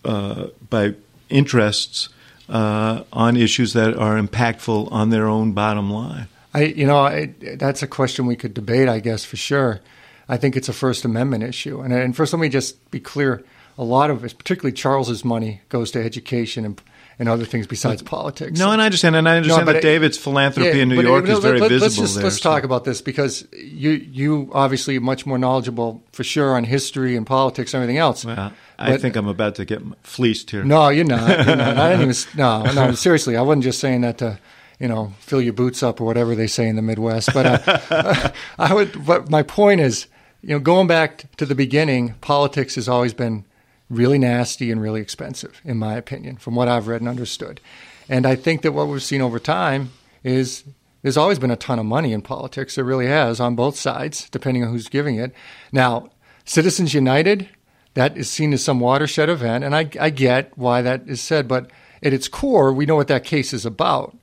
uh, 0.05 0.47
by 0.71 0.95
interests 1.29 2.09
uh, 2.49 3.03
on 3.13 3.37
issues 3.37 3.73
that 3.73 3.97
are 3.97 4.21
impactful 4.21 4.91
on 4.93 5.11
their 5.11 5.27
own 5.27 5.53
bottom 5.53 5.91
line? 5.91 6.29
I, 6.57 6.63
you 6.63 6.87
know, 6.87 7.01
I, 7.01 7.35
that's 7.57 7.83
a 7.83 7.87
question 7.87 8.25
we 8.25 8.35
could 8.35 8.55
debate, 8.55 8.89
I 8.89 8.99
guess, 8.99 9.27
for 9.27 9.37
sure. 9.37 9.81
I 10.27 10.39
think 10.39 10.57
it's 10.57 10.71
a 10.71 10.73
First 10.73 11.05
Amendment 11.05 11.45
issue. 11.45 11.83
And, 11.83 11.93
and 11.93 12.17
first, 12.17 12.33
let 12.33 12.41
me 12.41 12.49
just 12.49 12.91
be 12.91 12.99
clear: 12.99 13.45
a 13.77 13.85
lot 13.85 14.09
of 14.09 14.25
it, 14.25 14.39
particularly 14.39 14.73
Charles's 14.73 15.23
money, 15.23 15.61
goes 15.69 15.91
to 15.91 16.03
education 16.03 16.65
and 16.65 16.81
and 17.19 17.29
other 17.29 17.45
things 17.45 17.67
besides 17.67 18.03
politics. 18.03 18.59
No, 18.59 18.73
and 18.73 18.81
I 18.81 18.87
understand, 18.87 19.17
and 19.17 19.29
I 19.29 19.37
understand 19.37 19.67
no, 19.67 19.73
that 19.73 19.79
it, 19.79 19.83
David's 19.83 20.19
philanthropy 20.19 20.69
yeah, 20.69 20.83
in 20.83 20.89
New 20.91 21.01
York 21.01 21.25
it, 21.25 21.31
is 21.31 21.39
very 21.39 21.61
let, 21.61 21.71
visible 21.71 21.85
let's 21.85 21.97
just, 21.97 22.15
there. 22.15 22.25
Let's 22.25 22.41
so. 22.41 22.51
talk 22.51 22.65
about 22.65 22.85
this 22.85 23.03
because 23.03 23.47
you 23.53 23.91
you 23.91 24.51
obviously 24.55 24.99
much 24.99 25.27
more 25.27 25.39
knowledgeable 25.39 26.03
for 26.13 26.25
sure 26.25 26.57
on 26.57 26.65
history 26.65 27.17
and 27.17 27.27
politics 27.27 27.75
and 27.75 27.83
everything 27.83 27.99
else. 27.99 28.25
Well, 28.25 28.53
I 28.79 28.93
but, 28.93 29.03
think 29.03 29.17
I'm 29.17 29.29
about 29.29 29.57
to 29.57 29.67
get 29.67 29.83
fleeced 30.03 30.51
here. 30.51 30.65
No, 30.65 30.89
you're 30.89 31.05
not. 31.05 31.47
You're 31.47 31.57
not. 31.57 31.77
I 31.77 31.91
didn't 31.91 32.11
even. 32.11 32.39
No, 32.39 32.63
no. 32.73 32.93
Seriously, 32.93 33.37
I 33.37 33.43
wasn't 33.43 33.65
just 33.65 33.79
saying 33.79 34.01
that 34.03 34.19
to 34.19 34.39
you 34.79 34.89
know 34.89 35.13
fill 35.19 35.41
your 35.41 35.53
boots 35.53 35.83
up 35.83 36.01
or 36.01 36.05
whatever 36.05 36.35
they 36.35 36.47
say 36.47 36.69
in 36.69 36.77
the 36.77 36.83
Midwest. 36.83 37.31
But 37.33 37.69
uh, 37.69 38.33
I 38.59 38.75
would. 38.75 39.05
But 39.05 39.31
my 39.31 39.43
point 39.43 39.81
is, 39.81 40.07
you 40.43 40.51
know, 40.51 40.59
going 40.59 40.87
back 40.87 41.25
to 41.37 41.47
the 41.47 41.55
beginning, 41.55 42.15
politics 42.21 42.75
has 42.77 42.89
always 42.89 43.15
been 43.15 43.45
really 43.89 44.19
nasty 44.19 44.71
and 44.71 44.81
really 44.81 45.01
expensive, 45.01 45.61
in 45.65 45.77
my 45.77 45.95
opinion, 45.95 46.37
from 46.37 46.55
what 46.55 46.69
I've 46.69 46.89
read 46.89 47.01
and 47.01 47.09
understood. 47.09 47.61
And 48.09 48.27
I 48.27 48.35
think 48.37 48.63
that 48.63 48.73
what 48.73 48.89
we've 48.89 49.03
seen 49.03 49.21
over 49.21 49.39
time 49.39 49.91
is 50.25 50.65
there's 51.03 51.17
always 51.17 51.39
been 51.39 51.51
a 51.51 51.57
ton 51.57 51.79
of 51.79 51.87
money 51.87 52.13
in 52.13 52.23
politics. 52.23 52.75
There 52.75 52.85
really 52.85 53.07
has 53.07 53.41
on 53.41 53.55
both 53.55 53.77
sides, 53.77 54.29
depending 54.31 54.65
on 54.65 54.71
who's 54.71 54.89
giving 54.89 55.17
it. 55.17 55.33
Now, 55.73 56.11
Citizens 56.45 56.95
United, 56.95 57.49
that 57.95 58.17
is 58.17 58.31
seen 58.31 58.53
as 58.53 58.63
some 58.63 58.81
watershed 58.81 59.29
event, 59.29 59.65
and 59.65 59.75
I, 59.75 59.89
I 60.01 60.11
get 60.11 60.57
why 60.57 60.83
that 60.83 61.09
is 61.09 61.21
said, 61.21 61.49
but 61.49 61.71
at 62.03 62.13
its 62.13 62.29
core, 62.29 62.73
we 62.73 62.87
know 62.87 62.97
what 62.97 63.09
that 63.09 63.25
case 63.25 63.53
is 63.53 63.65
about, 63.65 64.17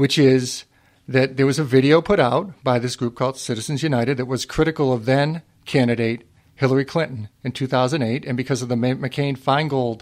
which 0.00 0.18
is 0.18 0.64
that 1.06 1.36
there 1.36 1.44
was 1.44 1.58
a 1.58 1.62
video 1.62 2.00
put 2.00 2.18
out 2.18 2.50
by 2.64 2.78
this 2.78 2.96
group 2.96 3.14
called 3.14 3.36
Citizens 3.36 3.82
United 3.82 4.16
that 4.16 4.24
was 4.24 4.46
critical 4.46 4.94
of 4.94 5.04
then 5.04 5.42
candidate 5.66 6.26
Hillary 6.54 6.86
Clinton 6.86 7.28
in 7.44 7.52
2008, 7.52 8.24
and 8.24 8.34
because 8.34 8.62
of 8.62 8.70
the 8.70 8.76
McCain 8.76 9.36
Feingold 9.36 10.00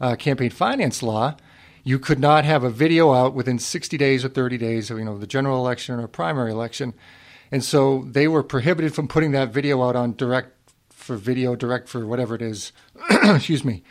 uh, 0.00 0.14
campaign 0.14 0.50
finance 0.50 1.02
law, 1.02 1.34
you 1.82 1.98
could 1.98 2.20
not 2.20 2.44
have 2.44 2.62
a 2.62 2.70
video 2.70 3.12
out 3.12 3.34
within 3.34 3.58
60 3.58 3.98
days 3.98 4.24
or 4.24 4.28
30 4.28 4.58
days 4.58 4.92
of 4.92 4.98
you 5.00 5.04
know 5.04 5.18
the 5.18 5.26
general 5.26 5.58
election 5.58 5.98
or 5.98 6.06
primary 6.06 6.52
election, 6.52 6.94
and 7.50 7.64
so 7.64 8.04
they 8.08 8.28
were 8.28 8.44
prohibited 8.44 8.94
from 8.94 9.08
putting 9.08 9.32
that 9.32 9.52
video 9.52 9.82
out 9.82 9.96
on 9.96 10.14
direct 10.14 10.52
for 10.90 11.16
video, 11.16 11.56
direct 11.56 11.88
for 11.88 12.06
whatever 12.06 12.36
it 12.36 12.42
is. 12.42 12.70
excuse 13.10 13.64
me. 13.64 13.82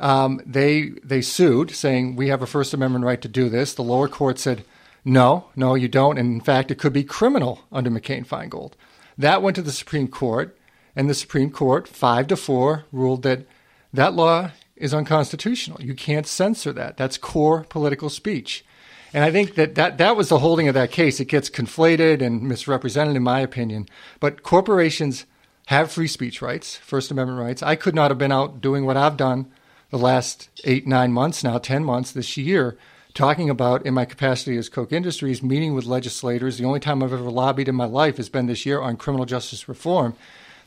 um, 0.00 0.40
they 0.44 0.90
they 1.04 1.20
sued, 1.20 1.70
saying 1.70 2.16
we 2.16 2.26
have 2.30 2.42
a 2.42 2.48
First 2.48 2.74
Amendment 2.74 3.04
right 3.04 3.22
to 3.22 3.28
do 3.28 3.48
this. 3.48 3.74
The 3.74 3.84
lower 3.84 4.08
court 4.08 4.40
said, 4.40 4.64
no, 5.04 5.46
no, 5.56 5.74
you 5.74 5.88
don't. 5.88 6.18
And 6.18 6.32
in 6.32 6.40
fact, 6.40 6.70
it 6.70 6.78
could 6.78 6.92
be 6.92 7.04
criminal 7.04 7.60
under 7.72 7.90
McCain 7.90 8.26
Feingold. 8.26 8.72
That 9.16 9.42
went 9.42 9.56
to 9.56 9.62
the 9.62 9.72
Supreme 9.72 10.08
Court, 10.08 10.56
and 10.94 11.08
the 11.08 11.14
Supreme 11.14 11.50
Court, 11.50 11.88
five 11.88 12.26
to 12.28 12.36
four, 12.36 12.84
ruled 12.92 13.22
that 13.22 13.46
that 13.92 14.14
law 14.14 14.50
is 14.76 14.94
unconstitutional. 14.94 15.82
You 15.82 15.94
can't 15.94 16.26
censor 16.26 16.72
that. 16.72 16.96
That's 16.96 17.18
core 17.18 17.64
political 17.68 18.10
speech. 18.10 18.64
And 19.12 19.24
I 19.24 19.30
think 19.30 19.54
that, 19.54 19.74
that 19.74 19.98
that 19.98 20.16
was 20.16 20.28
the 20.28 20.38
holding 20.38 20.68
of 20.68 20.74
that 20.74 20.90
case. 20.90 21.18
It 21.18 21.26
gets 21.26 21.48
conflated 21.48 22.20
and 22.20 22.42
misrepresented, 22.42 23.16
in 23.16 23.22
my 23.22 23.40
opinion. 23.40 23.88
But 24.20 24.42
corporations 24.42 25.24
have 25.66 25.90
free 25.90 26.08
speech 26.08 26.42
rights, 26.42 26.76
First 26.76 27.10
Amendment 27.10 27.40
rights. 27.40 27.62
I 27.62 27.74
could 27.74 27.94
not 27.94 28.10
have 28.10 28.18
been 28.18 28.32
out 28.32 28.60
doing 28.60 28.84
what 28.84 28.96
I've 28.96 29.16
done 29.16 29.50
the 29.90 29.98
last 29.98 30.48
eight, 30.64 30.86
nine 30.86 31.12
months 31.12 31.42
now, 31.42 31.58
10 31.58 31.84
months 31.84 32.12
this 32.12 32.36
year, 32.36 32.76
talking 33.18 33.50
about 33.50 33.84
in 33.84 33.92
my 33.92 34.04
capacity 34.04 34.56
as 34.56 34.68
Koch 34.68 34.92
Industries, 34.92 35.42
meeting 35.42 35.74
with 35.74 35.86
legislators. 35.86 36.56
The 36.56 36.64
only 36.64 36.78
time 36.78 37.02
I've 37.02 37.12
ever 37.12 37.30
lobbied 37.30 37.66
in 37.66 37.74
my 37.74 37.84
life 37.84 38.16
has 38.16 38.28
been 38.28 38.46
this 38.46 38.64
year 38.64 38.80
on 38.80 38.96
criminal 38.96 39.26
justice 39.26 39.68
reform. 39.68 40.14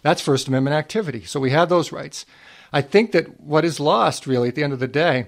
That's 0.01 0.21
First 0.21 0.49
Amendment 0.49 0.75
activity. 0.75 1.23
So 1.23 1.39
we 1.39 1.51
have 1.51 1.69
those 1.69 1.93
rights. 1.93 2.25
I 2.73 2.81
think 2.81 3.13
that 3.13 3.39
what 3.39 3.63
is 3.63 3.79
lost, 3.79 4.27
really, 4.27 4.49
at 4.49 4.55
the 4.55 4.65
end 4.65 4.73
of 4.73 4.79
the 4.79 4.87
day, 4.89 5.27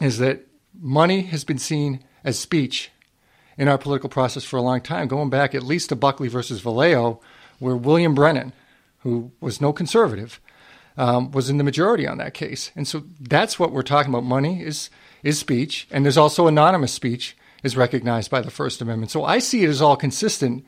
is 0.00 0.18
that 0.18 0.48
money 0.80 1.22
has 1.22 1.44
been 1.44 1.58
seen 1.58 2.02
as 2.24 2.40
speech 2.40 2.90
in 3.56 3.68
our 3.68 3.78
political 3.78 4.08
process 4.08 4.42
for 4.42 4.56
a 4.56 4.62
long 4.62 4.80
time, 4.80 5.06
going 5.06 5.30
back 5.30 5.54
at 5.54 5.62
least 5.62 5.90
to 5.90 5.96
Buckley 5.96 6.26
versus 6.26 6.60
Valeo, 6.60 7.20
where 7.60 7.76
William 7.76 8.16
Brennan, 8.16 8.52
who 9.02 9.30
was 9.40 9.60
no 9.60 9.72
conservative, 9.72 10.40
um, 10.96 11.30
was 11.30 11.48
in 11.48 11.58
the 11.58 11.64
majority 11.64 12.04
on 12.04 12.18
that 12.18 12.34
case. 12.34 12.72
And 12.74 12.88
so 12.88 13.04
that's 13.20 13.60
what 13.60 13.70
we're 13.70 13.82
talking 13.82 14.12
about. 14.12 14.24
Money 14.24 14.60
is 14.60 14.90
is 15.22 15.38
speech, 15.38 15.86
and 15.90 16.04
there's 16.04 16.18
also 16.18 16.46
anonymous 16.46 16.92
speech 16.92 17.36
is 17.62 17.76
recognized 17.76 18.30
by 18.30 18.40
the 18.40 18.50
First 18.50 18.80
Amendment. 18.80 19.10
So 19.10 19.24
I 19.24 19.38
see 19.38 19.62
it 19.62 19.68
as 19.68 19.80
all 19.80 19.96
consistent 19.96 20.64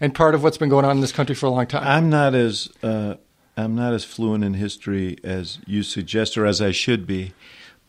and 0.00 0.14
part 0.14 0.34
of 0.34 0.42
what's 0.42 0.56
been 0.56 0.70
going 0.70 0.84
on 0.84 0.92
in 0.92 1.00
this 1.00 1.12
country 1.12 1.34
for 1.34 1.46
a 1.46 1.50
long 1.50 1.66
time. 1.66 1.86
I'm 1.86 2.08
not 2.08 2.34
as 2.34 2.70
uh, 2.82 3.16
I'm 3.56 3.74
not 3.74 3.92
as 3.92 4.04
fluent 4.04 4.42
in 4.42 4.54
history 4.54 5.18
as 5.22 5.58
you 5.66 5.82
suggest, 5.82 6.38
or 6.38 6.46
as 6.46 6.62
I 6.62 6.70
should 6.70 7.06
be, 7.06 7.34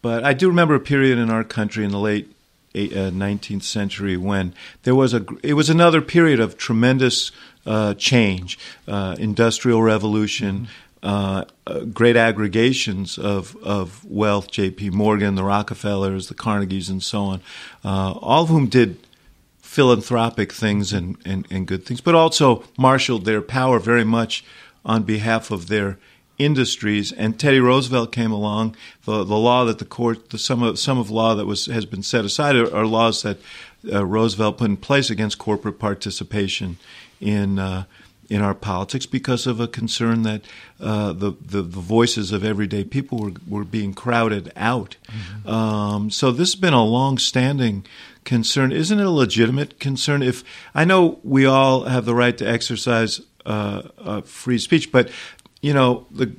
but 0.01 0.23
I 0.23 0.33
do 0.33 0.47
remember 0.47 0.75
a 0.75 0.79
period 0.79 1.17
in 1.17 1.29
our 1.29 1.43
country 1.43 1.85
in 1.85 1.91
the 1.91 1.99
late 1.99 2.31
19th 2.73 3.57
uh, 3.57 3.59
century 3.61 4.17
when 4.17 4.53
there 4.83 4.95
was 4.95 5.13
a 5.13 5.25
it 5.43 5.53
was 5.53 5.69
another 5.69 6.01
period 6.01 6.39
of 6.39 6.57
tremendous 6.57 7.31
uh, 7.65 7.93
change, 7.93 8.57
uh, 8.87 9.15
industrial 9.19 9.81
revolution. 9.81 10.67
Uh, 11.03 11.45
uh, 11.65 11.79
great 11.85 12.15
aggregations 12.15 13.17
of, 13.17 13.55
of 13.63 14.05
wealth, 14.05 14.51
J.P. 14.51 14.91
Morgan, 14.91 15.33
the 15.33 15.43
Rockefellers, 15.43 16.27
the 16.27 16.35
Carnegies, 16.35 16.89
and 16.89 17.01
so 17.01 17.21
on, 17.21 17.41
uh, 17.83 18.11
all 18.21 18.43
of 18.43 18.49
whom 18.49 18.67
did 18.67 18.97
philanthropic 19.71 20.51
things 20.51 20.93
and, 20.93 21.17
and, 21.25 21.47
and 21.49 21.65
good 21.65 21.85
things, 21.85 22.01
but 22.01 22.13
also 22.13 22.63
marshaled 22.77 23.25
their 23.25 23.41
power 23.41 23.79
very 23.79 24.03
much 24.03 24.43
on 24.85 25.03
behalf 25.03 25.49
of 25.49 25.69
their 25.69 25.97
industries. 26.37 27.11
And 27.11 27.39
Teddy 27.39 27.59
Roosevelt 27.59 28.11
came 28.11 28.31
along. 28.31 28.75
The, 29.05 29.23
the 29.23 29.37
law 29.37 29.65
that 29.65 29.79
the 29.79 29.85
court, 29.85 30.31
the, 30.31 30.37
some 30.37 30.61
of 30.61 30.77
some 30.77 30.97
of 30.97 31.09
law 31.09 31.35
that 31.35 31.45
was 31.45 31.67
has 31.67 31.85
been 31.85 32.03
set 32.03 32.25
aside 32.25 32.55
are, 32.55 32.75
are 32.75 32.85
laws 32.85 33.21
that 33.21 33.37
uh, 33.91 34.05
Roosevelt 34.05 34.57
put 34.57 34.69
in 34.69 34.77
place 34.77 35.09
against 35.09 35.37
corporate 35.37 35.79
participation 35.79 36.77
in 37.19 37.59
uh, 37.59 37.85
in 38.31 38.41
our 38.41 38.55
politics 38.55 39.05
because 39.05 39.45
of 39.45 39.59
a 39.59 39.67
concern 39.67 40.21
that 40.21 40.41
uh, 40.79 41.11
the, 41.11 41.33
the, 41.41 41.61
the 41.61 41.81
voices 41.81 42.31
of 42.31 42.45
everyday 42.45 42.85
people 42.85 43.19
were 43.19 43.33
were 43.45 43.65
being 43.65 43.93
crowded 43.93 44.53
out. 44.55 44.95
Mm-hmm. 45.07 45.49
Um, 45.49 46.09
so 46.09 46.31
this 46.31 46.53
has 46.53 46.59
been 46.59 46.73
a 46.73 46.85
long 46.85 47.17
standing 47.17 47.85
concern. 48.23 48.71
Isn't 48.71 49.01
it 49.01 49.05
a 49.05 49.09
legitimate 49.09 49.81
concern? 49.81 50.23
If 50.23 50.45
I 50.73 50.85
know 50.85 51.19
we 51.23 51.45
all 51.45 51.83
have 51.83 52.05
the 52.05 52.15
right 52.15 52.37
to 52.37 52.45
exercise 52.45 53.19
uh, 53.45 53.81
uh, 53.97 54.21
free 54.21 54.59
speech, 54.59 54.93
but 54.93 55.09
you 55.61 55.73
know, 55.73 56.07
the 56.09 56.29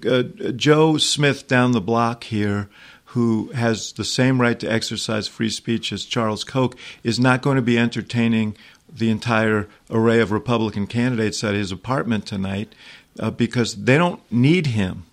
uh, 0.48 0.52
Joe 0.52 0.96
Smith 0.96 1.46
down 1.46 1.72
the 1.72 1.80
block 1.82 2.24
here, 2.24 2.70
who 3.12 3.52
has 3.52 3.92
the 3.92 4.04
same 4.04 4.40
right 4.40 4.58
to 4.60 4.66
exercise 4.66 5.28
free 5.28 5.50
speech 5.50 5.92
as 5.92 6.06
Charles 6.06 6.42
Koch, 6.42 6.74
is 7.04 7.20
not 7.20 7.42
going 7.42 7.56
to 7.56 7.62
be 7.62 7.78
entertaining 7.78 8.56
the 8.94 9.10
entire 9.10 9.68
array 9.90 10.20
of 10.20 10.30
Republican 10.30 10.86
candidates 10.86 11.42
at 11.42 11.54
his 11.54 11.72
apartment 11.72 12.26
tonight 12.26 12.74
uh, 13.18 13.30
because 13.30 13.74
they 13.74 13.96
don't 13.96 14.20
need 14.30 14.68
him. 14.68 15.04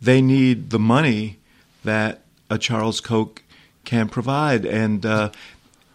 They 0.00 0.20
need 0.20 0.70
the 0.70 0.78
money 0.78 1.38
that 1.84 2.22
a 2.50 2.58
Charles 2.58 3.00
Koch 3.00 3.42
can 3.84 4.08
provide, 4.08 4.64
and 4.64 5.04
uh, 5.04 5.30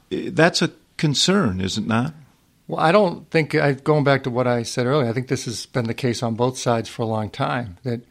that's 0.10 0.62
a 0.62 0.72
concern, 0.98 1.62
is 1.62 1.78
it 1.78 1.86
not? 1.86 2.14
Well, 2.68 2.80
I 2.80 2.92
don't 2.92 3.30
think 3.30 3.56
I, 3.56 3.74
going 3.74 4.04
back 4.04 4.24
to 4.24 4.30
what 4.30 4.48
I 4.48 4.64
said 4.64 4.86
earlier. 4.86 5.10
I 5.10 5.14
think 5.14 5.28
this 5.28 5.46
has 5.46 5.66
been 5.66 5.86
the 5.86 5.94
case 5.94 6.22
on 6.22 6.36
both 6.36 6.58
sides 6.58 6.90
for 6.90 7.02
a 7.02 7.06
long 7.06 7.30
time. 7.30 7.78
That 7.84 8.02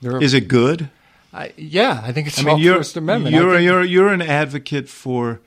there 0.00 0.16
are, 0.16 0.22
is 0.22 0.32
it 0.32 0.48
good? 0.48 0.88
I, 1.34 1.52
yeah, 1.56 2.00
I 2.02 2.12
think 2.12 2.28
it's 2.28 2.38
I 2.38 2.42
mean, 2.42 2.58
you're, 2.58 2.76
First 2.76 2.96
Amendment. 2.96 3.34
You're 3.34 3.56
think, 3.56 3.64
you're 3.64 3.84
you're 3.84 4.08
an 4.08 4.22
advocate 4.22 4.88
for, 4.88 5.40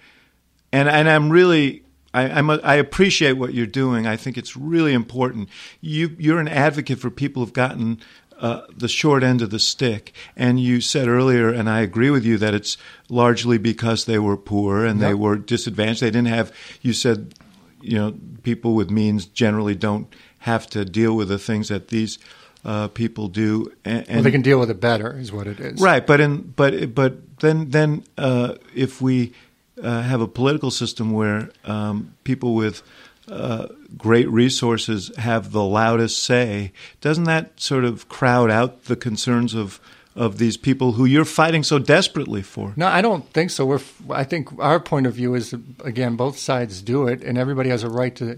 and 0.71 0.87
and 0.87 1.09
I'm 1.09 1.31
really 1.31 1.81
I, 2.13 2.39
I 2.39 2.75
appreciate 2.75 3.33
what 3.33 3.53
you're 3.53 3.67
doing. 3.67 4.07
I 4.07 4.17
think 4.17 4.37
it's 4.37 4.57
really 4.57 4.93
important. 4.93 5.49
You 5.81 6.15
you're 6.17 6.39
an 6.39 6.47
advocate 6.47 6.99
for 6.99 7.09
people 7.11 7.43
who've 7.43 7.53
gotten 7.53 7.99
uh, 8.39 8.61
the 8.75 8.87
short 8.87 9.23
end 9.23 9.41
of 9.41 9.49
the 9.49 9.59
stick. 9.59 10.13
And 10.35 10.59
you 10.59 10.81
said 10.81 11.07
earlier, 11.07 11.49
and 11.49 11.69
I 11.69 11.81
agree 11.81 12.09
with 12.09 12.25
you, 12.25 12.37
that 12.37 12.53
it's 12.53 12.77
largely 13.09 13.57
because 13.57 14.05
they 14.05 14.17
were 14.17 14.37
poor 14.37 14.85
and 14.85 14.99
yep. 14.99 15.09
they 15.09 15.13
were 15.13 15.35
disadvantaged. 15.35 16.01
They 16.01 16.11
didn't 16.11 16.29
have, 16.29 16.53
you 16.81 16.93
said, 16.93 17.33
you 17.81 17.97
know, 17.97 18.15
people 18.43 18.75
with 18.75 18.89
means 18.89 19.25
generally 19.25 19.75
don't 19.75 20.07
have 20.39 20.67
to 20.67 20.85
deal 20.85 21.15
with 21.15 21.27
the 21.27 21.37
things 21.37 21.67
that 21.67 21.89
these 21.89 22.17
uh, 22.63 22.87
people 22.87 23.27
do. 23.27 23.71
And, 23.83 24.05
well, 24.07 24.23
they 24.23 24.31
can 24.31 24.41
deal 24.41 24.59
with 24.59 24.69
it 24.69 24.79
better, 24.79 25.17
is 25.17 25.31
what 25.31 25.47
it 25.47 25.59
is. 25.59 25.81
Right, 25.81 26.05
but 26.05 26.19
in 26.19 26.53
but 26.55 26.93
but 26.93 27.39
then 27.39 27.69
then 27.69 28.03
uh, 28.17 28.55
if 28.75 29.01
we 29.01 29.33
uh, 29.81 30.01
have 30.01 30.21
a 30.21 30.27
political 30.27 30.71
system 30.71 31.11
where 31.11 31.49
um, 31.65 32.15
people 32.23 32.55
with 32.55 32.83
uh, 33.29 33.67
great 33.97 34.29
resources 34.29 35.11
have 35.17 35.51
the 35.51 35.63
loudest 35.63 36.23
say, 36.23 36.71
doesn't 37.01 37.25
that 37.25 37.59
sort 37.59 37.85
of 37.85 38.09
crowd 38.09 38.49
out 38.49 38.85
the 38.85 38.95
concerns 38.95 39.53
of 39.53 39.79
of 40.15 40.37
these 40.37 40.57
people 40.57 40.93
who 40.93 41.05
you're 41.05 41.23
fighting 41.23 41.63
so 41.63 41.79
desperately 41.79 42.41
for. 42.41 42.73
No, 42.75 42.87
I 42.87 43.01
don't 43.01 43.31
think 43.31 43.51
so. 43.51 43.65
We're, 43.65 43.79
I 44.09 44.25
think 44.25 44.49
our 44.59 44.79
point 44.79 45.05
of 45.05 45.13
view 45.13 45.33
is 45.33 45.53
again, 45.83 46.15
both 46.15 46.37
sides 46.37 46.81
do 46.81 47.07
it, 47.07 47.23
and 47.23 47.37
everybody 47.37 47.69
has 47.69 47.83
a 47.83 47.89
right 47.89 48.13
to 48.17 48.37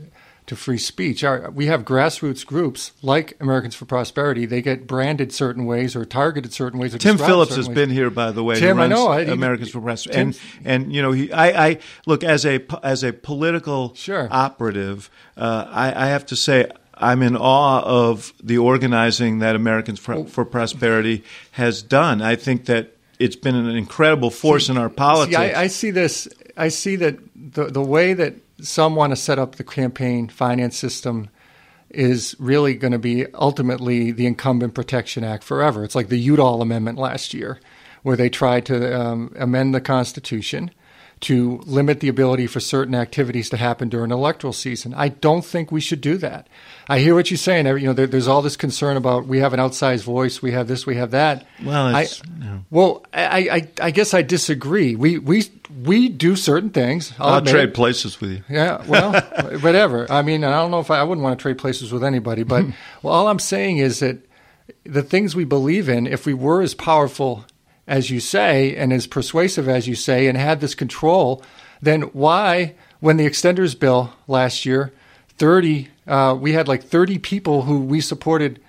to 0.52 0.56
free 0.58 0.78
speech. 0.78 1.24
Our, 1.24 1.50
we 1.50 1.68
have 1.68 1.86
grassroots 1.86 2.46
groups 2.46 2.92
like 3.02 3.38
Americans 3.40 3.74
for 3.74 3.86
Prosperity. 3.86 4.46
They 4.46 4.62
get 4.62 4.86
branded 4.86 5.32
certain 5.32 5.66
ways 5.66 5.96
or 5.96 6.04
targeted 6.04 6.52
certain 6.52 6.78
ways. 6.78 6.94
Tim 6.98 7.18
Phillips 7.18 7.56
has 7.56 7.70
ways. 7.70 7.76
been 7.76 7.90
here, 7.90 8.10
by 8.10 8.32
the 8.32 8.44
way. 8.44 8.60
Tim, 8.60 8.78
I 8.78 8.88
know. 8.88 9.08
I, 9.08 9.22
Americans 9.22 9.70
for 9.70 9.80
Prosperity, 9.80 10.20
and 10.20 10.40
and 10.66 10.94
you 10.94 11.02
know, 11.02 11.14
he, 11.14 11.32
I, 11.32 11.68
I 11.68 11.80
look 12.06 12.26
as 12.26 12.46
a 12.46 12.60
as 12.84 13.02
a 13.02 13.14
political 13.14 13.94
sure. 13.96 14.28
operative. 14.30 15.10
Uh, 15.38 15.68
I, 15.70 16.04
I 16.04 16.08
have 16.08 16.26
to 16.26 16.36
say, 16.36 16.70
I'm 16.96 17.22
in 17.22 17.38
awe 17.38 17.82
of 17.84 18.34
the 18.44 18.58
organizing 18.58 19.40
that 19.40 19.56
Americans 19.56 20.00
for, 20.00 20.26
for, 20.26 20.44
Prosperity 20.44 21.24
has 21.52 21.82
done. 21.82 22.22
I 22.22 22.36
think 22.36 22.66
that 22.66 22.98
it's 23.20 23.38
been 23.38 23.56
an 23.56 23.70
incredible 23.70 24.30
force 24.30 24.68
see, 24.68 24.74
in 24.74 24.78
our 24.78 24.90
politics. 24.90 25.38
See, 25.38 25.42
I, 25.42 25.62
I, 25.62 25.68
see 25.68 25.92
this. 25.92 26.28
I 26.58 26.68
see 26.68 26.98
that 26.98 27.18
the 27.54 27.68
the 27.68 27.82
way 27.82 28.14
that 28.14 28.34
some 28.62 28.96
want 28.96 29.12
to 29.12 29.16
set 29.16 29.40
up 29.40 29.56
the 29.56 29.64
campaign 29.64 30.28
finance 30.30 30.78
system 30.78 31.30
is 31.90 32.36
really 32.40 32.74
going 32.74 32.94
to 32.94 33.00
be 33.00 33.26
ultimately 33.34 34.12
the 34.12 34.26
Incumbent 34.26 34.74
Protection 34.74 35.24
Act 35.24 35.44
forever. 35.44 35.84
It's 35.84 35.96
like 35.96 36.08
the 36.08 36.20
Udall 36.20 36.62
Amendment 36.62 36.98
last 36.98 37.34
year, 37.34 37.60
where 38.04 38.16
they 38.16 38.30
tried 38.30 38.66
to 38.68 39.00
um, 39.00 39.34
amend 39.38 39.76
the 39.76 39.82
Constitution 39.82 40.72
to 41.22 41.62
limit 41.66 42.00
the 42.00 42.08
ability 42.08 42.48
for 42.48 42.60
certain 42.60 42.96
activities 42.96 43.48
to 43.52 43.58
happen 43.58 43.90
during 43.90 44.10
electoral 44.10 44.54
season. 44.54 44.92
I 44.96 45.10
don't 45.10 45.46
think 45.46 45.72
we 45.72 45.80
should 45.80 46.02
do 46.02 46.18
that. 46.18 46.48
I 46.90 46.98
hear 46.98 47.14
what 47.14 47.30
you're 47.30 47.38
saying. 47.38 47.68
You 47.68 47.80
know, 47.80 47.94
there, 47.94 48.08
there's 48.08 48.28
all 48.28 48.42
this 48.42 48.58
concern 48.58 48.98
about 48.98 49.28
we 49.28 49.38
have 49.38 49.54
an 49.54 49.60
outsized 49.60 50.04
voice, 50.04 50.42
we 50.42 50.52
have 50.52 50.68
this, 50.68 50.88
we 50.88 50.96
have 50.96 51.12
that. 51.12 51.46
Well, 51.64 51.96
I, 51.96 52.08
well, 52.72 53.06
I, 53.14 53.50
I, 53.50 53.68
I, 53.80 53.92
guess 53.92 54.16
I 54.16 54.24
disagree. 54.24 54.96
We 54.96 55.20
we 55.20 55.44
we 55.84 56.10
do 56.10 56.36
certain 56.36 56.72
things. 56.72 57.14
I'll, 57.20 57.36
I'll 57.36 57.42
trade 57.42 57.76
places 57.76 58.20
with 58.20 58.32
you. 58.32 58.44
Yeah, 58.50 58.84
well, 58.88 59.22
whatever. 59.60 60.12
I 60.12 60.24
mean, 60.24 60.44
I 60.44 60.52
don't 60.54 60.72
know 60.72 60.80
if 60.80 60.90
I, 60.90 61.00
I 61.02 61.04
wouldn't 61.04 61.24
want 61.24 61.38
to 61.38 61.42
trade 61.42 61.60
places 61.60 61.92
with 61.92 62.04
anybody, 62.04 62.42
but 62.42 62.66
well, 63.04 63.14
all 63.14 63.28
I'm 63.28 63.40
saying 63.40 63.78
is 63.78 64.00
that 64.00 64.18
the 64.84 65.04
things 65.04 65.36
we 65.36 65.46
believe 65.46 65.88
in, 65.88 66.08
if 66.08 66.26
we 66.26 66.34
were 66.34 66.64
as 66.64 66.74
powerful 66.74 67.46
as 67.88 68.10
you 68.10 68.20
say, 68.20 68.76
and 68.76 68.94
as 68.94 69.08
persuasive 69.08 69.68
as 69.68 69.88
you 69.88 69.96
say, 69.96 70.28
and 70.28 70.38
had 70.38 70.62
this 70.62 70.76
control, 70.76 71.44
then 71.82 72.04
why, 72.14 72.76
when 73.00 73.18
the 73.18 73.26
extenders 73.26 73.78
bill 73.78 74.14
last 74.28 74.66
year, 74.66 74.94
30, 75.38 75.90
uh, 76.08 76.38
we 76.40 76.54
had 76.54 76.68
like 76.68 76.84
30 76.84 77.18
people 77.20 77.64
who 77.64 77.82
we 77.82 78.02
supported 78.02 78.62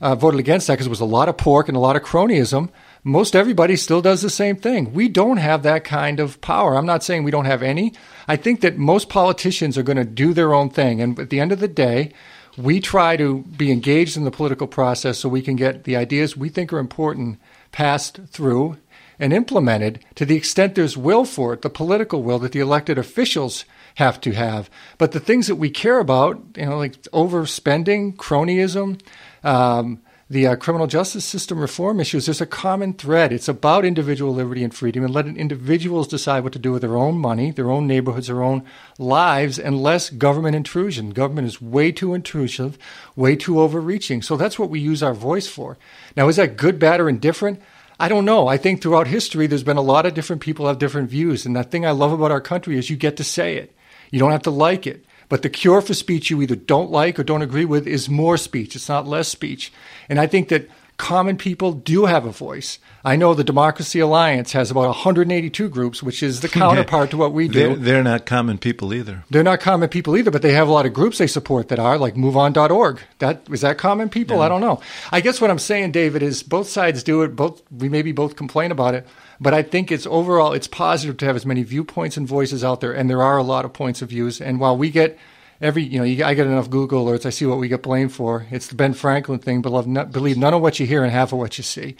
uh, 0.00 0.14
voted 0.14 0.38
against 0.38 0.66
that 0.66 0.74
because 0.74 0.86
it 0.86 0.90
was 0.90 1.00
a 1.00 1.04
lot 1.04 1.28
of 1.28 1.36
pork 1.36 1.68
and 1.68 1.76
a 1.76 1.80
lot 1.80 1.96
of 1.96 2.02
cronyism. 2.02 2.70
most 3.02 3.34
everybody 3.34 3.76
still 3.76 4.02
does 4.02 4.22
the 4.22 4.30
same 4.30 4.56
thing. 4.56 4.92
We 4.92 5.08
don't 5.08 5.38
have 5.38 5.62
that 5.62 5.84
kind 5.84 6.20
of 6.20 6.40
power. 6.40 6.76
I'm 6.76 6.86
not 6.86 7.02
saying 7.02 7.24
we 7.24 7.30
don't 7.30 7.46
have 7.46 7.62
any. 7.62 7.94
I 8.28 8.36
think 8.36 8.60
that 8.60 8.76
most 8.76 9.08
politicians 9.08 9.78
are 9.78 9.82
going 9.82 9.96
to 9.96 10.04
do 10.04 10.34
their 10.34 10.54
own 10.54 10.70
thing. 10.70 11.00
And 11.00 11.18
at 11.18 11.30
the 11.30 11.40
end 11.40 11.52
of 11.52 11.60
the 11.60 11.68
day, 11.68 12.12
we 12.56 12.80
try 12.80 13.16
to 13.16 13.42
be 13.56 13.72
engaged 13.72 14.16
in 14.16 14.24
the 14.24 14.30
political 14.30 14.66
process 14.66 15.18
so 15.18 15.28
we 15.28 15.42
can 15.42 15.56
get 15.56 15.84
the 15.84 15.96
ideas 15.96 16.36
we 16.36 16.48
think 16.48 16.72
are 16.72 16.78
important 16.78 17.40
passed 17.72 18.20
through 18.28 18.76
and 19.18 19.32
implemented 19.32 20.04
to 20.14 20.24
the 20.24 20.36
extent 20.36 20.74
there's 20.74 20.96
will 20.96 21.24
for 21.24 21.52
it, 21.52 21.62
the 21.62 21.70
political 21.70 22.22
will 22.22 22.38
that 22.38 22.52
the 22.52 22.60
elected 22.60 22.98
officials 22.98 23.64
have 23.96 24.20
to 24.20 24.32
have. 24.32 24.70
But 24.96 25.12
the 25.12 25.20
things 25.20 25.48
that 25.48 25.56
we 25.56 25.70
care 25.70 25.98
about, 25.98 26.40
you 26.56 26.66
know, 26.66 26.78
like 26.78 27.02
overspending, 27.12 28.14
cronyism, 28.16 29.00
um, 29.42 30.00
the 30.30 30.46
uh, 30.46 30.56
criminal 30.56 30.86
justice 30.86 31.24
system 31.24 31.58
reform 31.58 32.00
issues, 32.00 32.26
there's 32.26 32.42
a 32.42 32.46
common 32.46 32.92
thread. 32.92 33.32
It's 33.32 33.48
about 33.48 33.86
individual 33.86 34.34
liberty 34.34 34.62
and 34.62 34.74
freedom 34.74 35.02
and 35.02 35.14
letting 35.14 35.36
individuals 35.36 36.06
decide 36.06 36.44
what 36.44 36.52
to 36.52 36.58
do 36.58 36.72
with 36.72 36.82
their 36.82 36.98
own 36.98 37.18
money, 37.18 37.50
their 37.50 37.70
own 37.70 37.86
neighborhoods, 37.86 38.26
their 38.26 38.42
own 38.42 38.62
lives, 38.98 39.58
and 39.58 39.82
less 39.82 40.10
government 40.10 40.54
intrusion. 40.54 41.10
Government 41.10 41.46
is 41.46 41.62
way 41.62 41.92
too 41.92 42.12
intrusive, 42.12 42.76
way 43.16 43.36
too 43.36 43.58
overreaching. 43.58 44.20
So 44.20 44.36
that's 44.36 44.58
what 44.58 44.68
we 44.68 44.80
use 44.80 45.02
our 45.02 45.14
voice 45.14 45.46
for. 45.46 45.78
Now, 46.14 46.28
is 46.28 46.36
that 46.36 46.58
good, 46.58 46.78
bad, 46.78 47.00
or 47.00 47.08
indifferent? 47.08 47.62
I 47.98 48.08
don't 48.08 48.26
know. 48.26 48.48
I 48.48 48.58
think 48.58 48.82
throughout 48.82 49.06
history, 49.06 49.46
there's 49.46 49.62
been 49.62 49.78
a 49.78 49.82
lot 49.82 50.04
of 50.04 50.12
different 50.12 50.42
people 50.42 50.66
have 50.66 50.78
different 50.78 51.08
views. 51.08 51.46
And 51.46 51.56
the 51.56 51.64
thing 51.64 51.86
I 51.86 51.92
love 51.92 52.12
about 52.12 52.30
our 52.30 52.40
country 52.40 52.76
is 52.76 52.90
you 52.90 52.96
get 52.96 53.16
to 53.16 53.24
say 53.24 53.56
it. 53.56 53.74
You 54.10 54.18
don't 54.18 54.32
have 54.32 54.42
to 54.42 54.50
like 54.50 54.86
it. 54.86 55.04
But 55.28 55.42
the 55.42 55.50
cure 55.50 55.80
for 55.80 55.94
speech 55.94 56.30
you 56.30 56.40
either 56.42 56.56
don't 56.56 56.90
like 56.90 57.18
or 57.18 57.24
don't 57.24 57.42
agree 57.42 57.64
with 57.64 57.86
is 57.86 58.08
more 58.08 58.36
speech. 58.36 58.74
It's 58.74 58.88
not 58.88 59.06
less 59.06 59.28
speech. 59.28 59.72
And 60.08 60.18
I 60.18 60.26
think 60.26 60.48
that 60.48 60.68
common 60.98 61.36
people 61.36 61.72
do 61.72 62.06
have 62.06 62.26
a 62.26 62.30
voice. 62.30 62.78
I 63.04 63.14
know 63.16 63.32
the 63.32 63.44
Democracy 63.44 64.00
Alliance 64.00 64.52
has 64.52 64.70
about 64.70 64.88
182 64.88 65.68
groups, 65.68 66.02
which 66.02 66.22
is 66.22 66.40
the 66.40 66.48
counterpart 66.48 67.10
to 67.12 67.16
what 67.16 67.32
we 67.32 67.46
do. 67.48 67.68
They're, 67.68 67.76
they're, 67.76 68.02
not 68.02 68.26
common 68.26 68.58
people 68.58 68.92
either. 68.92 69.24
They're 69.30 69.44
not 69.44 69.60
common 69.60 69.88
people 69.88 70.16
either, 70.16 70.30
but 70.30 70.42
they 70.42 70.52
have 70.52 70.68
a 70.68 70.72
lot 70.72 70.86
of 70.86 70.92
groups 70.92 71.18
they 71.18 71.28
support 71.28 71.68
that 71.68 71.78
are 71.78 71.96
like 71.96 72.16
MoveOn.org. 72.16 73.00
That 73.20 73.42
is 73.50 73.60
that 73.60 73.78
common 73.78 74.08
people? 74.08 74.38
Yeah. 74.38 74.42
I 74.44 74.48
don't 74.48 74.60
know. 74.60 74.80
I 75.12 75.20
guess 75.20 75.40
what 75.40 75.50
I'm 75.50 75.58
saying, 75.58 75.92
David, 75.92 76.22
is 76.22 76.42
both 76.42 76.68
sides 76.68 77.02
do 77.02 77.22
it. 77.22 77.36
Both 77.36 77.62
we 77.70 77.88
maybe 77.88 78.12
both 78.12 78.36
complain 78.36 78.72
about 78.72 78.94
it, 78.94 79.06
but 79.40 79.54
I 79.54 79.62
think 79.62 79.92
it's 79.92 80.06
overall 80.06 80.52
it's 80.52 80.66
positive 80.66 81.16
to 81.18 81.26
have 81.26 81.36
as 81.36 81.46
many 81.46 81.62
viewpoints 81.62 82.16
and 82.16 82.26
voices 82.26 82.64
out 82.64 82.80
there, 82.80 82.92
and 82.92 83.08
there 83.08 83.22
are 83.22 83.38
a 83.38 83.42
lot 83.42 83.64
of 83.64 83.72
points 83.72 84.02
of 84.02 84.10
views. 84.10 84.40
And 84.40 84.60
while 84.60 84.76
we 84.76 84.90
get 84.90 85.18
every 85.60 85.84
you 85.84 85.98
know 85.98 86.04
you, 86.04 86.24
I 86.24 86.34
get 86.34 86.46
enough 86.46 86.70
Google 86.70 87.04
alerts. 87.04 87.26
I 87.26 87.30
see 87.30 87.46
what 87.46 87.58
we 87.58 87.68
get 87.68 87.82
blamed 87.82 88.12
for. 88.12 88.46
It's 88.50 88.68
the 88.68 88.74
Ben 88.74 88.94
Franklin 88.94 89.38
thing. 89.38 89.62
Believe, 89.62 90.12
believe 90.12 90.36
none 90.36 90.54
of 90.54 90.62
what 90.62 90.80
you 90.80 90.86
hear 90.86 91.02
and 91.02 91.12
half 91.12 91.32
of 91.32 91.38
what 91.38 91.58
you 91.58 91.64
see. 91.64 91.96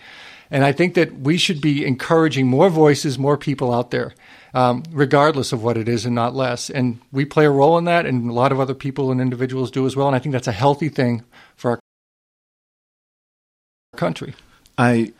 And 0.51 0.65
I 0.65 0.73
think 0.73 0.95
that 0.95 1.13
we 1.21 1.37
should 1.37 1.61
be 1.61 1.85
encouraging 1.85 2.47
more 2.47 2.71
voices, 2.71 3.19
more 3.19 3.37
people 3.37 3.73
out 3.73 3.91
there, 3.91 4.15
um, 4.55 4.83
regardless 4.91 5.53
of 5.53 5.63
what 5.63 5.77
it 5.77 5.89
is, 5.89 6.07
and 6.07 6.15
not 6.15 6.35
less. 6.35 6.71
And 6.71 7.01
we 7.13 7.27
play 7.27 7.45
a 7.45 7.51
role 7.51 7.77
in 7.77 7.85
that, 7.85 8.07
and 8.07 8.31
a 8.31 8.33
lot 8.33 8.51
of 8.51 8.59
other 8.59 8.75
people 8.75 9.11
and 9.13 9.21
individuals 9.21 9.71
do 9.71 9.85
as 9.87 9.95
well. 9.95 10.07
And 10.07 10.17
I 10.17 10.19
think 10.19 10.33
that's 10.33 10.49
a 10.49 10.53
healthy 10.53 10.89
thing 10.89 11.23
for 11.55 11.73
our 11.73 11.81
country. 13.97 14.35
I 14.79 15.13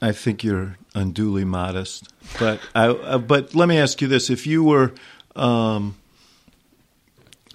I 0.00 0.12
think 0.12 0.44
you're 0.44 0.76
unduly 0.94 1.44
modest, 1.44 2.12
but 2.38 2.60
I, 2.74 2.88
uh, 2.88 3.18
but 3.18 3.54
let 3.54 3.68
me 3.68 3.78
ask 3.78 4.00
you 4.00 4.08
this: 4.08 4.30
If 4.30 4.46
you 4.46 4.62
were 4.62 4.92
um, 5.34 5.96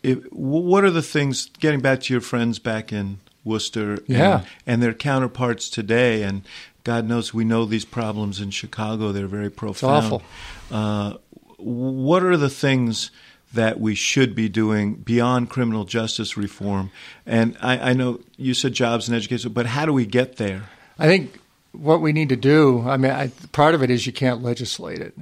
if, 0.03 0.19
what 0.31 0.83
are 0.83 0.91
the 0.91 1.01
things? 1.01 1.47
Getting 1.59 1.81
back 1.81 2.01
to 2.01 2.13
your 2.13 2.21
friends 2.21 2.59
back 2.59 2.91
in 2.91 3.19
Worcester, 3.43 3.99
yeah. 4.07 4.37
and, 4.37 4.45
and, 4.65 4.83
their 4.83 4.93
counterparts 4.93 5.69
today, 5.69 6.23
and 6.23 6.43
God 6.83 7.07
knows 7.07 7.33
we 7.33 7.43
know 7.43 7.65
these 7.65 7.85
problems 7.85 8.39
in 8.39 8.51
Chicago. 8.51 9.11
They're 9.11 9.27
very 9.27 9.49
profound. 9.49 10.05
It's 10.05 10.13
awful. 10.13 10.23
Uh, 10.71 11.17
what 11.57 12.23
are 12.23 12.37
the 12.37 12.49
things 12.49 13.11
that 13.53 13.79
we 13.79 13.95
should 13.95 14.33
be 14.33 14.47
doing 14.47 14.95
beyond 14.95 15.49
criminal 15.49 15.85
justice 15.85 16.37
reform? 16.37 16.91
And 17.25 17.57
I, 17.61 17.91
I 17.91 17.93
know 17.93 18.21
you 18.37 18.53
said 18.53 18.73
jobs 18.73 19.07
and 19.07 19.15
education, 19.15 19.51
but 19.51 19.67
how 19.67 19.85
do 19.85 19.93
we 19.93 20.05
get 20.05 20.37
there? 20.37 20.69
I 20.97 21.07
think 21.07 21.40
what 21.71 22.01
we 22.01 22.11
need 22.13 22.29
to 22.29 22.35
do. 22.35 22.83
I 22.87 22.97
mean, 22.97 23.11
I, 23.11 23.31
part 23.51 23.75
of 23.75 23.83
it 23.83 23.89
is 23.89 24.05
you 24.05 24.13
can't 24.13 24.41
legislate 24.41 24.99
it. 24.99 25.17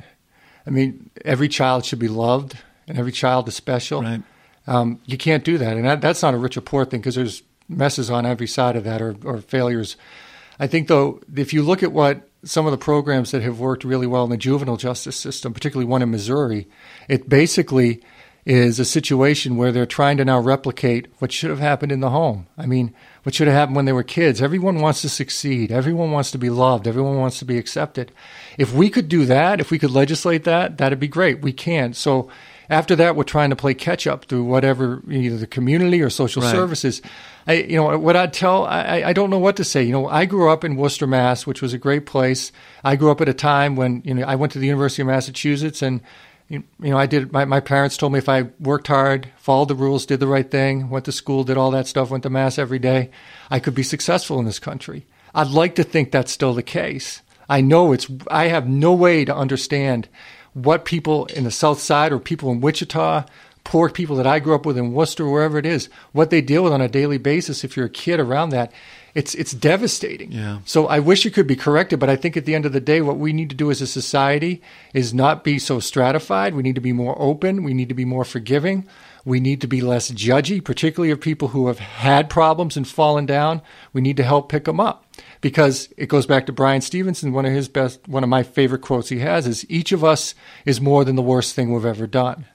I 0.65 0.69
mean, 0.69 1.09
every 1.23 1.47
child 1.47 1.85
should 1.85 1.99
be 1.99 2.07
loved, 2.07 2.57
and 2.87 2.97
every 2.97 3.11
child 3.11 3.47
is 3.47 3.55
special. 3.55 4.01
Right. 4.01 4.21
Um, 4.67 4.99
you 5.05 5.17
can't 5.17 5.43
do 5.43 5.57
that, 5.57 5.77
and 5.77 5.85
that, 5.85 6.01
that's 6.01 6.21
not 6.21 6.33
a 6.33 6.37
rich 6.37 6.57
or 6.57 6.61
poor 6.61 6.85
thing 6.85 6.99
because 6.99 7.15
there's 7.15 7.41
messes 7.67 8.09
on 8.09 8.25
every 8.25 8.47
side 8.47 8.75
of 8.75 8.83
that 8.83 9.01
or, 9.01 9.15
or 9.23 9.41
failures. 9.41 9.95
I 10.59 10.67
think 10.67 10.87
though, 10.87 11.21
if 11.35 11.53
you 11.53 11.63
look 11.63 11.83
at 11.83 11.91
what 11.91 12.27
some 12.43 12.65
of 12.65 12.71
the 12.71 12.77
programs 12.77 13.31
that 13.31 13.41
have 13.41 13.59
worked 13.59 13.83
really 13.83 14.07
well 14.07 14.23
in 14.23 14.29
the 14.29 14.37
juvenile 14.37 14.77
justice 14.77 15.15
system, 15.15 15.53
particularly 15.53 15.89
one 15.89 16.01
in 16.01 16.11
Missouri, 16.11 16.67
it 17.07 17.29
basically 17.29 18.01
is 18.45 18.79
a 18.79 18.85
situation 18.85 19.57
where 19.57 19.71
they're 19.71 19.85
trying 19.85 20.17
to 20.17 20.25
now 20.25 20.39
replicate 20.39 21.07
what 21.19 21.31
should 21.31 21.49
have 21.49 21.59
happened 21.59 21.91
in 21.91 21.99
the 21.99 22.09
home. 22.09 22.47
I 22.57 22.65
mean, 22.65 22.93
what 23.23 23.35
should 23.35 23.47
have 23.47 23.55
happened 23.55 23.75
when 23.75 23.85
they 23.85 23.93
were 23.93 24.03
kids. 24.03 24.41
Everyone 24.41 24.79
wants 24.79 25.01
to 25.01 25.09
succeed. 25.09 25.71
Everyone 25.71 26.11
wants 26.11 26.31
to 26.31 26.37
be 26.37 26.49
loved. 26.49 26.87
Everyone 26.87 27.17
wants 27.17 27.39
to 27.39 27.45
be 27.45 27.57
accepted. 27.57 28.11
If 28.57 28.73
we 28.73 28.89
could 28.89 29.09
do 29.09 29.25
that, 29.25 29.59
if 29.59 29.71
we 29.71 29.79
could 29.79 29.91
legislate 29.91 30.43
that, 30.45 30.77
that'd 30.77 30.99
be 30.99 31.07
great. 31.07 31.41
We 31.41 31.53
can't. 31.53 31.95
So 31.95 32.29
after 32.69 32.95
that, 32.97 33.15
we're 33.15 33.23
trying 33.23 33.49
to 33.49 33.55
play 33.55 33.73
catch 33.73 34.05
up 34.05 34.25
through 34.25 34.43
whatever 34.43 35.01
either 35.09 35.37
the 35.37 35.47
community 35.47 36.01
or 36.01 36.09
social 36.09 36.43
right. 36.43 36.51
services. 36.51 37.01
I, 37.47 37.53
you 37.53 37.75
know, 37.75 37.97
what 37.97 38.15
I'd 38.15 38.31
tell, 38.31 38.65
I, 38.65 39.03
I 39.07 39.13
don't 39.13 39.31
know 39.31 39.39
what 39.39 39.57
to 39.57 39.63
say. 39.63 39.83
You 39.83 39.91
know, 39.91 40.07
I 40.07 40.25
grew 40.25 40.51
up 40.51 40.63
in 40.63 40.75
Worcester, 40.75 41.07
Mass, 41.07 41.47
which 41.47 41.63
was 41.63 41.73
a 41.73 41.79
great 41.79 42.05
place. 42.05 42.51
I 42.83 42.95
grew 42.95 43.09
up 43.09 43.21
at 43.21 43.29
a 43.29 43.33
time 43.33 43.75
when 43.75 44.03
you 44.05 44.13
know 44.13 44.23
I 44.23 44.35
went 44.35 44.51
to 44.53 44.59
the 44.59 44.67
University 44.67 45.01
of 45.01 45.07
Massachusetts, 45.07 45.81
and 45.81 46.01
you 46.49 46.63
know, 46.79 46.97
I 46.97 47.05
did. 47.05 47.31
My, 47.31 47.45
my 47.45 47.59
parents 47.59 47.95
told 47.95 48.11
me 48.11 48.17
if 48.19 48.27
I 48.27 48.49
worked 48.59 48.87
hard, 48.87 49.29
followed 49.37 49.67
the 49.67 49.75
rules, 49.75 50.05
did 50.05 50.19
the 50.19 50.27
right 50.27 50.49
thing, 50.49 50.89
went 50.89 51.05
to 51.05 51.11
school, 51.11 51.43
did 51.43 51.57
all 51.57 51.71
that 51.71 51.87
stuff, 51.87 52.09
went 52.09 52.23
to 52.23 52.29
mass 52.29 52.57
every 52.57 52.79
day, 52.79 53.11
I 53.51 53.59
could 53.59 53.75
be 53.75 53.83
successful 53.83 54.39
in 54.39 54.45
this 54.45 54.59
country. 54.59 55.05
I'd 55.33 55.47
like 55.47 55.75
to 55.75 55.83
think 55.83 56.11
that's 56.11 56.31
still 56.31 56.55
the 56.55 56.63
case. 56.63 57.21
I 57.47 57.61
know 57.61 57.91
it's. 57.91 58.07
I 58.29 58.47
have 58.47 58.67
no 58.67 58.93
way 58.93 59.25
to 59.25 59.35
understand 59.35 60.07
what 60.53 60.85
people 60.85 61.25
in 61.27 61.43
the 61.43 61.51
South 61.51 61.79
Side 61.79 62.11
or 62.11 62.19
people 62.19 62.51
in 62.51 62.61
Wichita, 62.61 63.25
poor 63.63 63.89
people 63.89 64.15
that 64.15 64.27
I 64.27 64.39
grew 64.39 64.55
up 64.55 64.65
with 64.65 64.77
in 64.77 64.93
Worcester, 64.93 65.29
wherever 65.29 65.57
it 65.59 65.65
is, 65.65 65.89
what 66.11 66.31
they 66.31 66.41
deal 66.41 66.63
with 66.63 66.73
on 66.73 66.81
a 66.81 66.89
daily 66.89 67.19
basis 67.19 67.63
if 67.63 67.77
you're 67.77 67.85
a 67.85 67.89
kid 67.89 68.19
around 68.19 68.49
that. 68.49 68.71
It's 69.15 69.33
it's 69.35 69.53
devastating. 69.53 70.31
Yeah. 70.31 70.59
So 70.65 70.87
I 70.87 70.99
wish 70.99 71.25
it 71.25 71.33
could 71.33 71.47
be 71.47 71.55
corrected, 71.55 71.99
but 71.99 72.09
I 72.09 72.15
think 72.15 72.37
at 72.37 72.45
the 72.45 72.55
end 72.55 72.65
of 72.65 72.73
the 72.73 72.79
day, 72.79 73.01
what 73.01 73.17
we 73.17 73.33
need 73.33 73.49
to 73.49 73.55
do 73.55 73.71
as 73.71 73.81
a 73.81 73.87
society 73.87 74.61
is 74.93 75.13
not 75.13 75.43
be 75.43 75.59
so 75.59 75.79
stratified. 75.79 76.53
We 76.53 76.63
need 76.63 76.75
to 76.75 76.81
be 76.81 76.93
more 76.93 77.19
open. 77.19 77.63
We 77.63 77.73
need 77.73 77.89
to 77.89 77.95
be 77.95 78.05
more 78.05 78.25
forgiving. 78.25 78.87
We 79.25 79.39
need 79.39 79.61
to 79.61 79.67
be 79.67 79.81
less 79.81 80.11
judgy, 80.11 80.63
particularly 80.63 81.11
of 81.11 81.19
people 81.19 81.49
who 81.49 81.67
have 81.67 81.79
had 81.79 82.29
problems 82.29 82.77
and 82.77 82.87
fallen 82.87 83.25
down. 83.25 83.61
We 83.91 84.01
need 84.01 84.17
to 84.17 84.23
help 84.23 84.49
pick 84.49 84.63
them 84.63 84.79
up 84.79 85.05
because 85.41 85.89
it 85.97 86.07
goes 86.07 86.25
back 86.25 86.45
to 86.45 86.53
Bryan 86.53 86.81
Stevenson. 86.81 87.33
One 87.33 87.45
of 87.45 87.51
his 87.51 87.67
best, 87.67 88.07
one 88.07 88.23
of 88.23 88.29
my 88.29 88.43
favorite 88.43 88.81
quotes 88.81 89.09
he 89.09 89.19
has 89.19 89.45
is, 89.45 89.65
"Each 89.69 89.91
of 89.91 90.03
us 90.03 90.35
is 90.65 90.79
more 90.79 91.03
than 91.03 91.15
the 91.15 91.21
worst 91.21 91.53
thing 91.53 91.73
we've 91.73 91.85
ever 91.85 92.07
done." 92.07 92.45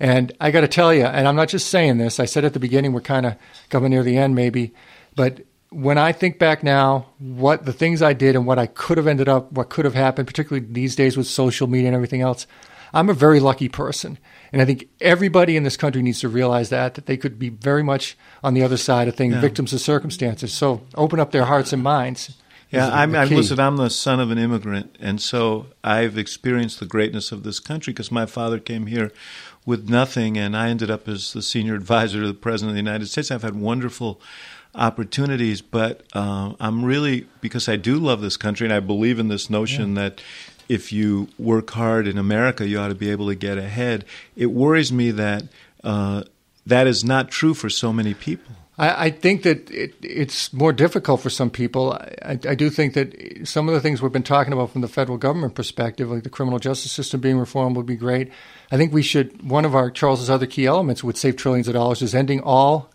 And 0.00 0.32
I 0.40 0.50
got 0.50 0.62
to 0.62 0.68
tell 0.68 0.92
you, 0.92 1.04
and 1.04 1.26
I'm 1.26 1.36
not 1.36 1.48
just 1.48 1.68
saying 1.68 1.98
this. 1.98 2.18
I 2.18 2.24
said 2.24 2.44
at 2.44 2.52
the 2.52 2.60
beginning, 2.60 2.92
we're 2.92 3.00
kind 3.00 3.24
of 3.26 3.36
coming 3.70 3.90
near 3.90 4.02
the 4.02 4.18
end, 4.18 4.34
maybe, 4.34 4.74
but 5.14 5.40
when 5.74 5.98
I 5.98 6.12
think 6.12 6.38
back 6.38 6.62
now, 6.62 7.06
what 7.18 7.64
the 7.64 7.72
things 7.72 8.00
I 8.00 8.12
did 8.12 8.36
and 8.36 8.46
what 8.46 8.58
I 8.58 8.66
could 8.66 8.96
have 8.96 9.06
ended 9.06 9.28
up, 9.28 9.50
what 9.52 9.70
could 9.70 9.84
have 9.84 9.94
happened, 9.94 10.28
particularly 10.28 10.66
these 10.70 10.94
days 10.94 11.16
with 11.16 11.26
social 11.26 11.66
media 11.66 11.88
and 11.88 11.94
everything 11.94 12.20
else, 12.20 12.46
I'm 12.92 13.10
a 13.10 13.14
very 13.14 13.40
lucky 13.40 13.68
person. 13.68 14.18
And 14.52 14.62
I 14.62 14.64
think 14.64 14.88
everybody 15.00 15.56
in 15.56 15.64
this 15.64 15.76
country 15.76 16.00
needs 16.00 16.20
to 16.20 16.28
realize 16.28 16.68
that, 16.68 16.94
that 16.94 17.06
they 17.06 17.16
could 17.16 17.40
be 17.40 17.48
very 17.48 17.82
much 17.82 18.16
on 18.44 18.54
the 18.54 18.62
other 18.62 18.76
side 18.76 19.08
of 19.08 19.16
things, 19.16 19.34
yeah. 19.34 19.40
victims 19.40 19.72
of 19.72 19.80
circumstances. 19.80 20.52
So 20.52 20.82
open 20.94 21.18
up 21.18 21.32
their 21.32 21.46
hearts 21.46 21.72
and 21.72 21.82
minds. 21.82 22.36
Yeah, 22.70 22.88
I'm, 22.88 23.14
I'm 23.14 23.28
listen. 23.28 23.60
I'm 23.60 23.76
the 23.76 23.90
son 23.90 24.18
of 24.18 24.32
an 24.32 24.38
immigrant, 24.38 24.96
and 24.98 25.20
so 25.20 25.66
I've 25.84 26.18
experienced 26.18 26.80
the 26.80 26.86
greatness 26.86 27.30
of 27.30 27.44
this 27.44 27.60
country 27.60 27.92
because 27.92 28.10
my 28.10 28.26
father 28.26 28.58
came 28.58 28.86
here 28.86 29.12
with 29.64 29.88
nothing, 29.88 30.36
and 30.36 30.56
I 30.56 30.70
ended 30.70 30.90
up 30.90 31.06
as 31.06 31.32
the 31.34 31.42
senior 31.42 31.74
advisor 31.76 32.22
to 32.22 32.26
the 32.26 32.34
president 32.34 32.70
of 32.70 32.74
the 32.74 32.90
United 32.90 33.06
States. 33.06 33.30
I've 33.30 33.42
had 33.42 33.54
wonderful 33.54 34.20
opportunities, 34.74 35.60
but 35.60 36.02
uh, 36.12 36.54
I'm 36.60 36.84
really 36.84 37.26
because 37.40 37.68
I 37.68 37.76
do 37.76 37.96
love 37.96 38.20
this 38.20 38.36
country, 38.36 38.66
and 38.66 38.74
I 38.74 38.80
believe 38.80 39.18
in 39.18 39.28
this 39.28 39.48
notion 39.48 39.94
yeah. 39.94 40.02
that 40.02 40.22
if 40.68 40.92
you 40.92 41.28
work 41.38 41.70
hard 41.70 42.06
in 42.06 42.18
America, 42.18 42.66
you 42.66 42.78
ought 42.78 42.88
to 42.88 42.94
be 42.94 43.10
able 43.10 43.28
to 43.28 43.34
get 43.34 43.58
ahead. 43.58 44.04
It 44.36 44.46
worries 44.46 44.92
me 44.92 45.10
that 45.12 45.44
uh, 45.82 46.24
that 46.66 46.86
is 46.86 47.04
not 47.04 47.30
true 47.30 47.54
for 47.54 47.68
so 47.68 47.92
many 47.92 48.14
people. 48.14 48.54
I, 48.76 49.06
I 49.06 49.10
think 49.10 49.42
that 49.42 49.70
it, 49.70 49.94
it's 50.02 50.52
more 50.52 50.72
difficult 50.72 51.20
for 51.20 51.30
some 51.30 51.50
people. 51.50 51.92
I, 51.92 52.38
I, 52.48 52.54
do 52.54 52.70
think 52.70 52.94
that 52.94 53.46
some 53.46 53.68
of 53.68 53.74
the 53.74 53.80
things 53.80 54.02
we've 54.02 54.10
been 54.10 54.22
talking 54.24 54.52
about 54.52 54.70
from 54.72 54.80
the 54.80 54.88
federal 54.88 55.16
government 55.16 55.54
perspective, 55.54 56.10
like 56.10 56.24
the 56.24 56.30
criminal 56.30 56.58
justice 56.58 56.90
system 56.90 57.20
being 57.20 57.38
reformed, 57.38 57.76
would 57.76 57.86
be 57.86 57.96
great. 57.96 58.32
I 58.72 58.76
think 58.76 58.92
we 58.92 59.02
should. 59.02 59.48
One 59.48 59.64
of 59.64 59.74
our 59.74 59.90
Charles's 59.90 60.30
other 60.30 60.46
key 60.46 60.66
elements 60.66 61.04
would 61.04 61.16
save 61.16 61.36
trillions 61.36 61.68
of 61.68 61.74
dollars 61.74 62.02
is 62.02 62.14
ending 62.14 62.40
all 62.40 62.90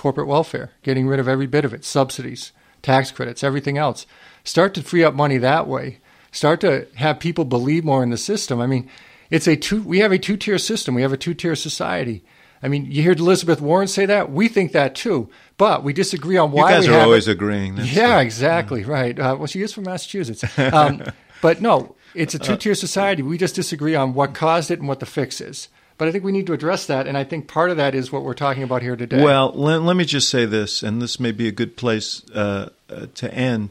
corporate 0.00 0.26
welfare, 0.26 0.72
getting 0.82 1.06
rid 1.06 1.20
of 1.20 1.28
every 1.28 1.46
bit 1.46 1.62
of 1.62 1.74
it, 1.74 1.84
subsidies, 1.84 2.52
tax 2.80 3.10
credits, 3.10 3.44
everything 3.44 3.76
else. 3.76 4.06
Start 4.44 4.72
to 4.72 4.82
free 4.82 5.04
up 5.04 5.12
money 5.12 5.36
that 5.36 5.68
way. 5.68 5.98
Start 6.32 6.62
to 6.62 6.86
have 6.94 7.20
people 7.20 7.44
believe 7.44 7.84
more 7.84 8.02
in 8.02 8.08
the 8.08 8.16
system. 8.16 8.62
I 8.62 8.66
mean, 8.66 8.88
it's 9.28 9.46
a 9.46 9.56
two. 9.56 9.82
We 9.82 9.98
have 9.98 10.10
a 10.10 10.18
two-tier 10.18 10.56
system. 10.56 10.94
We 10.94 11.02
have 11.02 11.12
a 11.12 11.18
two-tier 11.18 11.54
society. 11.54 12.24
I 12.62 12.68
mean, 12.68 12.86
you 12.90 13.02
heard 13.02 13.20
Elizabeth 13.20 13.60
Warren 13.60 13.88
say 13.88 14.06
that. 14.06 14.32
We 14.32 14.48
think 14.48 14.72
that 14.72 14.94
too, 14.94 15.28
but 15.58 15.84
we 15.84 15.92
disagree 15.92 16.38
on 16.38 16.50
why. 16.50 16.70
You 16.70 16.76
guys 16.76 16.88
we 16.88 16.94
are 16.94 17.00
always 17.00 17.28
it. 17.28 17.32
agreeing. 17.32 17.74
That's 17.74 17.92
yeah, 17.94 18.16
the, 18.16 18.22
exactly 18.22 18.80
yeah. 18.80 18.88
right. 18.88 19.18
Uh, 19.18 19.36
well, 19.38 19.46
she 19.46 19.60
is 19.60 19.74
from 19.74 19.84
Massachusetts, 19.84 20.44
um, 20.72 21.02
but 21.42 21.60
no, 21.60 21.94
it's 22.14 22.34
a 22.34 22.38
two-tier 22.38 22.74
society. 22.74 23.22
We 23.22 23.36
just 23.36 23.54
disagree 23.54 23.94
on 23.94 24.14
what 24.14 24.32
caused 24.32 24.70
it 24.70 24.78
and 24.78 24.88
what 24.88 25.00
the 25.00 25.06
fix 25.06 25.42
is. 25.42 25.68
But 26.00 26.08
I 26.08 26.12
think 26.12 26.24
we 26.24 26.32
need 26.32 26.46
to 26.46 26.54
address 26.54 26.86
that, 26.86 27.06
and 27.06 27.18
I 27.18 27.24
think 27.24 27.46
part 27.46 27.70
of 27.70 27.76
that 27.76 27.94
is 27.94 28.10
what 28.10 28.24
we're 28.24 28.32
talking 28.32 28.62
about 28.62 28.80
here 28.80 28.96
today. 28.96 29.22
Well, 29.22 29.52
let, 29.54 29.82
let 29.82 29.96
me 29.96 30.06
just 30.06 30.30
say 30.30 30.46
this, 30.46 30.82
and 30.82 31.02
this 31.02 31.20
may 31.20 31.30
be 31.30 31.46
a 31.46 31.52
good 31.52 31.76
place 31.76 32.24
uh, 32.30 32.70
uh, 32.88 33.08
to 33.16 33.34
end. 33.34 33.70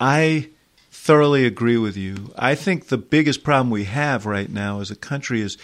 I 0.00 0.48
thoroughly 0.90 1.44
agree 1.44 1.76
with 1.76 1.94
you. 1.94 2.32
I 2.38 2.54
think 2.54 2.86
the 2.86 2.96
biggest 2.96 3.44
problem 3.44 3.68
we 3.68 3.84
have 3.84 4.24
right 4.24 4.48
now 4.48 4.80
as 4.80 4.90
a 4.90 4.96
country 4.96 5.42
is 5.42 5.58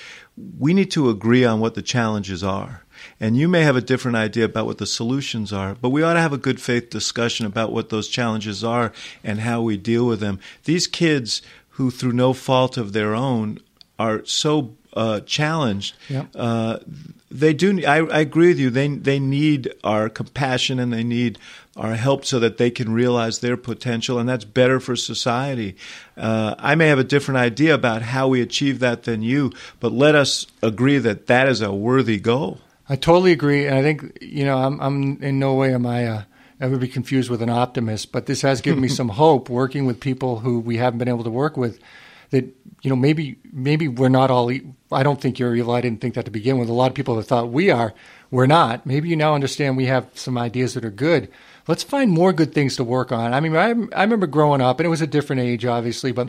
we 0.59 0.75
need 0.75 0.91
to 0.91 1.09
agree 1.09 1.47
on 1.47 1.59
what 1.59 1.75
the 1.75 1.81
challenges 1.81 2.45
are. 2.45 2.83
And 3.19 3.39
you 3.39 3.49
may 3.49 3.63
have 3.63 3.77
a 3.77 3.81
different 3.81 4.19
idea 4.19 4.45
about 4.45 4.67
what 4.67 4.77
the 4.77 4.85
solutions 4.85 5.55
are, 5.55 5.75
but 5.75 5.89
we 5.89 6.03
ought 6.03 6.15
to 6.15 6.21
have 6.21 6.35
a 6.35 6.37
good 6.37 6.61
faith 6.61 6.91
discussion 6.91 7.47
about 7.47 7.73
what 7.73 7.89
those 7.89 8.09
challenges 8.09 8.63
are 8.63 8.93
and 9.23 9.41
how 9.41 9.63
we 9.63 9.79
deal 9.79 10.07
with 10.07 10.21
them. 10.21 10.39
These 10.65 10.87
kids 10.87 11.41
who, 11.71 11.91
through 11.91 12.13
no 12.13 12.35
fault 12.35 12.77
of 12.77 12.93
their 12.93 13.15
own, 13.15 13.59
are 13.99 14.25
so 14.27 14.75
uh, 14.95 15.21
challenged. 15.21 15.97
Yep. 16.09 16.29
Uh, 16.35 16.79
they 17.31 17.53
do. 17.53 17.85
I, 17.85 17.99
I, 17.99 18.21
agree 18.21 18.49
with 18.49 18.61
you. 18.61 18.71
They 18.71 18.87
they 18.89 19.19
need 19.19 19.75
our 19.83 20.09
compassion 20.09 20.79
and 20.79 20.93
they 20.93 21.03
need 21.03 21.39
our 21.77 21.95
help 21.95 22.25
so 22.25 22.39
that 22.39 22.59
they 22.59 22.71
can 22.71 22.93
realize 22.93 23.41
their 23.41 23.57
potential, 23.57 24.19
and 24.19 24.29
that's 24.29 24.45
better 24.45 24.79
for 24.79 24.95
society. 24.95 25.77
Uh, 26.17 26.55
I 26.59 26.77
may 26.77 26.87
have 26.87 27.01
a 27.01 27.05
different 27.05 27.39
idea 27.39 27.75
about 27.75 28.03
how 28.03 28.29
we 28.29 28.41
achieve 28.41 28.79
that 28.79 29.03
than 29.03 29.23
you, 29.23 29.53
but 29.81 29.91
let 29.91 30.15
us 30.15 30.47
agree 30.63 30.99
that 30.99 31.27
that 31.27 31.49
is 31.49 31.61
a 31.61 31.73
worthy 31.73 32.21
goal. 32.21 32.61
I 32.89 32.95
totally 32.95 33.33
agree, 33.33 33.67
and 33.67 33.75
I 33.75 33.83
think 33.83 34.17
you 34.21 34.45
know 34.45 34.59
I'm, 34.59 34.81
I'm 34.81 35.23
in 35.23 35.41
no 35.41 35.55
way 35.55 35.75
am 35.75 35.87
I 35.87 36.07
uh, 36.07 36.23
ever 36.61 36.77
be 36.77 36.89
confused 36.89 37.31
with 37.31 37.43
an 37.43 37.51
optimist, 37.51 38.13
but 38.13 38.27
this 38.27 38.43
has 38.43 38.61
given 38.61 38.81
me 38.81 38.89
some 39.01 39.09
hope 39.09 39.49
working 39.49 39.87
with 39.87 39.99
people 39.99 40.41
who 40.41 40.61
we 40.61 40.77
haven't 40.77 40.99
been 40.99 41.09
able 41.09 41.25
to 41.25 41.31
work 41.31 41.57
with. 41.57 41.81
That 42.35 42.45
you 42.83 42.91
know 42.91 42.97
maybe 42.97 43.39
maybe 43.53 43.87
we're 43.87 44.09
not 44.09 44.31
all. 44.31 44.51
I 44.91 45.03
don't 45.03 45.21
think 45.21 45.39
you're 45.39 45.55
evil. 45.55 45.73
I 45.73 45.81
didn't 45.81 46.01
think 46.01 46.15
that 46.15 46.25
to 46.25 46.31
begin 46.31 46.59
with. 46.59 46.69
A 46.69 46.73
lot 46.73 46.91
of 46.91 46.95
people 46.95 47.15
have 47.17 47.27
thought 47.27 47.51
we 47.51 47.71
are. 47.71 47.95
We're 48.31 48.47
not. 48.47 48.85
Maybe 48.85 49.09
you 49.09 49.15
now 49.17 49.35
understand 49.35 49.77
we 49.77 49.87
have 49.87 50.09
some 50.15 50.37
ideas 50.37 50.75
that 50.75 50.85
are 50.85 50.91
good. 50.91 51.31
Let's 51.69 51.85
find 51.85 52.11
more 52.11 52.33
good 52.33 52.53
things 52.53 52.75
to 52.77 52.85
work 52.85 53.13
on. 53.13 53.33
I 53.33 53.39
mean, 53.39 53.57
I, 53.57 53.69
I 53.97 54.03
remember 54.03 54.27
growing 54.27 54.61
up, 54.61 54.81
and 54.81 54.87
it 54.87 54.91
was 54.91 55.01
a 55.01 55.07
different 55.07 55.41
age, 55.41 55.65
obviously, 55.65 56.11
but 56.11 56.29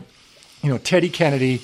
you 0.62 0.70
know, 0.70 0.78
Teddy 0.78 1.08
Kennedy 1.08 1.62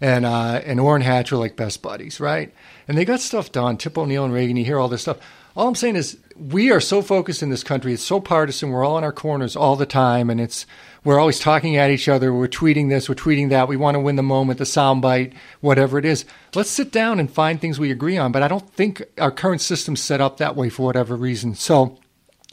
and 0.00 0.24
uh, 0.24 0.62
and 0.64 0.80
Orrin 0.80 1.02
Hatch 1.02 1.30
were 1.30 1.38
like 1.38 1.56
best 1.56 1.82
buddies, 1.82 2.20
right? 2.20 2.52
And 2.88 2.96
they 2.96 3.04
got 3.04 3.20
stuff 3.20 3.52
done. 3.52 3.76
Tip 3.76 3.96
O'Neill 3.98 4.24
and 4.24 4.32
Reagan, 4.32 4.56
you 4.56 4.64
hear 4.64 4.78
all 4.78 4.88
this 4.88 5.02
stuff. 5.02 5.18
All 5.56 5.68
I'm 5.68 5.76
saying 5.76 5.94
is 5.94 6.18
we 6.36 6.72
are 6.72 6.80
so 6.80 7.00
focused 7.00 7.40
in 7.40 7.50
this 7.50 7.62
country. 7.62 7.92
It's 7.92 8.02
so 8.02 8.18
partisan. 8.18 8.70
We're 8.70 8.84
all 8.84 8.98
in 8.98 9.04
our 9.04 9.12
corners 9.12 9.54
all 9.54 9.76
the 9.76 9.86
time, 9.86 10.28
and 10.28 10.40
it's 10.40 10.66
we're 11.04 11.20
always 11.20 11.38
talking 11.38 11.76
at 11.76 11.90
each 11.90 12.08
other. 12.08 12.34
We're 12.34 12.48
tweeting 12.48 12.88
this, 12.88 13.08
we're 13.08 13.14
tweeting 13.14 13.50
that. 13.50 13.68
We 13.68 13.76
want 13.76 13.94
to 13.94 14.00
win 14.00 14.16
the 14.16 14.22
moment, 14.22 14.58
the 14.58 14.64
soundbite, 14.64 15.32
whatever 15.60 15.96
it 15.96 16.04
is. 16.04 16.24
Let's 16.56 16.70
sit 16.70 16.90
down 16.90 17.20
and 17.20 17.30
find 17.30 17.60
things 17.60 17.78
we 17.78 17.92
agree 17.92 18.18
on. 18.18 18.32
But 18.32 18.42
I 18.42 18.48
don't 18.48 18.68
think 18.70 19.04
our 19.18 19.30
current 19.30 19.60
system's 19.60 20.02
set 20.02 20.20
up 20.20 20.38
that 20.38 20.56
way 20.56 20.70
for 20.70 20.86
whatever 20.86 21.14
reason. 21.14 21.54
So 21.54 21.98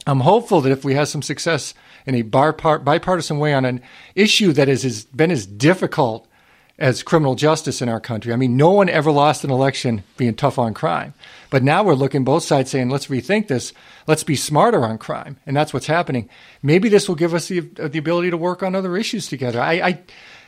I'm 0.06 0.20
hopeful 0.20 0.60
that 0.60 0.72
if 0.72 0.84
we 0.84 0.94
have 0.94 1.08
some 1.08 1.22
success 1.22 1.74
in 2.06 2.14
a 2.14 2.22
bipartisan 2.22 3.38
way 3.38 3.52
on 3.52 3.64
an 3.64 3.80
issue 4.14 4.52
that 4.52 4.68
has 4.68 5.04
been 5.06 5.32
as 5.32 5.44
difficult 5.44 6.28
as 6.78 7.02
criminal 7.02 7.34
justice 7.34 7.82
in 7.82 7.88
our 7.88 8.00
country. 8.00 8.32
I 8.32 8.36
mean, 8.36 8.56
no 8.56 8.70
one 8.70 8.88
ever 8.88 9.12
lost 9.12 9.44
an 9.44 9.50
election 9.50 10.04
being 10.16 10.34
tough 10.34 10.58
on 10.58 10.74
crime. 10.74 11.14
But 11.50 11.62
now 11.62 11.84
we're 11.84 11.94
looking 11.94 12.24
both 12.24 12.42
sides 12.42 12.70
saying, 12.70 12.88
let's 12.88 13.06
rethink 13.06 13.48
this. 13.48 13.72
Let's 14.06 14.24
be 14.24 14.36
smarter 14.36 14.84
on 14.84 14.98
crime. 14.98 15.36
And 15.46 15.56
that's 15.56 15.74
what's 15.74 15.86
happening. 15.86 16.28
Maybe 16.62 16.88
this 16.88 17.08
will 17.08 17.14
give 17.14 17.34
us 17.34 17.48
the, 17.48 17.68
uh, 17.78 17.88
the 17.88 17.98
ability 17.98 18.30
to 18.30 18.36
work 18.36 18.62
on 18.62 18.74
other 18.74 18.96
issues 18.96 19.28
together. 19.28 19.60
I, 19.60 19.72
I, 19.72 19.98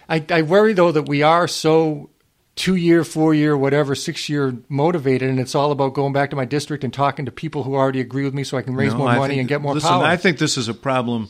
I, 0.08 0.24
I 0.30 0.42
worry, 0.42 0.72
though, 0.72 0.92
that 0.92 1.08
we 1.08 1.22
are 1.22 1.46
so 1.46 2.10
two 2.56 2.76
year, 2.76 3.04
four 3.04 3.34
year, 3.34 3.56
whatever, 3.56 3.94
six 3.94 4.28
year 4.28 4.56
motivated, 4.68 5.28
and 5.28 5.40
it's 5.40 5.54
all 5.54 5.72
about 5.72 5.94
going 5.94 6.12
back 6.12 6.30
to 6.30 6.36
my 6.36 6.44
district 6.44 6.84
and 6.84 6.92
talking 6.92 7.24
to 7.26 7.32
people 7.32 7.64
who 7.64 7.74
already 7.74 8.00
agree 8.00 8.24
with 8.24 8.34
me 8.34 8.44
so 8.44 8.56
I 8.56 8.62
can 8.62 8.74
raise 8.74 8.92
no, 8.92 9.00
more 9.00 9.08
I 9.08 9.18
money 9.18 9.32
think, 9.34 9.40
and 9.40 9.48
get 9.48 9.60
more 9.60 9.74
listen, 9.74 9.90
power. 9.90 10.04
I 10.04 10.16
think 10.16 10.38
this 10.38 10.56
is 10.56 10.68
a 10.68 10.74
problem 10.74 11.28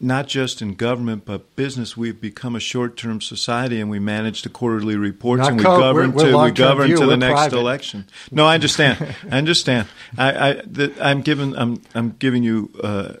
not 0.00 0.26
just 0.26 0.60
in 0.60 0.74
government 0.74 1.24
but 1.24 1.54
business, 1.56 1.96
we've 1.96 2.20
become 2.20 2.56
a 2.56 2.60
short-term 2.60 3.20
society, 3.20 3.80
and 3.80 3.90
we 3.90 3.98
manage 3.98 4.42
to 4.42 4.48
quarterly 4.48 4.96
reports, 4.96 5.40
not 5.40 5.50
and 5.50 5.58
we 5.58 5.64
co- 5.64 5.78
govern 5.78 6.12
we're, 6.12 6.24
we're 6.24 6.30
to 6.32 6.44
we 6.44 6.50
govern 6.50 6.86
view, 6.86 6.96
to 6.96 7.06
the 7.06 7.16
next 7.16 7.32
private. 7.32 7.58
election. 7.58 8.06
No, 8.30 8.46
I 8.46 8.54
understand. 8.54 9.14
I 9.30 9.38
understand. 9.38 9.88
I, 10.18 10.62
I 11.00 11.10
am 11.10 11.22
giving 11.22 11.56
I'm 11.56 11.82
I'm 11.94 12.10
giving 12.18 12.42
you. 12.42 12.70
Uh, 12.82 13.14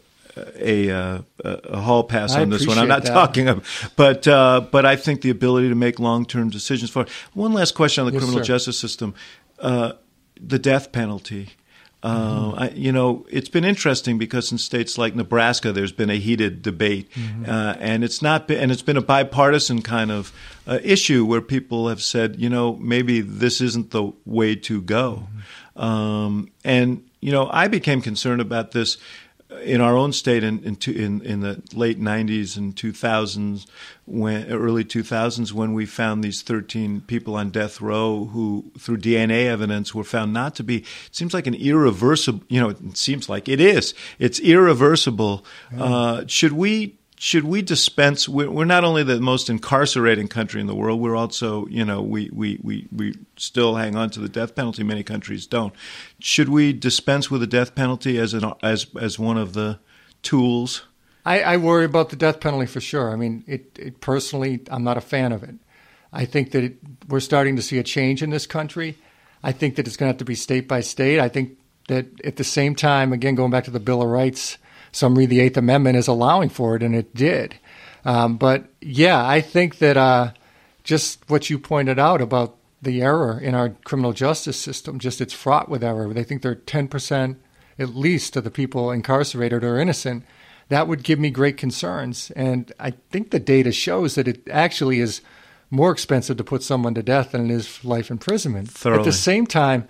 a, 0.56 0.90
uh, 0.90 1.22
a 1.44 1.80
hall 1.80 2.02
pass 2.02 2.34
on 2.34 2.50
this 2.50 2.66
one. 2.66 2.76
I'm 2.76 2.88
not 2.88 3.04
that. 3.04 3.12
talking 3.12 3.48
about, 3.48 3.64
but 3.94 4.26
uh, 4.26 4.62
but 4.72 4.84
I 4.84 4.96
think 4.96 5.20
the 5.20 5.30
ability 5.30 5.68
to 5.68 5.76
make 5.76 6.00
long 6.00 6.26
term 6.26 6.50
decisions 6.50 6.90
for. 6.90 7.06
One 7.34 7.52
last 7.52 7.76
question 7.76 8.02
on 8.02 8.06
the 8.06 8.14
yes, 8.14 8.20
criminal 8.20 8.40
sir. 8.40 8.52
justice 8.54 8.76
system, 8.76 9.14
uh, 9.60 9.92
the 10.40 10.58
death 10.58 10.90
penalty. 10.90 11.50
Uh, 12.04 12.54
I, 12.58 12.68
you 12.70 12.92
know, 12.92 13.24
it's 13.30 13.48
been 13.48 13.64
interesting 13.64 14.18
because 14.18 14.52
in 14.52 14.58
states 14.58 14.98
like 14.98 15.16
Nebraska, 15.16 15.72
there's 15.72 15.90
been 15.90 16.10
a 16.10 16.18
heated 16.18 16.60
debate, 16.60 17.10
mm-hmm. 17.12 17.48
uh, 17.48 17.76
and 17.80 18.04
it's 18.04 18.20
not 18.20 18.46
been, 18.46 18.60
and 18.60 18.70
it's 18.70 18.82
been 18.82 18.98
a 18.98 19.02
bipartisan 19.02 19.80
kind 19.80 20.12
of 20.12 20.30
uh, 20.66 20.78
issue 20.82 21.24
where 21.24 21.40
people 21.40 21.88
have 21.88 22.02
said, 22.02 22.38
you 22.38 22.50
know, 22.50 22.76
maybe 22.76 23.22
this 23.22 23.62
isn't 23.62 23.90
the 23.90 24.12
way 24.26 24.54
to 24.54 24.82
go, 24.82 25.28
mm-hmm. 25.76 25.82
um, 25.82 26.50
and 26.62 27.02
you 27.22 27.32
know, 27.32 27.48
I 27.50 27.68
became 27.68 28.02
concerned 28.02 28.42
about 28.42 28.72
this 28.72 28.98
in 29.62 29.80
our 29.80 29.96
own 29.96 30.12
state 30.12 30.42
in 30.42 30.58
in, 30.64 30.76
in, 30.94 31.22
in 31.22 31.40
the 31.40 31.62
late 31.74 32.00
90s 32.00 32.56
and 32.56 32.74
2000s 32.74 33.66
when 34.06 34.46
early 34.50 34.84
2000s 34.84 35.52
when 35.52 35.72
we 35.72 35.86
found 35.86 36.22
these 36.22 36.42
13 36.42 37.02
people 37.02 37.36
on 37.36 37.50
death 37.50 37.80
row 37.80 38.26
who 38.26 38.70
through 38.78 38.98
DNA 38.98 39.46
evidence 39.46 39.94
were 39.94 40.04
found 40.04 40.32
not 40.32 40.54
to 40.54 40.62
be 40.62 40.78
it 40.78 40.86
seems 41.12 41.32
like 41.32 41.46
an 41.46 41.54
irreversible 41.54 42.44
you 42.48 42.60
know 42.60 42.70
it 42.70 42.96
seems 42.96 43.28
like 43.28 43.48
it 43.48 43.60
is. 43.60 43.94
It's 44.18 44.40
irreversible. 44.40 45.44
Uh, 45.76 46.24
should 46.26 46.52
we 46.52 46.98
should 47.24 47.44
we 47.44 47.62
dispense? 47.62 48.28
We're 48.28 48.66
not 48.66 48.84
only 48.84 49.02
the 49.02 49.18
most 49.18 49.48
incarcerating 49.48 50.28
country 50.28 50.60
in 50.60 50.66
the 50.66 50.74
world. 50.74 51.00
We're 51.00 51.16
also, 51.16 51.66
you 51.68 51.82
know, 51.82 52.02
we 52.02 52.28
we 52.30 52.60
we 52.62 52.86
we 52.92 53.14
still 53.38 53.76
hang 53.76 53.96
on 53.96 54.10
to 54.10 54.20
the 54.20 54.28
death 54.28 54.54
penalty. 54.54 54.82
Many 54.82 55.02
countries 55.02 55.46
don't. 55.46 55.72
Should 56.18 56.50
we 56.50 56.74
dispense 56.74 57.30
with 57.30 57.40
the 57.40 57.46
death 57.46 57.74
penalty 57.74 58.18
as 58.18 58.34
an 58.34 58.52
as 58.62 58.88
as 59.00 59.18
one 59.18 59.38
of 59.38 59.54
the 59.54 59.78
tools? 60.20 60.82
I, 61.24 61.40
I 61.40 61.56
worry 61.56 61.86
about 61.86 62.10
the 62.10 62.16
death 62.16 62.40
penalty 62.40 62.66
for 62.66 62.82
sure. 62.82 63.10
I 63.10 63.16
mean, 63.16 63.42
it, 63.46 63.78
it 63.80 64.02
personally, 64.02 64.60
I'm 64.70 64.84
not 64.84 64.98
a 64.98 65.00
fan 65.00 65.32
of 65.32 65.42
it. 65.42 65.54
I 66.12 66.26
think 66.26 66.50
that 66.50 66.62
it, 66.62 66.76
we're 67.08 67.20
starting 67.20 67.56
to 67.56 67.62
see 67.62 67.78
a 67.78 67.82
change 67.82 68.22
in 68.22 68.28
this 68.28 68.46
country. 68.46 68.98
I 69.42 69.52
think 69.52 69.76
that 69.76 69.86
it's 69.86 69.96
going 69.96 70.08
to 70.08 70.12
have 70.12 70.18
to 70.18 70.26
be 70.26 70.34
state 70.34 70.68
by 70.68 70.82
state. 70.82 71.20
I 71.20 71.30
think 71.30 71.56
that 71.88 72.20
at 72.22 72.36
the 72.36 72.44
same 72.44 72.74
time, 72.74 73.14
again, 73.14 73.34
going 73.34 73.50
back 73.50 73.64
to 73.64 73.70
the 73.70 73.80
Bill 73.80 74.02
of 74.02 74.08
Rights 74.08 74.58
some 74.94 75.18
read 75.18 75.28
the 75.28 75.40
Eighth 75.40 75.56
Amendment 75.56 75.96
as 75.96 76.06
allowing 76.06 76.48
for 76.48 76.76
it, 76.76 76.82
and 76.82 76.94
it 76.94 77.14
did. 77.14 77.56
Um, 78.04 78.36
but 78.36 78.66
yeah, 78.80 79.26
I 79.26 79.40
think 79.40 79.78
that 79.78 79.96
uh, 79.96 80.32
just 80.84 81.28
what 81.28 81.50
you 81.50 81.58
pointed 81.58 81.98
out 81.98 82.20
about 82.20 82.56
the 82.80 83.02
error 83.02 83.38
in 83.40 83.54
our 83.54 83.70
criminal 83.84 84.12
justice 84.12 84.58
system, 84.58 84.98
just 84.98 85.20
it's 85.20 85.32
fraught 85.32 85.68
with 85.68 85.82
error. 85.82 86.12
They 86.12 86.22
think 86.22 86.42
they're 86.42 86.54
10% 86.54 87.36
at 87.76 87.96
least 87.96 88.36
of 88.36 88.44
the 88.44 88.50
people 88.50 88.92
incarcerated 88.92 89.64
are 89.64 89.80
innocent. 89.80 90.24
That 90.68 90.86
would 90.86 91.02
give 91.02 91.18
me 91.18 91.30
great 91.30 91.56
concerns. 91.56 92.30
And 92.32 92.72
I 92.78 92.92
think 93.10 93.30
the 93.30 93.40
data 93.40 93.72
shows 93.72 94.14
that 94.14 94.28
it 94.28 94.46
actually 94.48 95.00
is 95.00 95.22
more 95.70 95.90
expensive 95.90 96.36
to 96.36 96.44
put 96.44 96.62
someone 96.62 96.94
to 96.94 97.02
death 97.02 97.32
than 97.32 97.50
it 97.50 97.54
is 97.54 97.84
life 97.84 98.10
imprisonment. 98.10 98.70
Thoroughly. 98.70 99.00
At 99.00 99.04
the 99.04 99.12
same 99.12 99.46
time, 99.46 99.88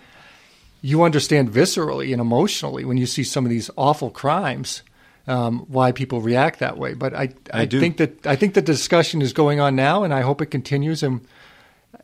you 0.80 1.02
understand 1.02 1.50
viscerally 1.50 2.12
and 2.12 2.20
emotionally 2.20 2.84
when 2.84 2.96
you 2.96 3.06
see 3.06 3.24
some 3.24 3.44
of 3.44 3.50
these 3.50 3.70
awful 3.76 4.10
crimes 4.10 4.82
um, 5.26 5.60
why 5.68 5.92
people 5.92 6.20
react 6.20 6.58
that 6.60 6.78
way. 6.78 6.94
But 6.94 7.14
I, 7.14 7.30
I, 7.52 7.62
I 7.62 7.66
think 7.66 7.96
that 7.98 8.26
I 8.26 8.36
think 8.36 8.54
the 8.54 8.62
discussion 8.62 9.22
is 9.22 9.32
going 9.32 9.60
on 9.60 9.74
now, 9.76 10.04
and 10.04 10.12
I 10.12 10.20
hope 10.20 10.42
it 10.42 10.46
continues. 10.46 11.02
And 11.02 11.26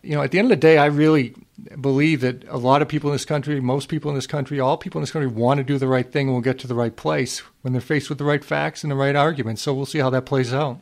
you 0.02 0.14
know, 0.14 0.22
at 0.22 0.30
the 0.30 0.38
end 0.38 0.46
of 0.46 0.50
the 0.50 0.56
day, 0.56 0.78
I 0.78 0.86
really 0.86 1.34
believe 1.80 2.22
that 2.22 2.44
a 2.48 2.56
lot 2.56 2.80
of 2.80 2.88
people 2.88 3.10
in 3.10 3.14
this 3.14 3.24
country, 3.24 3.60
most 3.60 3.88
people 3.88 4.10
in 4.10 4.14
this 4.14 4.26
country, 4.26 4.58
all 4.60 4.76
people 4.76 4.98
in 4.98 5.02
this 5.02 5.10
country 5.10 5.28
want 5.28 5.58
to 5.58 5.64
do 5.64 5.78
the 5.78 5.86
right 5.86 6.10
thing 6.10 6.28
and 6.28 6.34
will 6.34 6.40
get 6.40 6.58
to 6.60 6.66
the 6.66 6.74
right 6.74 6.94
place 6.94 7.40
when 7.62 7.72
they're 7.72 7.82
faced 7.82 8.08
with 8.08 8.18
the 8.18 8.24
right 8.24 8.44
facts 8.44 8.82
and 8.82 8.90
the 8.90 8.96
right 8.96 9.16
arguments. 9.16 9.62
So 9.62 9.74
we'll 9.74 9.86
see 9.86 9.98
how 9.98 10.10
that 10.10 10.24
plays 10.24 10.54
out. 10.54 10.80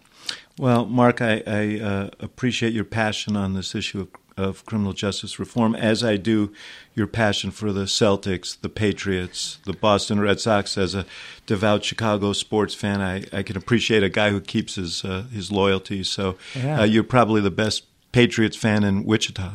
Well, 0.58 0.86
Mark, 0.86 1.22
I, 1.22 1.42
I 1.46 1.80
uh, 1.80 2.10
appreciate 2.20 2.72
your 2.72 2.84
passion 2.84 3.36
on 3.36 3.54
this 3.54 3.74
issue 3.74 4.00
of 4.00 4.08
of 4.38 4.64
criminal 4.64 4.92
justice 4.92 5.38
reform, 5.38 5.74
as 5.74 6.02
I 6.02 6.16
do 6.16 6.52
your 6.94 7.06
passion 7.06 7.50
for 7.50 7.72
the 7.72 7.84
Celtics, 7.84 8.58
the 8.60 8.68
Patriots, 8.68 9.58
the 9.64 9.72
Boston 9.72 10.20
Red 10.20 10.40
Sox. 10.40 10.78
As 10.78 10.94
a 10.94 11.04
devout 11.46 11.84
Chicago 11.84 12.32
sports 12.32 12.74
fan, 12.74 13.00
I, 13.00 13.24
I 13.32 13.42
can 13.42 13.56
appreciate 13.56 14.02
a 14.02 14.08
guy 14.08 14.30
who 14.30 14.40
keeps 14.40 14.76
his 14.76 15.04
uh, 15.04 15.24
his 15.32 15.50
loyalty. 15.52 16.02
So 16.04 16.36
Yeah. 16.54 16.80
uh, 16.80 16.84
you're 16.84 17.04
probably 17.04 17.40
the 17.40 17.50
best 17.50 17.84
Patriots 18.12 18.56
fan 18.56 18.84
in 18.84 19.04
Wichita. 19.04 19.50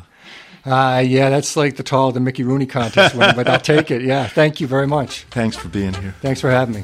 Uh, 0.65 1.03
yeah, 1.05 1.29
that's 1.29 1.57
like 1.57 1.75
the 1.75 1.83
tall 1.83 2.11
the 2.11 2.19
Mickey 2.21 2.43
Rooney 2.43 2.65
contest 2.65 3.15
winner, 3.15 3.33
but 3.33 3.49
I'll 3.49 3.59
take 3.59 3.91
it. 3.91 4.01
Yeah, 4.01 4.27
thank 4.27 4.61
you 4.61 4.67
very 4.67 4.87
much. 4.87 5.23
Thanks 5.31 5.57
for 5.57 5.67
being 5.67 5.93
here. 5.93 6.15
Thanks 6.21 6.39
for 6.39 6.49
having 6.51 6.75
me. 6.75 6.83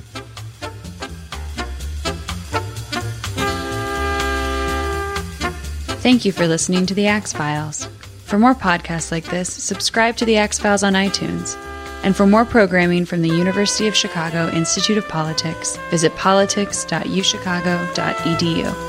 Thank 5.99 6.23
you 6.23 6.31
for 6.31 6.47
listening 6.47 6.85
to 6.85 6.93
The 6.93 7.07
Axe 7.07 7.33
Files. 7.33 7.89
For 8.23 8.39
more 8.39 8.55
podcasts 8.55 9.11
like 9.11 9.25
this, 9.25 9.51
subscribe 9.51 10.15
to 10.15 10.25
The 10.25 10.37
Axe 10.37 10.57
Files 10.57 10.81
on 10.81 10.93
iTunes. 10.93 11.57
And 12.03 12.15
for 12.15 12.25
more 12.25 12.45
programming 12.45 13.05
from 13.05 13.21
the 13.21 13.27
University 13.27 13.85
of 13.85 13.97
Chicago 13.97 14.49
Institute 14.49 14.97
of 14.97 15.05
Politics, 15.09 15.77
visit 15.89 16.15
politics.uchicago.edu. 16.15 18.88